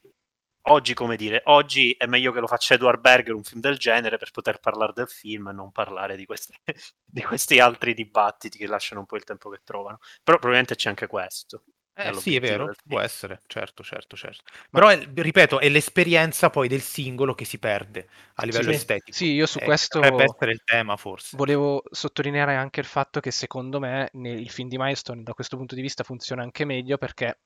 oggi, 0.63 0.95
come 0.95 1.17
dire, 1.17 1.43
oggi 1.47 1.93
è 1.93 2.07
meglio 2.07 2.33
che 2.33 2.41
lo 2.41 2.47
faccia 2.47 2.75
Edward 2.75 3.01
Berger 3.01 3.35
un 3.35 3.43
film 3.43 3.61
del 3.61 3.79
genere 3.79 4.19
per 4.19 4.31
poter 4.31 4.59
parlare 4.59 4.93
del 4.95 5.09
film 5.09 5.49
e 5.49 5.53
non 5.53 5.73
parlare 5.73 6.17
di, 6.17 6.25
queste, 6.27 6.55
di 7.05 7.23
questi 7.23 7.59
altri 7.59 7.95
dibattiti 7.95 8.59
che 8.59 8.67
lasciano 8.67 9.01
un 9.01 9.07
po' 9.07 9.17
il 9.17 9.25
tempo 9.25 9.51
che 9.51 9.61
trovano. 9.65 9.99
Però 10.23 10.39
probabilmente 10.39 10.75
c'è 10.75 10.89
anche 10.89 11.07
questo. 11.07 11.65
Eh, 11.95 12.15
sì, 12.15 12.37
è 12.37 12.41
vero, 12.41 12.73
può 12.87 13.01
essere, 13.01 13.43
certo, 13.47 13.83
certo, 13.83 14.17
certo. 14.17 14.43
Però, 14.71 14.89
è, 14.89 15.07
ripeto, 15.15 15.61
è 15.61 15.69
l'esperienza 15.69 16.49
poi 16.49 16.67
del 16.67 16.81
singolo 16.81 17.35
che 17.35 17.45
si 17.45 17.59
perde 17.59 18.09
a 18.37 18.47
livello 18.47 18.71
sì, 18.71 18.77
estetico. 18.77 19.17
Sì, 19.17 19.33
io 19.33 19.45
su 19.45 19.59
eh, 19.59 19.65
questo 19.65 20.01
potrebbe 20.01 20.25
essere 20.25 20.53
il 20.53 20.63
tema, 20.65 20.97
forse. 20.97 21.37
Volevo 21.37 21.83
sottolineare 21.91 22.55
anche 22.55 22.81
il 22.81 22.87
fatto 22.87 23.21
che 23.21 23.31
secondo 23.31 23.79
me 23.79 24.09
nel, 24.15 24.41
il 24.41 24.49
film 24.49 24.71
di 24.71 24.79
Milestone 24.79 25.23
da 25.23 25.35
questo 25.35 25.59
punto 25.59 25.75
di 25.75 25.83
vista 25.83 26.03
funziona 26.03 26.43
anche 26.43 26.65
meglio 26.65 26.97
perché 26.97 27.41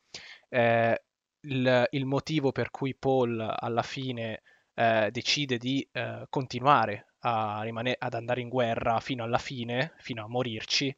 eh, 0.48 1.05
il, 1.46 1.86
il 1.90 2.04
motivo 2.04 2.52
per 2.52 2.70
cui 2.70 2.94
Paul 2.94 3.54
alla 3.58 3.82
fine 3.82 4.42
eh, 4.74 5.08
decide 5.10 5.58
di 5.58 5.86
eh, 5.92 6.26
continuare 6.28 7.06
rimane- 7.20 7.96
ad 7.98 8.14
andare 8.14 8.40
in 8.40 8.48
guerra 8.48 9.00
fino 9.00 9.24
alla 9.24 9.38
fine, 9.38 9.94
fino 9.98 10.24
a 10.24 10.28
morirci, 10.28 10.94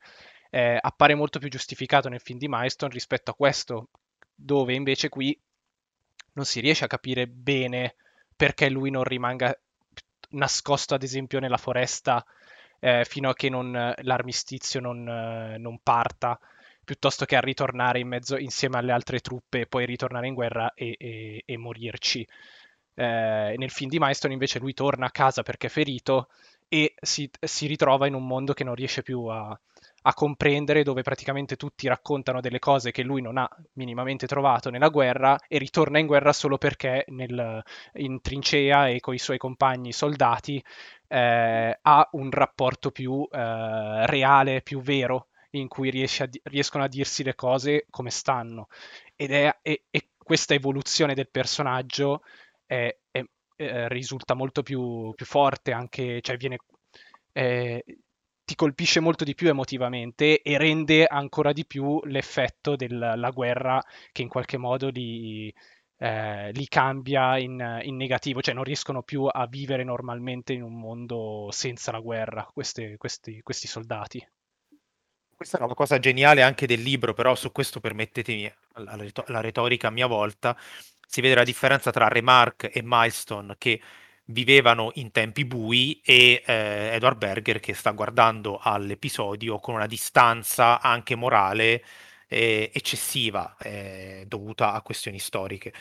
eh, 0.51 0.79
appare 0.79 1.15
molto 1.15 1.39
più 1.39 1.49
giustificato 1.49 2.09
nel 2.09 2.21
film 2.21 2.39
di 2.39 2.49
Milestone 2.49 2.93
rispetto 2.93 3.31
a 3.31 3.35
questo, 3.35 3.89
dove 4.35 4.75
invece 4.75 5.09
qui 5.09 5.39
non 6.35 6.45
si 6.45 6.61
riesce 6.61 6.85
a 6.85 6.89
capire 6.89 7.27
bene 7.27 7.97
perché 8.37 8.69
lui 8.69 8.91
non 8.91 9.05
rimanga 9.05 9.59
nascosto, 10.31 10.95
ad 10.95 11.03
esempio, 11.03 11.41
nella 11.41 11.57
foresta 11.57 12.25
eh, 12.79 13.05
fino 13.05 13.31
a 13.31 13.35
che 13.35 13.49
non, 13.49 13.95
l'armistizio 14.03 14.81
non, 14.81 15.09
eh, 15.09 15.59
non 15.59 15.81
parta 15.83 16.39
piuttosto 16.89 17.27
che 17.27 17.37
a 17.37 17.41
ritornare 17.41 17.99
in 17.99 18.09
mezzo 18.09 18.39
insieme 18.39 18.79
alle 18.79 18.93
altre 18.93 19.21
truppe 19.21 19.61
e 19.61 19.67
poi 19.67 19.85
ritornare 19.85 20.27
in 20.27 20.33
guerra 20.33 20.73
e, 20.73 20.97
e, 20.99 21.43
e 21.45 21.57
morirci. 21.59 22.27
Eh, 22.95 23.55
nel 23.59 23.71
film 23.71 23.91
di 23.91 23.99
Milestone 23.99 24.33
invece 24.33 24.59
lui 24.59 24.73
torna 24.73 25.05
a 25.05 25.11
casa 25.11 25.43
perché 25.43 25.67
è 25.67 25.71
ferito 25.71 26.29
e 26.67 26.95
si, 26.99 27.31
si 27.39 27.67
ritrova 27.67 28.07
in 28.07 28.15
un 28.15 28.27
mondo 28.27 28.55
che 28.55 28.65
non 28.65 28.75
riesce 28.75 29.03
più 29.03 29.27
a, 29.27 29.49
a, 29.49 30.15
comprendere, 30.15 30.83
dove 30.83 31.03
praticamente 31.03 31.57
tutti 31.57 31.87
raccontano 31.89 32.41
delle 32.41 32.59
cose 32.59 32.91
che 32.91 33.03
lui 33.03 33.21
non 33.21 33.37
ha 33.37 33.47
minimamente 33.75 34.27
trovato 34.27 34.71
nella 34.71 34.89
guerra 34.89 35.39
e 35.47 35.59
ritorna 35.59 35.99
in 35.99 36.07
guerra 36.07 36.33
solo 36.33 36.57
perché 36.57 37.05
nel, 37.09 37.63
in 37.97 38.23
trincea 38.23 38.89
e 38.89 39.01
con 39.01 39.13
i 39.13 39.19
suoi 39.19 39.37
compagni 39.37 39.93
soldati 39.93 40.65
eh, 41.07 41.79
ha 41.83 42.09
un 42.13 42.31
rapporto 42.31 42.91
più 42.91 43.29
eh, 43.31 44.07
reale, 44.07 44.63
più 44.63 44.81
vero 44.81 45.28
in 45.51 45.69
cui 45.69 45.89
a, 45.89 46.29
riescono 46.45 46.85
a 46.85 46.89
dirsi 46.89 47.23
le 47.23 47.35
cose 47.35 47.87
come 47.91 48.11
stanno. 48.11 48.69
Ed 49.17 49.33
è, 49.33 49.59
e, 49.63 49.85
e 49.91 50.09
questa 50.17 50.55
evoluzione 50.55 51.15
del 51.15 51.29
personaggio 51.31 52.23
è, 52.67 52.95
è, 53.11 53.25
eh, 53.57 53.89
risulta 53.89 54.35
molto 54.35 54.63
più, 54.63 55.13
più, 55.15 55.27
forte, 55.27 55.73
anche, 55.73 56.21
cioè 56.21 56.37
viene, 56.37 56.59
eh, 57.33 57.85
ti 58.45 58.55
colpisce 58.55 59.01
molto 59.01 59.25
di 59.25 59.35
più 59.35 59.49
emotivamente 59.49 60.43
e 60.43 60.59
rende 60.59 61.07
ancora 61.07 61.53
di 61.53 61.67
più 61.67 62.01
l'effetto 62.05 62.77
della 62.77 63.31
guerra 63.31 63.83
che 64.13 64.23
in 64.23 64.29
qualche 64.29 64.57
modo 64.57 64.89
li, 64.89 65.53
eh, 65.99 66.53
li 66.53 66.69
cambia 66.69 67.39
in, 67.39 67.81
in, 67.83 67.97
negativo, 67.97 68.41
cioè 68.41 68.55
non 68.55 68.65
riescono 68.65 69.03
più 69.03 69.25
a 69.25 69.47
vivere 69.47 69.85
normalmente 69.85 70.53
in 70.53 70.63
un 70.63 70.79
mondo 70.79 71.49
senza 71.51 71.93
la 71.93 72.01
guerra, 72.01 72.49
queste, 72.53 72.97
questi, 72.97 73.41
questi 73.43 73.67
soldati. 73.67 74.27
Questa 75.39 75.59
è 75.59 75.63
una 75.63 75.75
cosa 75.75 76.01
geniale 76.01 76.43
anche 76.43 76.67
del 76.67 76.83
libro, 76.83 77.15
però 77.15 77.37
su 77.37 77.53
questo 77.53 77.79
permettetemi 77.79 78.53
la, 78.75 78.97
la 79.27 79.41
retorica 79.41 79.87
a 79.87 79.91
mia 79.93 80.09
volta. 80.09 80.57
Si 81.07 81.21
vede 81.21 81.37
la 81.37 81.45
differenza 81.45 81.93
tra 81.93 82.09
Remark 82.09 82.69
e 82.75 82.81
Milestone 82.83 83.55
che 83.57 83.81
vivevano 84.25 84.91
in 84.95 85.13
tempi 85.13 85.45
bui 85.45 86.01
e 86.05 86.43
eh, 86.45 86.91
Edward 86.93 87.19
Berger 87.19 87.61
che 87.61 87.73
sta 87.73 87.93
guardando 87.93 88.59
all'episodio 88.61 89.61
con 89.61 89.75
una 89.75 89.87
distanza 89.87 90.81
anche 90.81 91.15
morale 91.15 91.85
eh, 92.27 92.73
eccessiva 92.75 93.57
eh, 93.61 94.25
dovuta 94.27 94.73
a 94.73 94.83
questioni 94.83 95.21
storiche. 95.21 95.73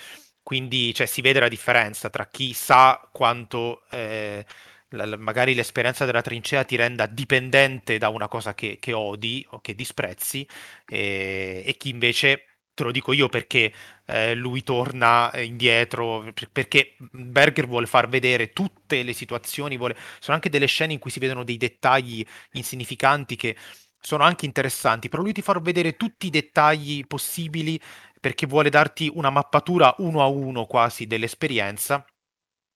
Quindi 0.43 0.93
cioè, 0.93 1.07
si 1.07 1.21
vede 1.21 1.39
la 1.39 1.47
differenza 1.47 2.11
tra 2.11 2.27
chi 2.27 2.53
sa 2.53 3.01
quanto 3.11 3.81
eh, 3.89 4.45
magari 4.89 5.53
l'esperienza 5.53 6.05
della 6.05 6.21
trincea 6.21 6.63
ti 6.63 6.75
renda 6.75 7.05
dipendente 7.07 7.97
da 7.97 8.09
una 8.09 8.27
cosa 8.27 8.53
che, 8.53 8.77
che 8.79 8.93
odi 8.93 9.45
o 9.51 9.59
che 9.59 9.75
disprezzi 9.75 10.47
e, 10.85 11.63
e, 11.65 11.75
chi 11.77 11.89
invece, 11.89 12.59
te 12.73 12.83
lo 12.83 12.91
dico 12.91 13.11
io 13.11 13.27
perché 13.27 13.73
eh, 14.05 14.33
lui 14.35 14.63
torna 14.63 15.31
indietro, 15.35 16.31
perché 16.51 16.95
Berger 16.99 17.67
vuole 17.67 17.85
far 17.87 18.07
vedere 18.07 18.53
tutte 18.53 19.03
le 19.03 19.13
situazioni, 19.13 19.77
vuole... 19.77 19.97
sono 20.19 20.35
anche 20.35 20.49
delle 20.49 20.67
scene 20.67 20.93
in 20.93 20.99
cui 20.99 21.11
si 21.11 21.19
vedono 21.19 21.43
dei 21.43 21.57
dettagli 21.57 22.25
insignificanti 22.53 23.35
che 23.35 23.55
sono 23.99 24.23
anche 24.23 24.45
interessanti, 24.45 25.09
però 25.09 25.21
lui 25.21 25.33
ti 25.33 25.41
fa 25.41 25.59
vedere 25.59 25.97
tutti 25.97 26.27
i 26.27 26.29
dettagli 26.29 27.05
possibili 27.05 27.79
perché 28.19 28.45
vuole 28.45 28.69
darti 28.69 29.11
una 29.13 29.29
mappatura 29.29 29.93
uno 29.99 30.21
a 30.21 30.27
uno 30.27 30.65
quasi 30.65 31.07
dell'esperienza 31.07 32.05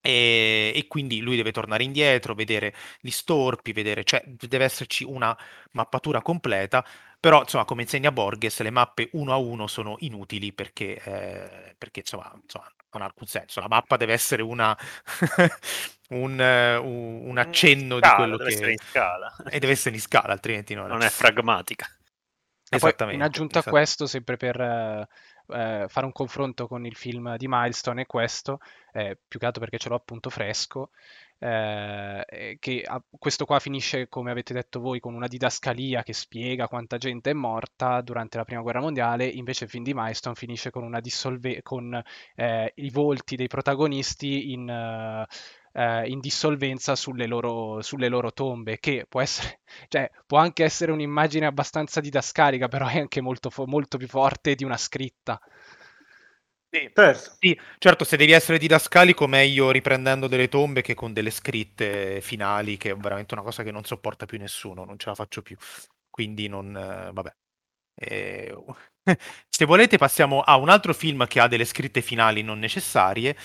e, 0.02 0.72
e, 0.76 0.88
quindi 0.88 1.22
lui 1.22 1.36
deve 1.36 1.52
tornare 1.52 1.84
indietro, 1.84 2.34
vedere 2.34 2.74
gli 3.00 3.12
storpi, 3.12 3.72
vedere, 3.72 4.04
cioè 4.04 4.24
deve 4.26 4.66
esserci 4.66 5.04
una 5.04 5.38
mappatura 5.72 6.22
completa, 6.22 6.84
però 7.20 7.42
insomma 7.42 7.66
come 7.66 7.84
insegna 7.84 8.12
Borges 8.12 8.60
le 8.62 8.72
mappe 8.72 9.10
uno 9.14 9.32
a 9.32 9.38
uno 9.38 9.68
sono 9.68 9.96
inutili 10.00 10.54
perché, 10.54 11.00
eh, 11.04 11.76
perché 11.78 12.00
insomma, 12.00 12.32
insomma, 12.42 12.66
non 12.94 13.04
ha 13.04 13.06
alcun 13.06 13.28
senso, 13.28 13.60
la 13.60 13.68
mappa 13.68 13.96
deve 13.96 14.14
essere 14.14 14.42
una, 14.42 14.76
un, 16.10 16.40
un, 16.40 17.22
un, 17.28 17.38
accenno 17.38 18.00
scala, 18.00 18.10
di 18.10 18.16
quello 18.16 18.38
deve 18.38 18.50
che... 18.50 18.56
Essere 18.56 18.72
in 18.72 18.80
scala. 18.80 19.36
E 19.50 19.60
deve 19.60 19.74
essere 19.74 19.96
in 19.96 20.02
scala, 20.02 20.34
altrimenti 20.34 20.74
non, 20.74 20.88
non 20.88 21.04
è 21.04 21.12
pragmatica. 21.16 21.88
Esattamente. 22.74 23.22
in 23.22 23.30
aggiunta 23.30 23.60
esatto. 23.60 23.76
a 23.76 23.78
questo, 23.78 24.08
sempre 24.08 24.38
per 24.38 25.08
eh, 25.52 25.86
fare 25.88 26.06
un 26.06 26.12
confronto 26.12 26.68
con 26.68 26.86
il 26.86 26.96
film 26.96 27.36
di 27.38 27.48
Milestone 27.48 28.02
e 28.02 28.06
questo, 28.06 28.60
eh, 28.94 29.18
più 29.28 29.40
che 29.40 29.46
altro 29.46 29.62
perché 29.62 29.78
ce 29.78 29.90
l'ho 29.90 29.96
appunto 29.96 30.30
fresco, 30.30 30.92
eh, 31.40 32.58
che 32.60 32.84
a, 32.86 33.02
questo 33.18 33.46
qua 33.46 33.60
finisce, 33.60 34.08
come 34.08 34.30
avete 34.32 34.54
detto 34.54 34.80
voi, 34.80 35.00
con 35.00 35.16
una 35.16 35.28
didascalia 35.28 36.04
che 36.04 36.14
spiega 36.14 36.68
quanta 36.68 36.98
gente 36.98 37.32
è 37.32 37.34
morta 37.34 38.02
durante 38.02 38.38
la 38.38 38.44
prima 38.44 38.62
guerra 38.62 38.80
mondiale, 38.82 39.26
invece 39.26 39.64
il 39.64 39.70
film 39.70 39.84
di 39.84 39.94
Milestone 39.94 40.36
finisce 40.36 40.70
con, 40.70 40.96
dissolve- 41.02 41.62
con 41.64 42.00
eh, 42.36 42.72
i 42.76 42.90
volti 42.90 43.36
dei 43.36 43.48
protagonisti 43.48 44.52
in... 44.52 45.26
Eh, 45.74 46.10
in 46.10 46.20
dissolvenza 46.20 46.96
sulle 46.96 47.28
loro, 47.28 47.82
sulle 47.82 48.10
loro, 48.10 48.34
tombe, 48.34 48.80
che 48.80 49.06
può, 49.08 49.22
essere, 49.22 49.62
cioè, 49.88 50.10
può 50.26 50.38
anche 50.38 50.64
essere 50.64 50.92
un'immagine 50.92 51.46
abbastanza 51.46 52.02
didascalica, 52.02 52.68
però 52.68 52.88
è 52.88 53.00
anche 53.00 53.22
molto, 53.22 53.50
molto 53.66 53.98
più 53.98 54.08
forte 54.08 54.56
di 54.56 54.64
una 54.64 54.78
scritta. 54.78 55.40
Sì, 56.74 56.90
certo. 56.94 57.36
sì, 57.38 57.60
certo, 57.80 58.06
se 58.06 58.16
devi 58.16 58.32
essere 58.32 58.58
didascalico, 58.58 59.28
meglio 59.28 59.72
riprendendo 59.72 60.28
delle 60.28 60.48
tombe 60.48 60.82
che 60.82 60.94
con 60.94 61.12
delle 61.12 61.30
scritte 61.30 62.22
finali, 62.22 62.78
che 62.78 62.92
è 62.92 62.96
veramente 62.96 63.34
una 63.34 63.44
cosa 63.44 63.62
che 63.62 63.72
non 63.72 63.84
sopporta 63.84 64.26
più 64.26 64.38
nessuno, 64.38 64.86
non 64.86 64.98
ce 64.98 65.10
la 65.10 65.16
faccio 65.16 65.42
più. 65.42 65.58
Quindi 66.10 66.48
non... 66.48 66.74
Eh, 66.76 67.12
vabbè. 67.12 67.36
Eh, 67.96 68.56
se 69.50 69.66
volete 69.66 69.98
passiamo 69.98 70.42
a 70.42 70.56
un 70.56 70.70
altro 70.70 70.94
film 70.94 71.28
che 71.28 71.42
ha 71.42 71.48
delle 71.50 71.66
scritte 71.66 72.02
finali 72.02 72.42
non 72.42 72.60
necessarie, 72.60 73.36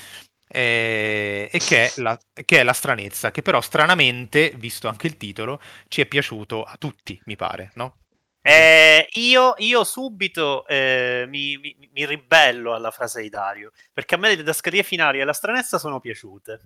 eh, 0.49 1.49
e 1.51 1.59
che 1.59 1.87
è, 1.87 1.93
la, 2.01 2.19
che 2.45 2.61
è, 2.61 2.63
la, 2.63 2.73
stranezza, 2.73 3.31
che 3.31 3.43
però 3.43 3.61
stranamente, 3.61 4.53
visto 4.57 4.89
anche 4.89 5.07
il 5.07 5.17
titolo, 5.17 5.61
ci 5.89 6.01
è 6.01 6.07
piaciuto 6.07 6.63
a 6.63 6.77
tutti, 6.79 7.21
mi 7.25 7.37
pare, 7.37 7.71
no? 7.75 7.99
Eh, 8.43 9.09
io, 9.15 9.55
io, 9.59 9.83
subito 9.83 10.65
eh, 10.69 11.25
mi, 11.27 11.57
mi, 11.57 11.77
mi, 11.93 12.07
ribello 12.07 12.75
alla 12.75 12.93
frase 12.93 13.21
di 13.21 13.29
Dario, 13.29 13.73
perché 13.93 14.15
a 14.15 14.19
me 14.19 14.29
le 14.29 14.37
didascalie 14.37 14.85
finali 14.85 15.19
e 15.19 15.25
la 15.25 15.33
stranezza 15.33 15.79
sono 15.79 15.99
piaciute 15.99 16.61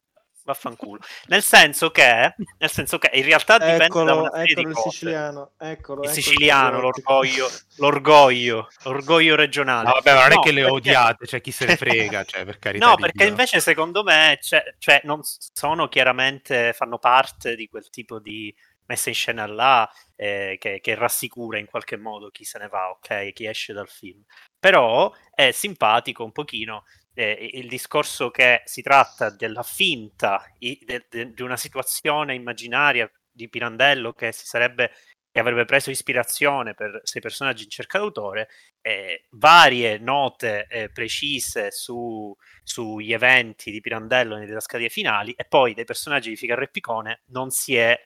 vaffanculo. 0.45 1.01
Nel 1.27 1.43
senso 1.43 1.91
che, 1.91 2.35
nel 2.59 2.71
senso 2.71 2.99
che 2.99 3.11
in 3.15 3.25
realtà 3.25 3.59
dipende 3.59 3.85
eccolo, 3.85 4.05
da 4.05 4.15
una 4.15 4.31
serie 4.31 4.53
eccolo 4.53 4.67
di 4.67 4.71
il 4.71 4.91
siciliano, 4.91 5.51
eccolo, 5.59 6.03
il 6.03 6.09
eccolo 6.09 6.23
siciliano, 6.23 6.81
l'orgoglio, 6.81 7.51
l'orgoglio, 7.77 8.69
l'orgoglio 8.85 9.35
regionale. 9.35 9.87
No, 9.87 9.93
vabbè, 9.95 10.15
ma 10.15 10.21
non 10.21 10.35
no, 10.35 10.41
è 10.41 10.45
che 10.45 10.53
le 10.53 10.61
perché... 10.63 10.77
odiate, 10.77 11.27
cioè 11.27 11.41
chi 11.41 11.51
se 11.51 11.67
ne 11.67 11.77
frega, 11.79 12.25
cioè, 12.25 12.45
per 12.45 12.59
carità 12.59 12.87
No, 12.87 12.97
perché 12.97 13.25
Dio. 13.25 13.29
invece 13.29 13.61
secondo 13.61 14.03
me, 14.03 14.39
cioè, 14.43 14.63
cioè, 14.79 15.01
non 15.05 15.21
sono 15.23 15.89
chiaramente, 15.89 16.73
fanno 16.73 16.99
parte 16.99 17.55
di 17.57 17.69
quel 17.69 17.89
tipo 17.91 18.19
di 18.19 18.55
messa 18.91 19.09
in 19.09 19.15
scena 19.15 19.47
là 19.47 19.89
eh, 20.17 20.57
che, 20.59 20.81
che, 20.81 20.95
rassicura 20.97 21.59
in 21.59 21.67
qualche 21.67 21.97
modo 21.97 22.31
chi 22.31 22.45
se 22.45 22.59
ne 22.59 22.69
va, 22.69 22.91
ok? 22.91 23.33
Chi 23.33 23.47
esce 23.47 23.73
dal 23.73 23.89
film. 23.89 24.23
Però 24.59 25.13
è 25.33 25.53
simpatico 25.53 26.25
un 26.25 26.33
pochino 26.33 26.85
eh, 27.15 27.51
il 27.55 27.69
discorso 27.69 28.31
che 28.31 28.63
si 28.65 28.83
tratta 28.83 29.31
della 29.31 29.63
finta 29.63 30.45
di, 30.59 30.79
de, 30.85 31.07
de 31.09 31.43
una 31.43 31.57
situazione 31.57 32.35
immaginaria 32.35 33.11
di 33.31 33.49
Pirandello 33.49 34.13
che 34.13 34.33
si 34.33 34.47
sarebbe 34.47 34.93
che 35.33 35.39
avrebbe 35.41 35.65
preso 35.65 35.91
ispirazione 35.91 36.75
per 36.75 37.01
sei 37.05 37.21
personaggi 37.21 37.65
in 37.65 37.71
cerca 37.71 37.99
d'autore, 37.99 38.49
eh, 38.81 39.27
varie 39.31 39.99
note 39.99 40.67
eh, 40.69 40.91
precise 40.91 41.71
su, 41.71 42.35
sugli 42.65 43.13
eventi 43.13 43.71
di 43.71 43.81
Pirandello 43.81 44.35
nelle 44.35 44.47
didascalie 44.47 44.89
finali 44.89 45.33
e 45.33 45.45
poi 45.45 45.75
dei 45.75 45.85
personaggi 45.85 46.31
di 46.31 46.37
Ficarra 46.37 46.65
e 46.65 46.69
Picone 46.69 47.23
non 47.27 47.51
si 47.51 47.77
è 47.77 47.97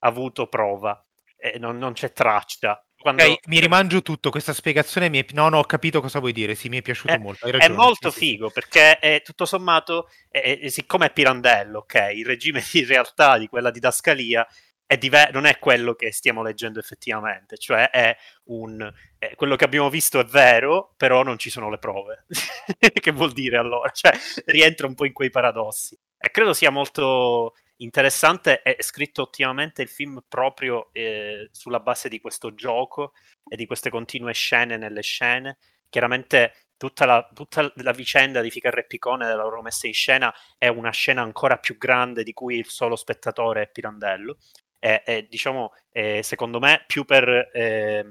avuto 0.00 0.48
prova, 0.48 1.04
eh, 1.36 1.58
non, 1.58 1.78
non 1.78 1.92
c'è 1.92 2.12
traccia. 2.12 2.84
Quando... 3.02 3.22
Okay, 3.22 3.38
mi 3.46 3.60
rimangio 3.60 4.00
tutto, 4.00 4.30
questa 4.30 4.52
spiegazione 4.52 5.08
mi 5.08 5.18
è... 5.18 5.26
No, 5.32 5.48
no, 5.48 5.58
ho 5.58 5.64
capito 5.64 6.00
cosa 6.00 6.20
vuoi 6.20 6.32
dire, 6.32 6.54
sì, 6.54 6.68
mi 6.68 6.78
è 6.78 6.82
piaciuto 6.82 7.12
è, 7.12 7.18
molto. 7.18 7.50
Ragione, 7.50 7.64
è 7.64 7.76
molto 7.76 8.10
sì, 8.10 8.18
figo, 8.18 8.46
sì. 8.48 8.52
perché 8.54 8.98
è, 8.98 9.22
tutto 9.22 9.44
sommato, 9.44 10.08
è, 10.28 10.68
siccome 10.68 11.06
è 11.06 11.12
Pirandello, 11.12 11.80
ok, 11.80 12.10
il 12.14 12.24
regime 12.24 12.62
di 12.70 12.84
realtà 12.84 13.36
di 13.38 13.48
quella 13.48 13.70
didascalia 13.70 14.46
è 14.86 14.98
diver- 14.98 15.32
non 15.32 15.46
è 15.46 15.58
quello 15.58 15.94
che 15.94 16.12
stiamo 16.12 16.42
leggendo 16.42 16.78
effettivamente, 16.78 17.56
cioè 17.56 17.90
è 17.90 18.16
un... 18.44 18.92
quello 19.34 19.56
che 19.56 19.64
abbiamo 19.64 19.88
visto 19.88 20.20
è 20.20 20.24
vero, 20.24 20.94
però 20.96 21.22
non 21.22 21.38
ci 21.38 21.50
sono 21.50 21.70
le 21.70 21.78
prove. 21.78 22.26
che 22.78 23.10
vuol 23.10 23.32
dire 23.32 23.56
allora? 23.56 23.90
Cioè, 23.90 24.12
rientra 24.46 24.86
un 24.86 24.94
po' 24.94 25.06
in 25.06 25.12
quei 25.12 25.30
paradossi. 25.30 25.98
E 26.18 26.30
credo 26.30 26.52
sia 26.52 26.70
molto 26.70 27.54
interessante 27.82 28.62
è 28.62 28.76
scritto 28.80 29.22
ottimamente 29.22 29.82
il 29.82 29.88
film 29.88 30.22
proprio 30.28 30.90
eh, 30.92 31.48
sulla 31.52 31.80
base 31.80 32.08
di 32.08 32.20
questo 32.20 32.54
gioco 32.54 33.12
e 33.48 33.56
di 33.56 33.66
queste 33.66 33.90
continue 33.90 34.32
scene 34.32 34.76
nelle 34.76 35.02
scene. 35.02 35.58
Chiaramente 35.88 36.54
tutta 36.76 37.04
la, 37.04 37.28
tutta 37.32 37.70
la 37.76 37.92
vicenda 37.92 38.40
di 38.40 38.50
Ficarra 38.50 38.80
e 38.80 38.86
Picone 38.86 39.26
della 39.26 39.42
loro 39.42 39.62
messa 39.62 39.86
in 39.86 39.94
scena 39.94 40.34
è 40.58 40.68
una 40.68 40.90
scena 40.90 41.22
ancora 41.22 41.58
più 41.58 41.76
grande 41.76 42.22
di 42.24 42.32
cui 42.32 42.56
il 42.56 42.66
solo 42.66 42.96
spettatore 42.96 43.62
è 43.62 43.70
Pirandello. 43.70 44.38
E, 44.78 45.02
e 45.04 45.26
diciamo, 45.28 45.72
eh, 45.92 46.22
secondo 46.22 46.58
me, 46.58 46.84
più 46.86 47.04
per 47.04 47.50
eh, 47.52 48.04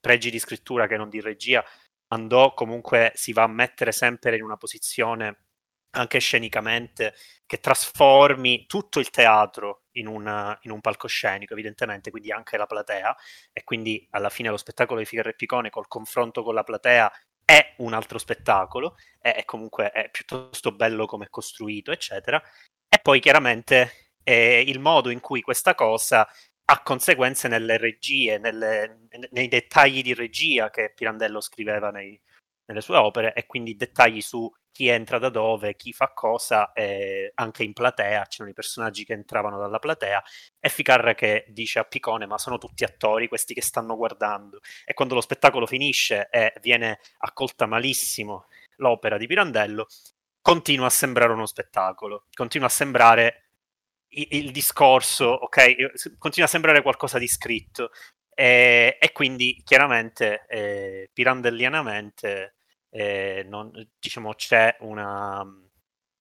pregi 0.00 0.30
di 0.30 0.38
scrittura 0.38 0.86
che 0.86 0.96
non 0.96 1.08
di 1.08 1.20
regia, 1.20 1.64
andò 2.08 2.54
comunque 2.54 3.12
si 3.14 3.32
va 3.32 3.42
a 3.44 3.48
mettere 3.48 3.90
sempre 3.90 4.36
in 4.36 4.42
una 4.42 4.56
posizione 4.56 5.43
anche 5.94 6.18
scenicamente, 6.18 7.14
che 7.46 7.60
trasformi 7.60 8.66
tutto 8.66 9.00
il 9.00 9.10
teatro 9.10 9.84
in, 9.92 10.06
una, 10.06 10.58
in, 10.62 10.70
un 10.70 10.80
palcoscenico, 10.80 11.52
evidentemente, 11.52 12.10
quindi 12.10 12.32
anche 12.32 12.56
la 12.56 12.66
platea, 12.66 13.16
e 13.52 13.64
quindi 13.64 14.06
alla 14.10 14.30
fine 14.30 14.50
lo 14.50 14.56
spettacolo 14.56 15.00
di 15.00 15.06
Figaro 15.06 15.30
e 15.30 15.34
Picone 15.34 15.70
col 15.70 15.88
confronto 15.88 16.42
con 16.42 16.54
la 16.54 16.62
platea 16.62 17.12
è 17.44 17.74
un 17.78 17.92
altro 17.92 18.18
spettacolo, 18.18 18.96
è, 19.18 19.34
è 19.34 19.44
comunque 19.44 19.90
è 19.90 20.10
piuttosto 20.10 20.72
bello 20.72 21.06
come 21.06 21.26
è 21.26 21.30
costruito, 21.30 21.92
eccetera. 21.92 22.42
E 22.88 22.98
poi 23.02 23.20
chiaramente 23.20 24.12
eh, 24.22 24.62
il 24.66 24.80
modo 24.80 25.10
in 25.10 25.20
cui 25.20 25.42
questa 25.42 25.74
cosa 25.74 26.26
ha 26.66 26.82
conseguenze 26.82 27.46
nelle 27.48 27.76
regie, 27.76 28.38
nelle, 28.38 29.06
nei 29.30 29.48
dettagli 29.48 30.02
di 30.02 30.14
regia 30.14 30.70
che 30.70 30.92
Pirandello 30.94 31.40
scriveva 31.40 31.90
nei, 31.90 32.18
nelle 32.66 32.80
sue 32.80 32.96
opere 32.96 33.34
e 33.34 33.46
quindi 33.46 33.76
dettagli 33.76 34.20
su 34.20 34.50
chi 34.74 34.88
entra 34.88 35.20
da 35.20 35.28
dove, 35.28 35.76
chi 35.76 35.92
fa 35.92 36.08
cosa, 36.12 36.72
eh, 36.72 37.30
anche 37.36 37.62
in 37.62 37.72
platea, 37.72 38.26
c'erano 38.26 38.50
i 38.50 38.54
personaggi 38.54 39.04
che 39.04 39.12
entravano 39.12 39.56
dalla 39.56 39.78
platea, 39.78 40.20
e 40.58 40.68
Ficarra 40.68 41.14
che 41.14 41.44
dice 41.46 41.78
a 41.78 41.84
Picone 41.84 42.26
ma 42.26 42.38
sono 42.38 42.58
tutti 42.58 42.82
attori 42.82 43.28
questi 43.28 43.54
che 43.54 43.62
stanno 43.62 43.94
guardando, 43.96 44.58
e 44.84 44.92
quando 44.92 45.14
lo 45.14 45.20
spettacolo 45.20 45.64
finisce 45.66 46.26
e 46.28 46.54
viene 46.60 46.98
accolta 47.18 47.66
malissimo 47.66 48.46
l'opera 48.78 49.16
di 49.16 49.28
Pirandello, 49.28 49.86
continua 50.40 50.86
a 50.86 50.90
sembrare 50.90 51.32
uno 51.32 51.46
spettacolo, 51.46 52.24
continua 52.34 52.66
a 52.66 52.70
sembrare 52.70 53.42
il, 54.08 54.26
il 54.30 54.50
discorso, 54.50 55.26
ok, 55.26 56.18
continua 56.18 56.48
a 56.48 56.50
sembrare 56.50 56.82
qualcosa 56.82 57.18
di 57.18 57.28
scritto, 57.28 57.92
e, 58.34 58.96
e 58.98 59.12
quindi 59.12 59.62
chiaramente 59.64 60.46
eh, 60.48 61.10
pirandellianamente 61.12 62.56
eh, 62.94 63.44
non, 63.48 63.72
diciamo, 63.98 64.34
c'è 64.34 64.76
una 64.80 65.44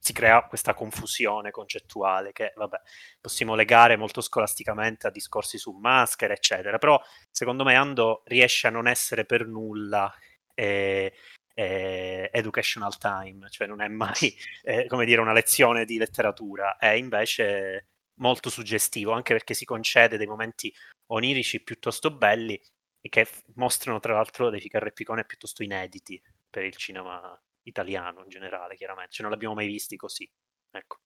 si 0.04 0.12
crea 0.12 0.44
questa 0.48 0.74
confusione 0.74 1.50
concettuale 1.50 2.34
che 2.34 2.52
vabbè, 2.58 2.78
possiamo 3.22 3.56
legare 3.56 3.96
molto 3.96 4.20
scolasticamente 4.20 5.08
a 5.08 5.12
discorsi 5.12 5.58
su 5.58 5.72
maschere, 5.72 6.34
eccetera. 6.34 6.78
Però 6.78 7.02
secondo 7.32 7.64
me 7.64 7.76
Ando 7.76 8.24
riesce 8.26 8.68
a 8.68 8.70
non 8.70 8.88
essere 8.88 9.24
per 9.26 9.48
nulla 9.48 10.14
eh, 10.56 11.14
eh, 11.54 12.30
educational 12.34 12.98
time, 12.98 13.50
cioè 13.50 13.68
non 13.68 13.82
è 13.82 13.88
mai 13.88 14.36
eh, 14.64 14.88
come 14.88 15.06
dire 15.06 15.22
una 15.22 15.32
lezione 15.32 15.86
di 15.86 15.98
letteratura, 15.98 16.76
è 16.78 16.90
invece 16.90 17.88
molto 18.16 18.50
suggestivo, 18.50 19.14
anche 19.14 19.34
perché 19.34 19.54
si 19.54 19.64
concede 19.64 20.18
dei 20.18 20.28
momenti 20.28 20.74
onirici 21.12 21.64
piuttosto 21.64 22.12
belli 22.12 22.60
e 23.00 23.10
che 23.10 23.28
mostrano 23.56 24.00
tra 24.00 24.14
l'altro 24.14 24.50
dei 24.50 24.60
Ficarre 24.60 24.92
Picone 24.92 25.24
piuttosto 25.26 25.64
inediti 25.64 26.22
per 26.54 26.66
il 26.66 26.76
cinema 26.76 27.36
italiano 27.64 28.22
in 28.22 28.30
generale, 28.30 28.76
chiaramente. 28.76 29.14
Cioè, 29.14 29.24
non 29.24 29.32
l'abbiamo 29.32 29.56
mai 29.56 29.66
visti 29.66 29.96
così. 29.96 30.30
Ecco. 30.70 31.00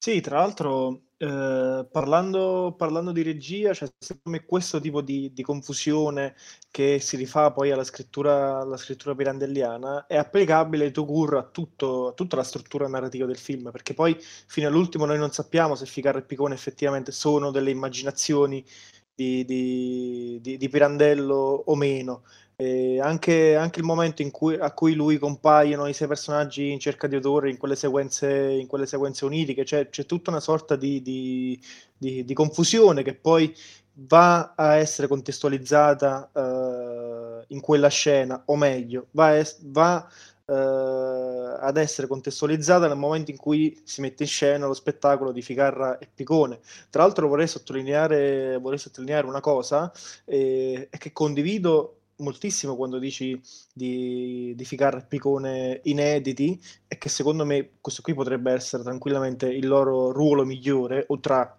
Sì, 0.00 0.20
tra 0.20 0.36
l'altro, 0.36 1.04
eh, 1.16 1.88
parlando, 1.90 2.74
parlando, 2.76 3.10
di 3.10 3.22
regia, 3.22 3.72
cioè, 3.72 3.88
secondo 3.98 4.38
me 4.38 4.44
questo 4.44 4.80
tipo 4.80 5.00
di, 5.00 5.32
di, 5.32 5.42
confusione 5.42 6.36
che 6.70 7.00
si 7.00 7.16
rifà 7.16 7.50
poi 7.52 7.72
alla 7.72 7.82
scrittura, 7.84 8.60
alla 8.60 8.76
scrittura 8.76 9.14
pirandelliana 9.16 10.06
è 10.06 10.16
applicabile 10.16 10.92
to 10.92 11.04
cure 11.04 11.38
a, 11.38 11.42
tutto, 11.42 12.08
a 12.08 12.12
tutta 12.12 12.36
la 12.36 12.44
struttura 12.44 12.86
narrativa 12.86 13.26
del 13.26 13.38
film, 13.38 13.70
perché 13.72 13.94
poi 13.94 14.16
fino 14.20 14.68
all'ultimo 14.68 15.04
noi 15.04 15.18
non 15.18 15.32
sappiamo 15.32 15.74
se 15.74 15.86
Ficarra 15.86 16.18
e 16.18 16.24
Picone 16.24 16.54
effettivamente 16.54 17.10
sono 17.10 17.50
delle 17.50 17.70
immaginazioni 17.70 18.64
di, 19.12 19.44
di, 19.44 20.40
di 20.40 20.68
Pirandello 20.68 21.34
o 21.34 21.74
meno. 21.74 22.22
E 22.60 23.00
anche, 23.00 23.54
anche 23.54 23.78
il 23.78 23.84
momento 23.84 24.28
cui, 24.32 24.56
a 24.56 24.72
cui 24.72 24.94
lui 24.94 25.16
compaiono 25.18 25.86
i 25.86 25.92
sei 25.92 26.08
personaggi 26.08 26.72
in 26.72 26.80
cerca 26.80 27.06
di 27.06 27.14
odore 27.14 27.50
in 27.50 27.56
quelle 27.56 27.76
sequenze, 27.76 28.28
in 28.28 28.66
quelle 28.66 28.84
sequenze 28.86 29.24
oniriche, 29.24 29.64
cioè, 29.64 29.88
c'è 29.90 30.06
tutta 30.06 30.30
una 30.30 30.40
sorta 30.40 30.74
di, 30.74 31.00
di, 31.00 31.60
di, 31.96 32.24
di, 32.24 32.34
confusione 32.34 33.04
che 33.04 33.14
poi 33.14 33.54
va 33.92 34.54
a 34.56 34.74
essere 34.74 35.06
contestualizzata 35.06 36.30
uh, 36.32 37.44
in 37.54 37.60
quella 37.60 37.86
scena, 37.86 38.42
o 38.46 38.56
meglio, 38.56 39.06
va, 39.12 39.38
es- 39.38 39.60
va 39.62 40.04
uh, 40.46 40.52
ad 40.52 41.76
essere 41.76 42.08
contestualizzata 42.08 42.88
nel 42.88 42.96
momento 42.96 43.30
in 43.30 43.36
cui 43.36 43.80
si 43.84 44.00
mette 44.00 44.24
in 44.24 44.28
scena 44.28 44.66
lo 44.66 44.74
spettacolo 44.74 45.30
di 45.30 45.42
Ficarra 45.42 45.98
e 45.98 46.08
Picone. 46.12 46.58
Tra 46.90 47.02
l'altro 47.02 47.28
vorrei 47.28 47.46
sottolineare, 47.46 48.58
vorrei 48.58 48.78
sottolineare 48.78 49.28
una 49.28 49.40
cosa, 49.40 49.92
eh, 50.24 50.88
che 50.90 51.12
condivido 51.12 51.97
moltissimo 52.18 52.76
quando 52.76 52.98
dici 52.98 53.40
di, 53.72 54.52
di 54.56 54.64
Ficarra 54.64 54.98
e 54.98 55.06
Picone 55.06 55.80
inediti 55.84 56.60
e 56.86 56.98
che 56.98 57.08
secondo 57.08 57.44
me 57.44 57.70
questo 57.80 58.02
qui 58.02 58.14
potrebbe 58.14 58.52
essere 58.52 58.82
tranquillamente 58.82 59.48
il 59.48 59.66
loro 59.66 60.12
ruolo 60.12 60.44
migliore 60.44 61.04
o 61.08 61.20
tra, 61.20 61.56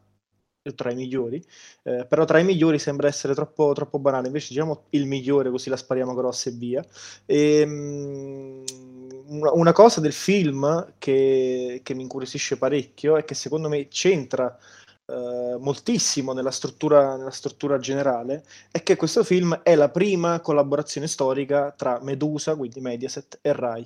tra 0.75 0.91
i 0.91 0.95
migliori. 0.95 1.43
Eh, 1.83 2.05
però 2.07 2.25
tra 2.25 2.39
i 2.39 2.43
migliori 2.43 2.79
sembra 2.79 3.07
essere 3.07 3.33
troppo, 3.33 3.73
troppo 3.73 3.99
banale. 3.99 4.27
Invece 4.27 4.49
diciamo 4.49 4.85
il 4.91 5.05
migliore 5.05 5.49
così 5.49 5.69
la 5.69 5.77
spariamo 5.77 6.13
grossa 6.13 6.49
e 6.49 6.53
via. 6.53 6.85
E, 7.25 7.63
um, 7.63 8.63
una, 9.27 9.51
una, 9.53 9.71
cosa 9.71 10.01
del 10.01 10.13
film 10.13 10.93
che, 10.97 11.81
che 11.83 11.93
mi 11.93 12.01
incuriosisce 12.01 12.57
parecchio 12.57 13.15
è 13.15 13.25
che 13.25 13.35
secondo 13.35 13.69
me 13.69 13.87
c'entra 13.87 14.57
eh, 15.09 15.57
moltissimo 15.59 16.33
nella 16.33 16.51
struttura, 16.51 17.17
nella 17.17 17.31
struttura 17.31 17.79
generale 17.79 18.43
è 18.71 18.83
che 18.83 18.95
questo 18.95 19.23
film 19.23 19.59
è 19.63 19.73
la 19.75 19.89
prima 19.89 20.39
collaborazione 20.39 21.07
storica 21.07 21.71
tra 21.71 21.99
Medusa, 22.03 22.55
quindi 22.55 22.79
Mediaset, 22.79 23.39
e 23.41 23.53
Rai. 23.53 23.85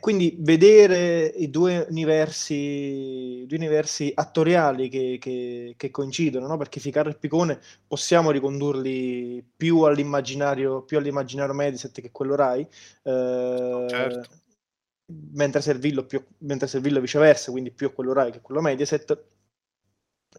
quindi 0.00 0.36
vedere 0.40 1.26
i 1.26 1.50
due 1.50 1.86
universi, 1.88 3.44
due 3.46 3.56
universi 3.56 4.10
attoriali 4.14 4.88
che, 4.88 5.18
che, 5.20 5.74
che 5.76 5.90
coincidono, 5.90 6.48
no? 6.48 6.56
perché 6.56 6.80
Ficarra 6.80 7.10
e 7.10 7.14
Picone 7.14 7.60
possiamo 7.86 8.30
ricondurli 8.32 9.44
più 9.56 9.82
all'immaginario, 9.82 10.82
più 10.82 10.98
all'immaginario 10.98 11.54
Mediaset 11.54 12.00
che 12.00 12.10
quello 12.10 12.34
Rai, 12.34 12.62
eh, 12.62 13.86
certo. 13.88 14.28
mentre, 15.32 15.60
Servillo 15.60 16.04
più, 16.04 16.24
mentre 16.38 16.66
Servillo 16.66 17.00
viceversa, 17.00 17.52
quindi 17.52 17.70
più 17.70 17.86
a 17.86 17.90
quello 17.90 18.12
Rai 18.12 18.32
che 18.32 18.38
a 18.38 18.40
quello 18.40 18.60
Mediaset 18.60 19.32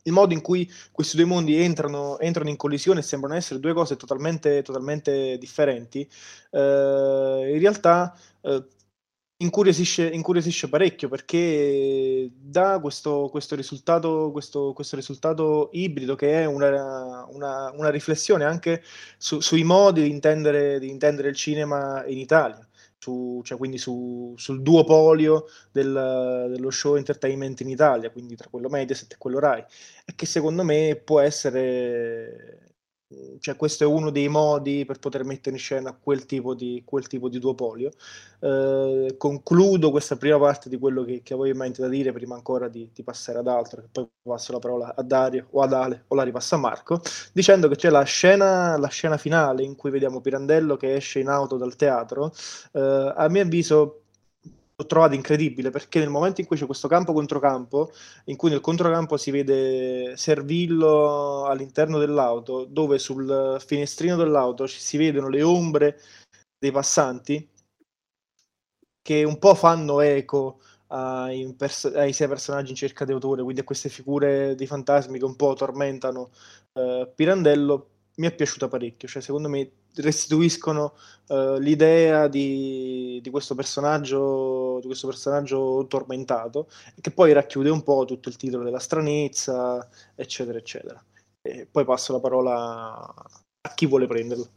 il 0.06 0.12
modo 0.12 0.34
in 0.34 0.42
cui 0.42 0.70
questi 0.92 1.16
due 1.18 1.26
mondi 1.26 1.60
entrano, 1.60 2.20
entrano 2.20 2.50
in 2.50 2.58
collisione 2.58 3.02
sembrano 3.02 3.36
essere 3.36 3.60
due 3.60 3.74
cose 3.74 3.96
totalmente, 3.96 4.62
totalmente 4.62 5.38
differenti, 5.38 6.08
eh, 6.52 7.52
in 7.54 7.60
realtà 7.60 8.16
eh, 8.42 8.66
incuriosisce, 9.38 10.08
incuriosisce, 10.08 10.70
parecchio 10.70 11.10
perché 11.10 12.30
dà 12.34 12.80
questo, 12.80 13.28
questo, 13.30 13.56
risultato, 13.56 14.32
questo, 14.32 14.74
questo 14.74 14.96
risultato 14.96 15.70
ibrido 15.74 16.16
che 16.16 16.42
è 16.42 16.46
una, 16.46 17.26
una, 17.30 17.72
una 17.72 17.90
riflessione 17.90 18.46
anche 18.46 18.84
su, 19.18 19.40
sui 19.42 19.64
modi 19.64 20.04
di 20.04 20.10
intendere, 20.10 20.80
di 20.80 20.90
intendere 20.90 21.30
il 21.30 21.36
cinema 21.36 22.06
in 22.06 22.18
Italia 22.20 22.65
su, 23.06 23.42
cioè 23.44 23.58
quindi 23.58 23.78
su, 23.78 24.34
sul 24.36 24.62
duopolio 24.64 25.46
del, 25.72 26.48
dello 26.50 26.72
show 26.72 26.96
entertainment 26.96 27.62
in 27.62 27.70
Italia, 27.70 28.10
quindi 28.10 28.36
tra 28.36 28.50
quello 28.50 28.68
Mediaset 28.68 29.14
e 29.14 29.18
quello 29.18 29.40
Rai, 29.40 29.64
e 30.06 30.14
che 30.16 30.26
secondo 30.26 30.64
me 30.64 31.00
può 31.04 31.20
essere 31.20 32.65
cioè 33.40 33.56
questo 33.56 33.84
è 33.84 33.88
uno 33.88 34.10
dei 34.10 34.28
modi 34.28 34.84
per 34.84 34.98
poter 35.00 35.24
mettere 35.24 35.56
in 35.56 35.62
scena 35.62 35.96
quel 35.98 36.26
tipo 36.26 36.56
di, 36.56 36.82
quel 36.86 37.08
tipo 37.08 37.30
di 37.30 37.40
duopolio. 37.40 37.92
Eh, 38.40 39.16
concludo 39.18 39.92
questa 39.92 40.18
prima 40.18 40.40
parte 40.40 40.70
di 40.70 40.78
quello 40.78 41.04
che, 41.04 41.22
che 41.24 41.34
avevo 41.34 41.50
in 41.50 41.58
mente 41.58 41.82
da 41.82 41.88
dire 41.88 42.12
prima 42.12 42.36
ancora 42.36 42.68
di, 42.68 42.90
di, 42.94 43.04
passare 43.04 43.40
ad 43.40 43.48
altro, 43.48 43.82
che 43.82 43.88
poi 43.92 44.08
passo 44.24 44.52
la 44.52 44.60
parola 44.60 44.94
a 44.96 45.04
Dario 45.04 45.48
o 45.52 45.62
ad 45.62 45.74
Ale 45.74 46.06
o 46.08 46.16
la 46.16 46.24
ripasso 46.24 46.56
a 46.56 46.58
Marco, 46.58 47.02
dicendo 47.32 47.68
che 47.68 47.76
c'è 47.76 47.90
la 47.90 48.04
scena, 48.04 48.78
la 48.78 48.88
scena 48.88 49.18
finale 49.18 49.64
in 49.64 49.76
cui 49.76 49.92
vediamo 49.92 50.22
Pirandello 50.22 50.76
che 50.76 50.96
esce 50.96 51.20
in 51.20 51.28
auto 51.28 51.58
dal 51.58 51.76
teatro, 51.76 52.34
eh, 52.74 53.14
a 53.16 53.28
mio 53.30 53.42
avviso 53.42 54.05
l'ho 54.78 54.86
trovato 54.86 55.14
incredibile 55.16 55.70
perché 55.70 56.00
nel 56.00 56.10
momento 56.10 56.42
in 56.42 56.48
cui 56.48 56.58
c'è 56.58 56.66
questo 56.66 56.88
campo 56.90 57.14
contro 57.14 57.40
campo, 57.40 57.92
in 58.26 58.36
cui 58.36 58.50
nel 58.50 58.60
controcampo 58.60 59.16
si 59.18 59.32
vede 59.32 60.18
Servillo 60.18 61.46
all'interno 61.46 61.98
dell'auto, 61.98 62.66
dove 62.66 63.00
sul 63.00 63.58
finestrino 63.66 64.18
dell'auto 64.18 64.68
si 64.68 64.98
vedono 64.98 65.30
le 65.30 65.44
ombre 65.44 66.00
dei 66.60 66.72
passanti 66.72 67.50
che 69.02 69.24
un 69.24 69.38
po' 69.40 69.56
fanno 69.56 70.02
eco 70.02 70.60
ai, 70.88 71.54
pers- 71.56 71.86
ai 71.96 72.12
sei 72.12 72.28
personaggi 72.28 72.72
in 72.72 72.76
cerca 72.76 73.06
di 73.06 73.12
autore, 73.12 73.44
quindi 73.44 73.62
a 73.62 73.64
queste 73.64 73.88
figure 73.90 74.56
di 74.56 74.66
fantasmi 74.68 75.20
che 75.20 75.26
un 75.26 75.36
po' 75.36 75.54
tormentano 75.54 76.32
eh, 76.74 77.12
Pirandello, 77.16 77.90
mi 78.18 78.28
è 78.28 78.34
piaciuta 78.34 78.68
parecchio, 78.68 79.08
cioè 79.08 79.22
secondo 79.22 79.50
me 79.50 79.70
restituiscono 79.96 80.94
uh, 81.28 81.58
l'idea 81.58 82.28
di, 82.28 83.20
di, 83.22 83.30
questo 83.30 83.56
personaggio 83.56 84.80
di 84.82 84.88
questo 84.88 85.08
personaggio 85.08 85.86
tormentato 85.88 86.68
che 87.00 87.12
poi 87.12 87.32
racchiude 87.32 87.70
un 87.70 87.82
po' 87.82 88.04
tutto 88.06 88.28
il 88.28 88.36
titolo 88.36 88.64
della 88.64 88.80
stranezza 88.80 89.88
eccetera 90.16 90.58
eccetera. 90.58 91.04
E 91.42 91.68
poi 91.70 91.86
passo 91.86 92.12
la 92.14 92.20
parola 92.20 93.14
a 93.62 93.74
chi 93.74 93.86
vuole 93.86 94.08
prenderlo. 94.08 94.50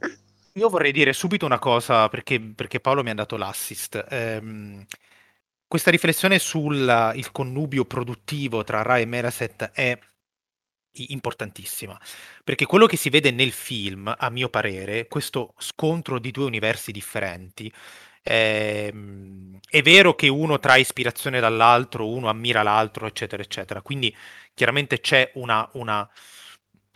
Io 0.54 0.68
vorrei 0.68 0.90
dire 0.90 1.12
subito 1.12 1.46
una 1.46 1.58
cosa 1.58 2.08
perché, 2.08 2.40
perché 2.40 2.80
Paolo 2.80 3.02
mi 3.02 3.10
ha 3.10 3.14
dato 3.14 3.36
l'assist. 3.36 4.04
Ehm, 4.08 4.84
questa 5.68 5.90
riflessione 5.90 6.38
sul 6.38 7.14
connubio 7.30 7.84
produttivo 7.84 8.64
tra 8.64 8.82
Rai 8.82 9.02
e 9.02 9.06
Meraset 9.06 9.70
è 9.72 9.96
importantissima, 11.12 11.98
perché 12.44 12.66
quello 12.66 12.86
che 12.86 12.96
si 12.96 13.10
vede 13.10 13.30
nel 13.30 13.52
film, 13.52 14.12
a 14.16 14.30
mio 14.30 14.48
parere, 14.48 15.06
questo 15.08 15.54
scontro 15.58 16.18
di 16.18 16.30
due 16.30 16.44
universi 16.44 16.92
differenti, 16.92 17.72
ehm, 18.22 19.58
è 19.68 19.82
vero 19.82 20.14
che 20.14 20.28
uno 20.28 20.58
trae 20.58 20.80
ispirazione 20.80 21.40
dall'altro, 21.40 22.08
uno 22.08 22.28
ammira 22.28 22.62
l'altro, 22.62 23.06
eccetera, 23.06 23.42
eccetera, 23.42 23.82
quindi 23.82 24.14
chiaramente 24.54 25.00
c'è 25.00 25.30
una, 25.34 25.68
una 25.74 26.08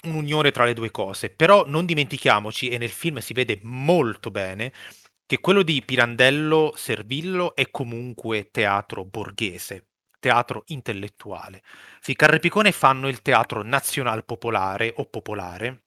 un'unione 0.04 0.50
tra 0.50 0.64
le 0.64 0.74
due 0.74 0.90
cose, 0.90 1.30
però 1.30 1.64
non 1.66 1.86
dimentichiamoci, 1.86 2.68
e 2.68 2.78
nel 2.78 2.90
film 2.90 3.18
si 3.18 3.32
vede 3.32 3.60
molto 3.62 4.30
bene, 4.30 4.72
che 5.26 5.38
quello 5.40 5.62
di 5.62 5.82
Pirandello 5.82 6.72
Servillo 6.76 7.54
è 7.54 7.70
comunque 7.70 8.50
teatro 8.50 9.04
borghese, 9.04 9.86
teatro 10.22 10.62
intellettuale. 10.66 11.62
Ficarra 12.00 12.36
e 12.36 12.38
Picone 12.38 12.70
fanno 12.70 13.08
il 13.08 13.22
teatro 13.22 13.64
nazional 13.64 14.24
popolare 14.24 14.94
o 14.96 15.06
popolare 15.06 15.82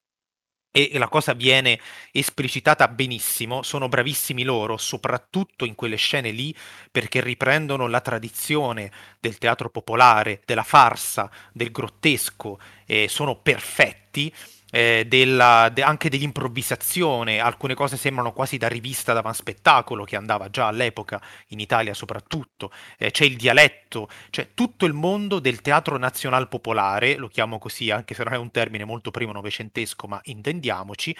e 0.76 0.90
la 0.98 1.08
cosa 1.08 1.32
viene 1.32 1.80
esplicitata 2.12 2.86
benissimo, 2.88 3.62
sono 3.62 3.88
bravissimi 3.88 4.42
loro, 4.42 4.76
soprattutto 4.76 5.64
in 5.64 5.74
quelle 5.74 5.96
scene 5.96 6.30
lì, 6.32 6.54
perché 6.92 7.22
riprendono 7.22 7.86
la 7.86 8.02
tradizione 8.02 8.92
del 9.18 9.38
teatro 9.38 9.70
popolare, 9.70 10.42
della 10.44 10.64
farsa, 10.64 11.30
del 11.54 11.70
grottesco, 11.70 12.60
e 12.84 13.08
sono 13.08 13.40
perfetti 13.40 14.30
eh, 14.76 15.06
della, 15.08 15.70
de, 15.72 15.82
anche 15.82 16.10
dell'improvvisazione, 16.10 17.40
alcune 17.40 17.72
cose 17.72 17.96
sembrano 17.96 18.34
quasi 18.34 18.58
da 18.58 18.68
rivista 18.68 19.14
da 19.14 19.32
spettacolo 19.32 20.04
che 20.04 20.16
andava 20.16 20.50
già 20.50 20.66
all'epoca 20.66 21.18
in 21.48 21.60
Italia 21.60 21.94
soprattutto, 21.94 22.70
eh, 22.98 23.10
c'è 23.10 23.24
il 23.24 23.36
dialetto, 23.36 24.06
c'è 24.28 24.50
tutto 24.52 24.84
il 24.84 24.92
mondo 24.92 25.38
del 25.38 25.62
teatro 25.62 25.96
nazional 25.96 26.48
popolare, 26.48 27.16
lo 27.16 27.28
chiamo 27.28 27.58
così 27.58 27.90
anche 27.90 28.12
se 28.12 28.22
non 28.24 28.34
è 28.34 28.36
un 28.36 28.50
termine 28.50 28.84
molto 28.84 29.10
primo 29.10 29.32
novecentesco, 29.32 30.06
ma 30.08 30.20
intendiamoci, 30.24 31.16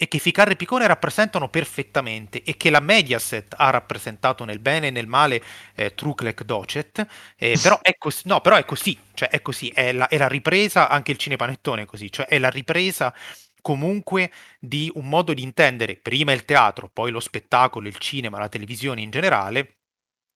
e 0.00 0.06
che 0.06 0.18
Ficarra 0.18 0.52
e 0.52 0.56
Picone 0.56 0.86
rappresentano 0.86 1.48
perfettamente 1.48 2.42
e 2.44 2.56
che 2.56 2.70
la 2.70 2.78
Mediaset 2.80 3.54
ha 3.58 3.70
rappresentato 3.70 4.44
nel 4.44 4.60
bene 4.60 4.86
e 4.86 4.90
nel 4.90 5.08
male 5.08 5.42
eh, 5.74 5.92
Truclec 5.94 6.44
Docet, 6.44 7.04
eh, 7.36 7.58
però, 7.60 7.80
è 7.82 7.96
cos- 7.98 8.24
no, 8.24 8.40
però 8.40 8.56
è 8.56 8.64
così, 8.64 8.96
cioè 9.14 9.28
è 9.28 9.42
così, 9.42 9.68
è 9.70 9.92
la, 9.92 10.06
è 10.06 10.16
la 10.16 10.28
ripresa, 10.28 10.88
anche 10.88 11.10
il 11.10 11.18
cinepanettone 11.18 11.82
è 11.82 11.86
così, 11.86 12.10
cioè 12.12 12.26
è 12.26 12.38
la 12.38 12.48
ripresa 12.50 13.12
comunque 13.60 14.30
di 14.60 14.90
un 14.94 15.08
modo 15.08 15.34
di 15.34 15.42
intendere 15.42 15.96
prima 15.96 16.32
il 16.32 16.44
teatro, 16.44 16.88
poi 16.88 17.10
lo 17.10 17.20
spettacolo, 17.20 17.88
il 17.88 17.98
cinema, 17.98 18.38
la 18.38 18.48
televisione 18.48 19.00
in 19.02 19.10
generale, 19.10 19.77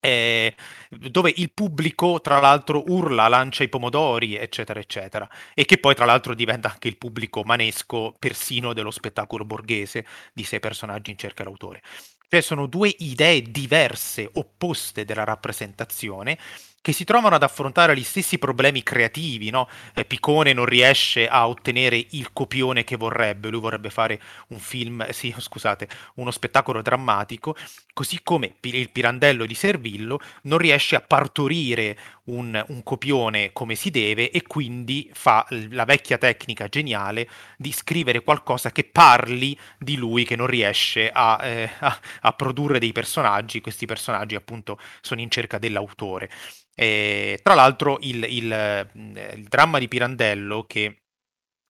eh, 0.04 0.56
dove 0.88 1.32
il 1.36 1.52
pubblico 1.52 2.20
tra 2.20 2.40
l'altro 2.40 2.82
urla, 2.88 3.28
lancia 3.28 3.62
i 3.62 3.68
pomodori, 3.68 4.34
eccetera, 4.36 4.80
eccetera, 4.80 5.28
e 5.54 5.64
che 5.64 5.78
poi 5.78 5.94
tra 5.94 6.04
l'altro 6.04 6.34
diventa 6.34 6.68
anche 6.72 6.88
il 6.88 6.98
pubblico 6.98 7.44
manesco 7.44 8.12
persino 8.18 8.72
dello 8.72 8.90
spettacolo 8.90 9.44
borghese 9.44 10.04
di 10.32 10.42
sei 10.42 10.58
personaggi 10.58 11.12
in 11.12 11.18
cerca 11.18 11.44
d'autore. 11.44 11.82
Cioè 12.28 12.40
sono 12.40 12.66
due 12.66 12.92
idee 12.98 13.42
diverse, 13.42 14.28
opposte 14.32 15.04
della 15.04 15.22
rappresentazione, 15.22 16.36
che 16.82 16.92
si 16.92 17.04
trovano 17.04 17.36
ad 17.36 17.42
affrontare 17.44 17.96
gli 17.96 18.02
stessi 18.02 18.38
problemi 18.38 18.82
creativi, 18.82 19.50
no? 19.50 19.68
Eh, 19.94 20.04
Picone 20.04 20.52
non 20.52 20.66
riesce 20.66 21.28
a 21.28 21.48
ottenere 21.48 22.04
il 22.10 22.32
copione 22.32 22.84
che 22.84 22.96
vorrebbe, 22.96 23.48
lui 23.48 23.60
vorrebbe 23.60 23.88
fare 23.88 24.20
un 24.48 24.58
film, 24.58 25.02
eh, 25.08 25.12
sì, 25.14 25.34
scusate, 25.38 25.88
uno 26.16 26.30
spettacolo 26.30 26.82
drammatico, 26.82 27.56
così 27.94 28.20
come 28.22 28.54
il 28.60 28.90
Pirandello 28.90 29.46
di 29.46 29.54
Servillo 29.54 30.20
non 30.42 30.58
riesce 30.58 30.96
a 30.96 31.00
partorire 31.00 31.96
un, 32.24 32.62
un 32.68 32.82
copione 32.82 33.52
come 33.52 33.74
si 33.74 33.90
deve 33.90 34.30
e 34.30 34.42
quindi 34.42 35.10
fa 35.12 35.46
la 35.70 35.84
vecchia 35.84 36.18
tecnica 36.18 36.68
geniale 36.68 37.28
di 37.56 37.72
scrivere 37.72 38.22
qualcosa 38.22 38.70
che 38.70 38.84
parli 38.84 39.58
di 39.78 39.96
lui 39.96 40.24
che 40.24 40.36
non 40.36 40.46
riesce 40.46 41.10
a, 41.12 41.38
eh, 41.42 41.70
a, 41.80 41.98
a 42.22 42.32
produrre 42.32 42.78
dei 42.78 42.92
personaggi, 42.92 43.60
questi 43.60 43.86
personaggi 43.86 44.34
appunto 44.34 44.78
sono 45.00 45.20
in 45.20 45.30
cerca 45.30 45.58
dell'autore. 45.58 46.30
E, 46.74 47.40
tra 47.42 47.54
l'altro 47.54 47.98
il, 48.00 48.24
il, 48.24 48.90
il 49.34 49.46
dramma 49.48 49.78
di 49.78 49.88
Pirandello, 49.88 50.64
che 50.64 51.02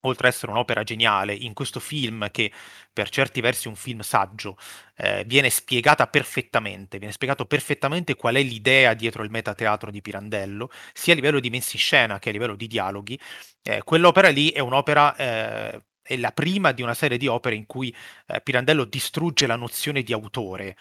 oltre 0.04 0.28
ad 0.28 0.32
essere 0.32 0.52
un'opera 0.52 0.82
geniale, 0.82 1.34
in 1.34 1.52
questo 1.52 1.80
film, 1.80 2.30
che 2.30 2.52
per 2.92 3.08
certi 3.08 3.40
versi 3.40 3.66
è 3.66 3.70
un 3.70 3.76
film 3.76 4.00
saggio, 4.00 4.56
eh, 4.96 5.24
viene 5.26 5.50
spiegata 5.50 6.06
perfettamente, 6.08 6.98
viene 6.98 7.12
spiegato 7.12 7.46
perfettamente 7.46 8.16
qual 8.16 8.34
è 8.36 8.42
l'idea 8.42 8.94
dietro 8.94 9.22
il 9.22 9.30
metateatro 9.30 9.90
di 9.90 10.00
Pirandello, 10.00 10.70
sia 10.92 11.12
a 11.12 11.16
livello 11.16 11.40
di 11.40 11.50
scena 11.60 12.18
che 12.18 12.30
a 12.30 12.32
livello 12.32 12.56
di 12.56 12.66
dialoghi. 12.66 13.18
Eh, 13.62 13.82
quell'opera 13.84 14.28
lì 14.28 14.50
è 14.50 14.60
un'opera, 14.60 15.14
eh, 15.16 15.84
è 16.02 16.16
la 16.16 16.32
prima 16.32 16.72
di 16.72 16.82
una 16.82 16.94
serie 16.94 17.18
di 17.18 17.28
opere 17.28 17.54
in 17.54 17.66
cui 17.66 17.94
eh, 18.26 18.40
Pirandello 18.40 18.84
distrugge 18.84 19.46
la 19.46 19.56
nozione 19.56 20.02
di 20.02 20.12
autore 20.12 20.76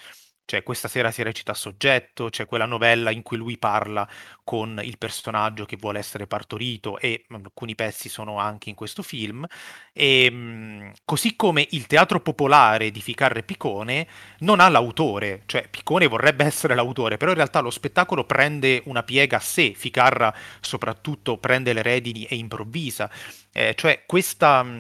cioè 0.51 0.63
questa 0.63 0.89
sera 0.89 1.11
si 1.11 1.23
recita 1.23 1.53
a 1.53 1.55
soggetto, 1.55 2.27
c'è 2.29 2.45
quella 2.45 2.65
novella 2.65 3.09
in 3.09 3.21
cui 3.21 3.37
lui 3.37 3.57
parla 3.57 4.05
con 4.43 4.81
il 4.83 4.97
personaggio 4.97 5.63
che 5.63 5.77
vuole 5.77 5.97
essere 5.97 6.27
partorito 6.27 6.99
e 6.99 7.23
mm, 7.31 7.45
alcuni 7.45 7.73
pezzi 7.73 8.09
sono 8.09 8.37
anche 8.37 8.67
in 8.67 8.75
questo 8.75 9.01
film, 9.01 9.45
e, 9.93 10.25
ehm, 10.25 10.91
così 11.05 11.37
come 11.37 11.65
il 11.71 11.87
teatro 11.87 12.19
popolare 12.19 12.91
di 12.91 12.99
Ficarre 12.99 13.43
Picone 13.43 14.05
non 14.39 14.59
ha 14.59 14.67
l'autore, 14.67 15.43
cioè 15.45 15.69
Picone 15.69 16.07
vorrebbe 16.07 16.43
essere 16.51 16.75
l'autore, 16.75 17.15
però 17.15 17.31
in 17.31 17.37
realtà 17.37 17.61
lo 17.61 17.69
spettacolo 17.69 18.25
prende 18.25 18.81
una 18.87 19.03
piega 19.03 19.37
a 19.37 19.39
sé, 19.39 19.71
Ficarra 19.73 20.35
soprattutto 20.59 21.37
prende 21.37 21.71
le 21.71 21.81
redini 21.81 22.25
e 22.25 22.35
improvvisa, 22.35 23.09
eh, 23.53 23.73
cioè 23.77 24.03
questa 24.05 24.63
mm, 24.63 24.79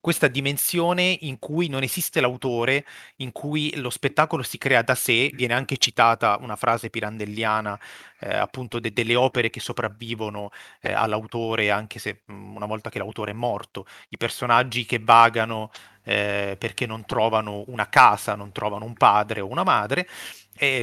questa 0.00 0.28
dimensione 0.28 1.16
in 1.20 1.38
cui 1.38 1.68
non 1.68 1.82
esiste 1.82 2.20
l'autore, 2.20 2.84
in 3.16 3.32
cui 3.32 3.72
lo 3.76 3.90
spettacolo 3.90 4.42
si 4.42 4.56
crea 4.58 4.82
da 4.82 4.94
sé, 4.94 5.30
viene 5.34 5.54
anche 5.54 5.76
citata 5.76 6.38
una 6.40 6.56
frase 6.56 6.88
pirandelliana, 6.90 7.78
eh, 8.20 8.34
appunto 8.34 8.80
de- 8.80 8.92
delle 8.92 9.14
opere 9.14 9.50
che 9.50 9.60
sopravvivono 9.60 10.50
eh, 10.80 10.92
all'autore, 10.92 11.70
anche 11.70 11.98
se 11.98 12.22
mh, 12.24 12.32
mm, 12.32 12.56
una 12.56 12.66
volta 12.66 12.90
che 12.90 12.98
l'autore 12.98 13.32
è 13.32 13.34
morto, 13.34 13.86
i 14.08 14.16
personaggi 14.16 14.86
che 14.86 14.98
vagano 14.98 15.70
eh, 16.02 16.56
perché 16.58 16.86
non 16.86 17.04
trovano 17.04 17.64
una 17.66 17.88
casa, 17.88 18.34
non 18.34 18.52
trovano 18.52 18.84
un 18.86 18.94
padre 18.94 19.40
o 19.40 19.48
una 19.48 19.64
madre, 19.64 20.08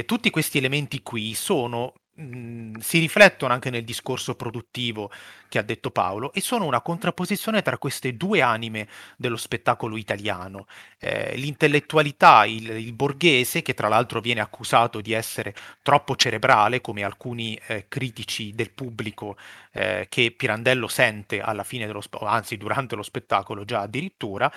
tutti 0.06 0.30
questi 0.30 0.58
elementi 0.58 1.02
qui 1.02 1.34
sono 1.34 1.92
Si 2.18 2.98
riflettono 2.98 3.52
anche 3.52 3.70
nel 3.70 3.84
discorso 3.84 4.34
produttivo 4.34 5.08
che 5.48 5.58
ha 5.58 5.62
detto 5.62 5.92
Paolo 5.92 6.32
e 6.32 6.40
sono 6.40 6.64
una 6.64 6.80
contrapposizione 6.80 7.62
tra 7.62 7.78
queste 7.78 8.16
due 8.16 8.42
anime 8.42 8.88
dello 9.16 9.36
spettacolo 9.36 9.96
italiano. 9.96 10.66
Eh, 10.98 11.36
l'intellettualità, 11.36 12.44
il, 12.44 12.70
il, 12.70 12.92
borghese, 12.92 13.62
che 13.62 13.72
tra 13.74 13.86
l'altro 13.86 14.20
viene 14.20 14.40
accusato 14.40 15.00
di 15.00 15.12
essere 15.12 15.54
troppo 15.80 16.16
cerebrale, 16.16 16.80
come 16.80 17.04
alcuni 17.04 17.56
eh, 17.68 17.84
critici 17.86 18.52
del 18.52 18.72
pubblico 18.72 19.36
eh, 19.70 20.06
che 20.08 20.32
Pirandello 20.32 20.88
sente 20.88 21.40
alla 21.40 21.62
fine 21.62 21.86
dello 21.86 22.02
anzi 22.22 22.56
durante 22.56 22.96
lo 22.96 23.04
spettacolo 23.04 23.64
già 23.64 23.82
addirittura. 23.82 24.52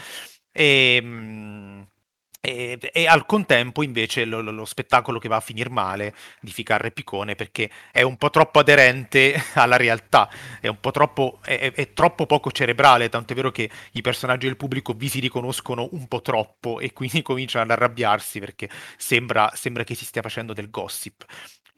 E, 0.52 0.96
ehm, 1.00 1.06
mh, 1.06 1.88
e, 2.42 2.80
e, 2.92 3.08
al 3.08 3.28
contempo 3.28 3.84
invece 3.84 4.26
lo, 4.26 4.42
lo, 4.42 4.66
spettacolo 4.66 5.20
che 5.20 5.28
va 5.28 5.36
a 5.36 5.42
finire 5.42 5.70
male 5.70 6.16
di 6.40 6.52
Ficarre 6.52 6.90
Picone 6.90 7.36
perché 7.36 7.70
è 7.92 8.02
un 8.02 8.18
po' 8.18 8.32
troppo 8.32 8.60
aderente 8.60 9.40
alla 9.54 9.78
realtà, 9.78 10.28
è 10.60 10.68
un 10.68 10.80
po' 10.80 10.90
troppo, 10.90 11.38
è, 11.44 11.72
è 11.72 11.94
troppo 11.94 12.26
poco 12.26 12.52
cerebrale, 12.52 13.10
tanto 13.10 13.34
è 13.34 13.36
vero 13.36 13.52
che 13.52 13.70
i 13.92 14.02
personaggi 14.02 14.48
del 14.48 14.58
pubblico 14.58 14.94
vi 14.94 15.08
si 15.08 15.20
riconoscono 15.20 15.88
un 15.92 16.08
po' 16.08 16.22
troppo 16.22 16.80
e 16.80 16.94
quindi 16.94 17.22
cominciano 17.24 17.64
ad 17.66 17.72
arrabbiarsi 17.72 18.40
perché 18.40 18.70
sembra, 18.98 19.52
sembra 19.54 19.84
che 19.84 19.94
si 19.94 20.06
stia 20.06 20.24
facendo 20.24 20.54
del 20.54 20.72
gossip 20.72 21.26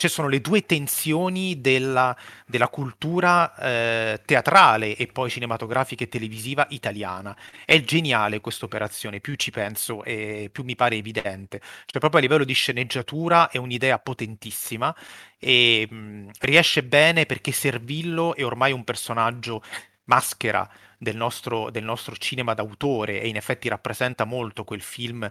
ci 0.07 0.13
sono 0.13 0.27
le 0.27 0.41
due 0.41 0.65
tensioni 0.65 1.61
della, 1.61 2.15
della 2.45 2.67
cultura 2.67 3.55
eh, 3.55 4.21
teatrale 4.25 4.95
e 4.97 5.07
poi 5.07 5.29
cinematografica 5.29 6.03
e 6.03 6.09
televisiva 6.09 6.65
italiana. 6.71 7.35
È 7.63 7.81
geniale 7.81 8.41
questa 8.41 8.65
operazione, 8.65 9.21
più 9.21 9.35
ci 9.35 9.51
penso 9.51 10.03
e 10.03 10.49
più 10.51 10.63
mi 10.63 10.75
pare 10.75 10.95
evidente. 10.95 11.59
Cioè, 11.59 11.99
proprio 11.99 12.19
a 12.19 12.23
livello 12.23 12.43
di 12.43 12.53
sceneggiatura 12.53 13.49
è 13.49 13.57
un'idea 13.57 13.97
potentissima 13.99 14.93
e 15.39 15.87
mh, 15.89 16.31
riesce 16.39 16.83
bene 16.83 17.25
perché 17.25 17.51
Servillo 17.51 18.35
è 18.35 18.43
ormai 18.43 18.73
un 18.73 18.83
personaggio 18.83 19.61
maschera 20.05 20.69
del 20.97 21.15
nostro, 21.15 21.69
del 21.69 21.83
nostro 21.83 22.15
cinema 22.15 22.53
d'autore 22.53 23.21
e 23.21 23.27
in 23.27 23.35
effetti 23.35 23.69
rappresenta 23.69 24.25
molto 24.25 24.63
quel 24.63 24.81
film 24.81 25.29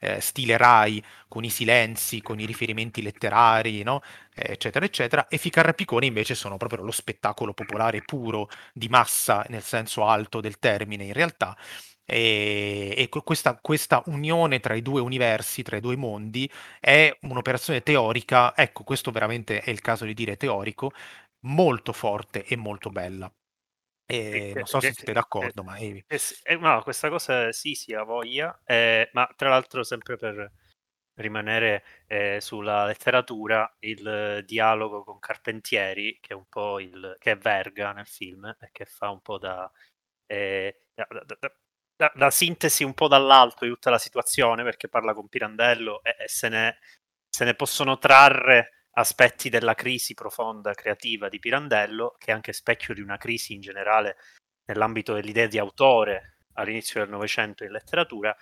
eh, 0.00 0.20
stile 0.20 0.56
Rai, 0.56 1.02
con 1.28 1.44
i 1.44 1.50
silenzi, 1.50 2.20
con 2.20 2.40
i 2.40 2.46
riferimenti 2.46 3.02
letterari, 3.02 3.82
no? 3.82 4.02
eh, 4.34 4.52
eccetera, 4.52 4.84
eccetera, 4.84 5.28
e 5.28 5.38
Ficarra 5.38 5.72
Piccone 5.72 6.06
invece 6.06 6.34
sono 6.34 6.56
proprio 6.56 6.82
lo 6.82 6.90
spettacolo 6.90 7.52
popolare 7.54 8.02
puro, 8.02 8.48
di 8.72 8.88
massa, 8.88 9.44
nel 9.48 9.62
senso 9.62 10.04
alto 10.06 10.40
del 10.40 10.58
termine 10.58 11.04
in 11.04 11.12
realtà, 11.12 11.56
e, 12.04 12.94
e 12.96 13.08
questa, 13.08 13.58
questa, 13.60 14.02
unione 14.06 14.58
tra 14.60 14.74
i 14.74 14.82
due 14.82 15.00
universi, 15.00 15.62
tra 15.62 15.76
i 15.76 15.80
due 15.80 15.96
mondi, 15.96 16.50
è 16.80 17.16
un'operazione 17.22 17.82
teorica, 17.82 18.56
ecco, 18.56 18.82
questo 18.84 19.10
veramente 19.12 19.60
è 19.60 19.70
il 19.70 19.80
caso 19.80 20.04
di 20.04 20.14
dire 20.14 20.36
teorico, 20.36 20.90
molto 21.46 21.92
forte 21.92 22.44
e 22.44 22.56
molto 22.56 22.90
bella. 22.90 23.30
E 24.10 24.52
non 24.54 24.66
so 24.66 24.80
se 24.80 24.92
siete 24.92 25.12
d'accordo, 25.12 25.62
ma 25.62 25.76
eh, 25.76 26.04
eh, 26.42 26.56
no, 26.56 26.82
questa 26.82 27.08
cosa 27.08 27.52
sì, 27.52 27.74
sì, 27.74 27.94
ha 27.94 28.02
voglia, 28.02 28.60
eh, 28.64 29.08
ma 29.12 29.32
tra 29.36 29.48
l'altro 29.48 29.82
sempre 29.84 30.16
per 30.16 30.52
rimanere 31.14 31.84
eh, 32.06 32.38
sulla 32.40 32.86
letteratura, 32.86 33.72
il 33.80 34.42
dialogo 34.46 35.04
con 35.04 35.18
Carpentieri, 35.18 36.18
che 36.20 36.32
è 36.32 36.36
un 36.36 36.46
po' 36.48 36.80
il 36.80 37.16
che 37.18 37.32
è 37.32 37.36
Verga 37.36 37.92
nel 37.92 38.06
film 38.06 38.46
e 38.46 38.70
che 38.72 38.86
fa 38.86 39.10
un 39.10 39.20
po' 39.20 39.38
da, 39.38 39.70
eh, 40.26 40.82
da, 40.94 41.06
da, 41.10 41.52
da, 41.96 42.12
da 42.14 42.30
sintesi 42.30 42.82
un 42.82 42.94
po' 42.94 43.08
dall'alto 43.08 43.64
di 43.64 43.70
tutta 43.70 43.90
la 43.90 43.98
situazione, 43.98 44.64
perché 44.64 44.88
parla 44.88 45.14
con 45.14 45.28
Pirandello 45.28 46.02
e, 46.02 46.16
e 46.20 46.28
se, 46.28 46.48
ne, 46.48 46.78
se 47.28 47.44
ne 47.44 47.54
possono 47.54 47.98
trarre 47.98 48.79
aspetti 48.92 49.48
della 49.48 49.74
crisi 49.74 50.14
profonda 50.14 50.74
creativa 50.74 51.28
di 51.28 51.38
Pirandello, 51.38 52.16
che 52.18 52.30
è 52.30 52.34
anche 52.34 52.52
specchio 52.52 52.94
di 52.94 53.00
una 53.00 53.16
crisi 53.16 53.54
in 53.54 53.60
generale 53.60 54.16
nell'ambito 54.66 55.14
dell'idea 55.14 55.46
di 55.46 55.58
autore 55.58 56.38
all'inizio 56.54 57.00
del 57.00 57.10
Novecento 57.10 57.64
in 57.64 57.72
letteratura. 57.72 58.36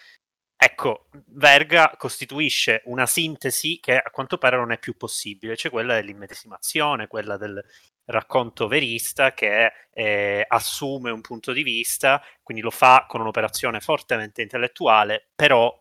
Ecco, 0.61 1.09
Verga 1.27 1.95
costituisce 1.97 2.83
una 2.87 3.07
sintesi 3.07 3.79
che 3.81 3.97
a 3.97 4.11
quanto 4.11 4.39
pare 4.39 4.57
non 4.57 4.73
è 4.73 4.79
più 4.79 4.97
possibile, 4.97 5.57
cioè 5.57 5.71
quella 5.71 5.95
dell'immedesimazione, 5.95 7.07
quella 7.07 7.37
del 7.37 7.65
racconto 8.07 8.67
verista 8.67 9.35
che 9.35 9.71
eh, 9.93 10.45
assume 10.49 11.11
un 11.11 11.21
punto 11.21 11.53
di 11.53 11.63
vista, 11.63 12.21
quindi 12.43 12.63
lo 12.63 12.71
fa 12.71 13.05
con 13.07 13.21
un'operazione 13.21 13.81
fortemente 13.81 14.43
intellettuale, 14.43 15.29
però 15.37 15.73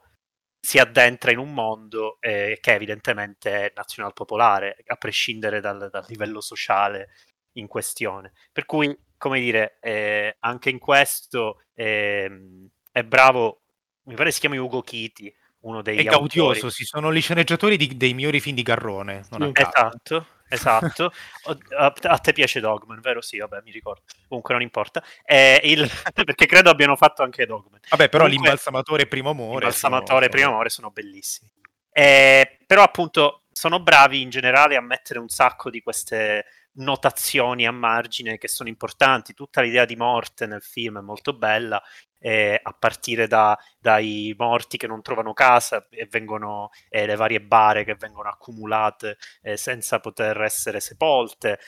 si 0.68 0.80
addentra 0.80 1.32
in 1.32 1.38
un 1.38 1.54
mondo 1.54 2.18
eh, 2.20 2.58
che 2.60 2.74
evidentemente 2.74 3.68
è 3.68 3.74
nazional 3.74 4.12
popolare, 4.12 4.84
a 4.88 4.98
prescindere 4.98 5.62
dal, 5.62 5.88
dal, 5.90 6.04
livello 6.10 6.42
sociale 6.42 7.12
in 7.54 7.68
questione. 7.68 8.34
Per 8.52 8.66
cui, 8.66 8.94
come 9.16 9.40
dire, 9.40 9.78
eh, 9.80 10.36
anche 10.42 10.70
in 10.70 10.78
questo 10.78 11.62
eh, 11.74 12.30
è 12.92 13.02
bravo, 13.04 13.62
mi 14.08 14.16
pare 14.16 14.30
si 14.32 14.42
chiami 14.42 14.58
Ugo 14.58 14.82
Chiti, 14.82 15.34
uno 15.60 15.82
dei... 15.82 16.00
È 16.00 16.04
gaudioso, 16.04 16.70
sì, 16.70 16.84
sono 16.84 17.14
gli 17.14 17.22
sceneggiatori 17.22 17.78
di, 17.78 17.96
dei 17.96 18.14
migliori 18.14 18.42
film 18.42 18.58
di 18.58 18.64
Garrone. 18.64 19.26
Non 19.30 19.52
esatto, 19.54 20.26
esatto. 20.50 21.12
a, 21.78 22.18
te 22.20 22.34
piace 22.34 22.60
Dogman, 22.60 23.00
vero? 23.02 23.22
Sì, 23.22 23.38
vabbè, 23.38 23.62
mi 23.64 23.72
ricordo. 23.72 24.04
Comunque 24.28 24.54
non 24.54 24.64
importa. 24.64 25.04
Il... 25.62 25.90
perché 26.14 26.46
credo 26.46 26.70
abbiano 26.70 26.96
fatto 26.96 27.24
anche 27.24 27.46
Dogman. 27.46 27.80
Vabbè, 27.90 28.10
però 28.10 28.24
Comunque, 28.24 28.48
l'imbalsamatore 28.48 29.04
e 29.04 29.08
primo 29.08 29.30
amore. 29.32 29.66
L'imbalsamatore 29.66 30.26
e 30.26 30.30
primo 30.30 30.50
amore 30.50 30.70
sono 30.70 30.92
bellissimi. 30.92 31.50
Eh, 31.92 32.60
però 32.68 32.84
appunto 32.84 33.46
sono 33.52 33.80
bravi 33.80 34.22
in 34.22 34.30
generale 34.30 34.76
a 34.76 34.82
mettere 34.82 35.18
un 35.18 35.30
sacco 35.30 35.72
di 35.72 35.82
queste 35.82 36.46
notazioni 36.78 37.66
a 37.66 37.72
margine 37.72 38.38
che 38.38 38.48
sono 38.48 38.70
importanti. 38.70 39.34
Tutta 39.34 39.62
l'idea 39.62 39.86
di 39.86 39.96
morte 39.96 40.46
nel 40.46 40.62
film 40.62 40.98
è 40.98 41.02
molto 41.02 41.34
bella, 41.34 41.82
eh, 42.20 42.60
a 42.62 42.74
partire 42.74 43.28
da, 43.28 43.58
dai 43.80 44.34
morti 44.38 44.78
che 44.78 44.88
non 44.88 45.02
trovano 45.02 45.34
casa 45.34 45.88
e 45.90 46.08
vengono 46.10 46.70
eh, 46.90 47.06
le 47.06 47.16
varie 47.16 47.42
bare 47.42 47.84
che 47.84 47.96
vengono 47.96 48.30
accumulate 48.30 49.18
eh, 49.42 49.58
senza 49.58 50.00
poter 50.00 50.42
essere 50.42 50.80
sepolte, 50.80 51.60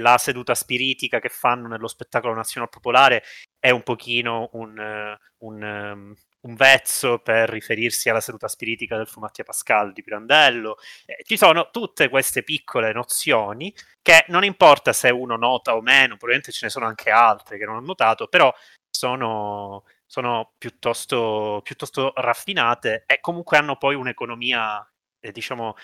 la 0.00 0.18
seduta 0.18 0.54
spiritica 0.54 1.20
che 1.20 1.28
fanno 1.28 1.68
nello 1.68 1.88
spettacolo 1.88 2.34
nazionale 2.34 2.70
popolare 2.72 3.22
è 3.58 3.70
un 3.70 3.82
pochino 3.82 4.48
un, 4.52 5.16
un, 5.38 5.62
um, 5.62 6.14
un 6.46 6.54
vezzo 6.54 7.18
per 7.18 7.48
riferirsi 7.48 8.08
alla 8.08 8.20
seduta 8.20 8.48
spiritica 8.48 8.96
del 8.96 9.06
Fumattia 9.06 9.44
Pascal 9.44 9.92
di 9.92 10.02
Pirandello. 10.02 10.78
Eh, 11.04 11.22
ci 11.24 11.36
sono 11.36 11.70
tutte 11.70 12.08
queste 12.08 12.42
piccole 12.42 12.92
nozioni 12.92 13.74
che 14.00 14.24
non 14.28 14.44
importa 14.44 14.92
se 14.92 15.10
uno 15.10 15.36
nota 15.36 15.74
o 15.76 15.80
meno, 15.80 16.16
probabilmente 16.16 16.52
ce 16.52 16.66
ne 16.66 16.70
sono 16.70 16.86
anche 16.86 17.10
altre 17.10 17.58
che 17.58 17.64
non 17.64 17.76
ho 17.76 17.80
notato, 17.80 18.28
però 18.28 18.52
sono, 18.88 19.84
sono 20.06 20.52
piuttosto, 20.56 21.60
piuttosto 21.62 22.12
raffinate 22.14 23.04
e 23.06 23.20
comunque 23.20 23.58
hanno 23.58 23.76
poi 23.76 23.94
un'economia, 23.94 24.88
eh, 25.20 25.32
diciamo, 25.32 25.74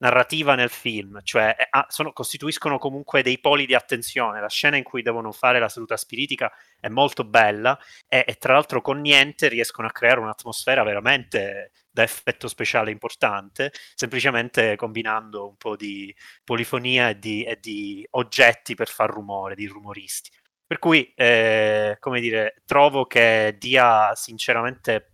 narrativa 0.00 0.54
nel 0.54 0.70
film, 0.70 1.20
cioè 1.22 1.54
eh, 1.58 1.66
ah, 1.70 1.86
sono, 1.88 2.12
costituiscono 2.12 2.78
comunque 2.78 3.22
dei 3.22 3.38
poli 3.38 3.66
di 3.66 3.74
attenzione. 3.74 4.40
La 4.40 4.48
scena 4.48 4.76
in 4.76 4.82
cui 4.82 5.02
devono 5.02 5.30
fare 5.32 5.58
la 5.58 5.68
seduta 5.68 5.96
spiritica 5.96 6.50
è 6.78 6.88
molto 6.88 7.24
bella 7.24 7.78
e, 8.08 8.24
e 8.26 8.34
tra 8.36 8.54
l'altro 8.54 8.80
con 8.80 9.00
niente 9.00 9.48
riescono 9.48 9.86
a 9.86 9.92
creare 9.92 10.20
un'atmosfera 10.20 10.82
veramente 10.82 11.72
da 11.90 12.02
effetto 12.02 12.48
speciale 12.48 12.90
importante, 12.90 13.72
semplicemente 13.94 14.76
combinando 14.76 15.48
un 15.48 15.56
po' 15.56 15.76
di 15.76 16.14
polifonia 16.44 17.10
e 17.10 17.18
di, 17.18 17.44
e 17.44 17.58
di 17.60 18.06
oggetti 18.12 18.74
per 18.74 18.88
far 18.88 19.10
rumore, 19.10 19.54
di 19.54 19.66
rumoristi. 19.66 20.30
Per 20.66 20.78
cui, 20.78 21.12
eh, 21.16 21.96
come 21.98 22.20
dire, 22.20 22.62
trovo 22.64 23.04
che 23.04 23.56
dia 23.58 24.14
sinceramente 24.14 25.10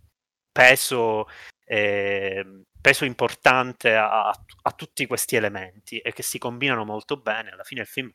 peso 0.51 1.25
eh, 1.65 2.45
peso 2.87 3.03
importante 3.03 3.95
a, 3.95 4.29
a, 4.29 4.71
tutti 4.71 5.05
questi 5.07 5.35
elementi 5.35 5.97
e 5.97 6.13
che 6.13 6.23
si 6.23 6.37
combinano 6.37 6.85
molto 6.85 7.17
bene. 7.17 7.49
Alla 7.49 7.65
fine 7.65 7.81
il 7.81 7.87
film 7.87 8.09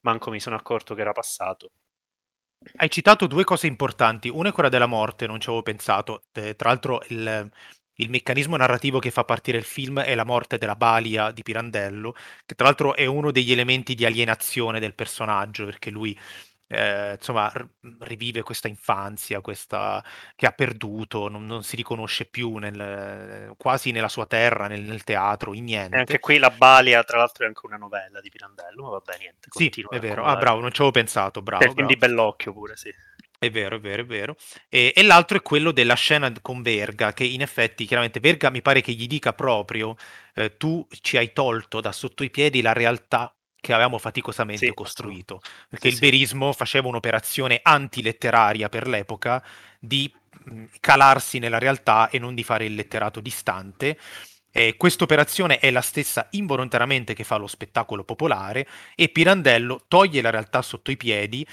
manco 0.00 0.30
mi 0.32 0.40
sono 0.40 0.56
accorto 0.56 0.96
che 0.96 1.02
era 1.02 1.12
passato. 1.12 1.70
Hai 2.78 2.90
citato 2.90 3.28
due 3.28 3.44
cose 3.44 3.68
importanti, 3.68 4.28
una 4.28 4.48
è 4.48 4.52
quella 4.52 4.68
della 4.68 4.86
morte, 4.86 5.28
non 5.28 5.38
ci 5.38 5.46
avevo 5.46 5.62
pensato, 5.62 6.24
eh, 6.32 6.56
tra 6.56 6.70
l'altro 6.70 7.00
il, 7.10 7.48
il 7.94 8.10
meccanismo 8.10 8.56
narrativo 8.56 8.98
che 8.98 9.12
fa 9.12 9.22
partire 9.22 9.58
il 9.58 9.64
film 9.64 10.00
è 10.00 10.16
la 10.16 10.24
morte 10.24 10.58
della 10.58 10.74
balia 10.74 11.30
di 11.30 11.44
Pirandello, 11.44 12.16
che 12.44 12.56
tra 12.56 12.66
l'altro 12.66 12.96
è 12.96 13.06
uno 13.06 13.30
degli 13.30 13.52
elementi 13.52 13.94
di 13.94 14.04
alienazione 14.04 14.80
del 14.80 14.96
personaggio, 14.96 15.64
perché 15.64 15.90
lui 15.90 16.18
eh, 16.68 17.14
insomma, 17.14 17.50
rivive 18.00 18.42
questa 18.42 18.68
infanzia, 18.68 19.40
questa 19.40 20.04
che 20.36 20.46
ha 20.46 20.52
perduto, 20.52 21.28
non, 21.28 21.46
non 21.46 21.62
si 21.62 21.76
riconosce 21.76 22.26
più 22.26 22.56
nel, 22.56 23.54
quasi 23.56 23.90
nella 23.90 24.08
sua 24.08 24.26
terra, 24.26 24.66
nel, 24.68 24.82
nel, 24.82 25.02
teatro, 25.02 25.54
in 25.54 25.64
niente. 25.64 25.96
E 25.96 25.98
anche 26.00 26.18
qui 26.18 26.38
la 26.38 26.50
Balia, 26.50 27.02
tra 27.04 27.18
l'altro, 27.18 27.44
è 27.44 27.48
anche 27.48 27.64
una 27.64 27.78
novella 27.78 28.20
di 28.20 28.28
Pirandello, 28.28 28.84
ma 28.84 28.90
vabbè, 28.90 29.16
niente. 29.18 29.48
Sì, 29.50 29.72
è 29.88 29.98
vero. 29.98 30.24
Ah, 30.24 30.36
bravo, 30.36 30.60
non 30.60 30.70
ci 30.70 30.76
avevo 30.76 30.92
pensato, 30.92 31.40
bravo. 31.40 31.64
E 31.64 31.72
quindi 31.72 31.96
bell'occhio 31.96 32.52
pure, 32.52 32.76
sì. 32.76 32.92
È 33.40 33.50
vero, 33.50 33.76
è 33.76 33.80
vero, 33.80 34.02
è 34.02 34.04
vero. 34.04 34.36
E, 34.68 34.92
e, 34.94 35.02
l'altro 35.04 35.38
è 35.38 35.42
quello 35.42 35.70
della 35.70 35.94
scena 35.94 36.30
con 36.42 36.60
Verga, 36.60 37.12
che 37.12 37.24
in 37.24 37.40
effetti, 37.40 37.86
chiaramente, 37.86 38.18
Verga 38.18 38.50
mi 38.50 38.62
pare 38.62 38.80
che 38.80 38.92
gli 38.92 39.06
dica 39.06 39.32
proprio, 39.32 39.94
eh, 40.34 40.56
tu 40.56 40.84
ci 41.00 41.16
hai 41.16 41.32
tolto 41.32 41.80
da 41.80 41.92
sotto 41.92 42.24
i 42.24 42.30
piedi 42.30 42.60
la 42.60 42.72
realtà 42.72 43.32
che 43.60 43.72
avevamo 43.72 43.98
faticosamente 43.98 44.66
sì, 44.66 44.74
costruito, 44.74 45.40
perché 45.68 45.88
sì, 45.88 45.94
il 45.94 46.00
verismo 46.00 46.52
faceva 46.52 46.88
un'operazione 46.88 47.60
antiletteraria 47.62 48.68
per 48.68 48.86
l'epoca 48.86 49.44
di 49.78 50.12
calarsi 50.80 51.38
nella 51.38 51.58
realtà 51.58 52.08
e 52.08 52.18
non 52.18 52.34
di 52.34 52.44
fare 52.44 52.64
il 52.64 52.74
letterato 52.74 53.20
distante. 53.20 53.98
Eh, 54.50 54.76
Questa 54.76 55.04
operazione 55.04 55.58
è 55.58 55.70
la 55.70 55.82
stessa 55.82 56.28
involontariamente 56.30 57.14
che 57.14 57.24
fa 57.24 57.36
lo 57.36 57.46
spettacolo 57.46 58.04
popolare 58.04 58.66
e 58.94 59.08
Pirandello 59.08 59.84
toglie 59.88 60.22
la 60.22 60.30
realtà 60.30 60.62
sotto 60.62 60.90
i 60.90 60.96
piedi, 60.96 61.46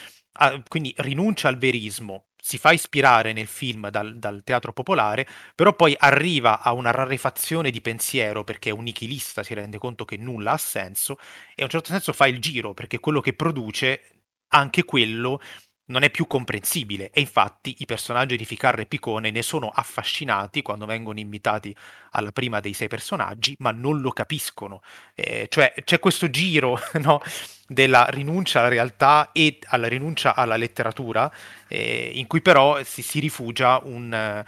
quindi 0.67 0.93
rinuncia 0.97 1.47
al 1.47 1.57
verismo, 1.57 2.25
si 2.45 2.59
fa 2.59 2.71
ispirare 2.71 3.33
nel 3.33 3.47
film 3.47 3.89
dal, 3.89 4.19
dal, 4.19 4.43
teatro 4.43 4.71
popolare, 4.71 5.27
però 5.55 5.75
poi 5.75 5.95
arriva 5.97 6.61
a 6.61 6.73
una 6.73 6.91
rarefazione 6.91 7.71
di 7.71 7.81
pensiero 7.81 8.43
perché 8.43 8.69
è 8.69 8.71
un 8.71 8.83
nichilista, 8.83 9.41
si 9.41 9.55
rende 9.55 9.79
conto 9.79 10.05
che 10.05 10.15
nulla 10.17 10.51
ha 10.51 10.57
senso 10.57 11.17
e 11.55 11.63
a 11.63 11.63
un 11.63 11.71
certo 11.71 11.89
senso 11.89 12.13
fa 12.13 12.27
il 12.27 12.39
giro 12.39 12.75
perché 12.75 12.99
quello 12.99 13.19
che 13.19 13.33
produce, 13.33 14.21
anche 14.49 14.83
quello 14.83 15.41
non 15.87 16.03
è 16.03 16.09
più 16.09 16.27
comprensibile 16.27 17.11
e 17.11 17.19
infatti 17.21 17.75
i 17.79 17.85
personaggi 17.85 18.37
di 18.37 18.45
Ficarra 18.45 18.81
e 18.81 18.85
Picone 18.85 19.31
ne 19.31 19.41
sono 19.41 19.69
affascinati 19.69 20.61
quando 20.61 20.85
vengono 20.85 21.19
invitati 21.19 21.75
alla 22.11 22.31
prima 22.31 22.59
dei 22.59 22.73
sei 22.73 22.87
personaggi, 22.87 23.55
ma 23.59 23.71
non 23.71 24.01
lo 24.01 24.11
capiscono. 24.11 24.81
Eh, 25.13 25.47
cioè 25.49 25.73
c'è 25.83 25.99
questo 25.99 26.29
giro 26.29 26.79
no, 27.01 27.21
della 27.67 28.05
rinuncia 28.09 28.59
alla 28.59 28.69
realtà 28.69 29.31
e 29.31 29.59
alla 29.67 29.87
rinuncia 29.87 30.35
alla 30.35 30.55
letteratura, 30.57 31.31
eh, 31.67 32.11
in 32.15 32.27
cui 32.27 32.41
però 32.41 32.83
si, 32.83 33.01
si 33.01 33.19
rifugia 33.19 33.79
un... 33.83 34.43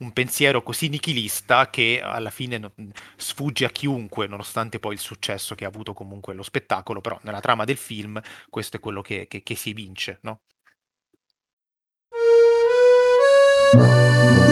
Un 0.00 0.12
pensiero 0.12 0.62
così 0.62 0.88
nichilista 0.88 1.70
che 1.70 2.00
alla 2.00 2.30
fine 2.30 2.72
sfugge 3.16 3.64
a 3.64 3.70
chiunque, 3.70 4.28
nonostante 4.28 4.78
poi 4.78 4.94
il 4.94 5.00
successo 5.00 5.56
che 5.56 5.64
ha 5.64 5.68
avuto 5.68 5.92
comunque 5.92 6.34
lo 6.34 6.44
spettacolo, 6.44 7.00
però 7.00 7.18
nella 7.22 7.40
trama 7.40 7.64
del 7.64 7.76
film 7.76 8.20
questo 8.48 8.76
è 8.76 8.80
quello 8.80 9.02
che, 9.02 9.26
che, 9.26 9.42
che 9.42 9.56
si 9.56 9.70
evince, 9.70 10.20
no? 10.22 10.42
Thank 13.74 14.42
you. 14.42 14.47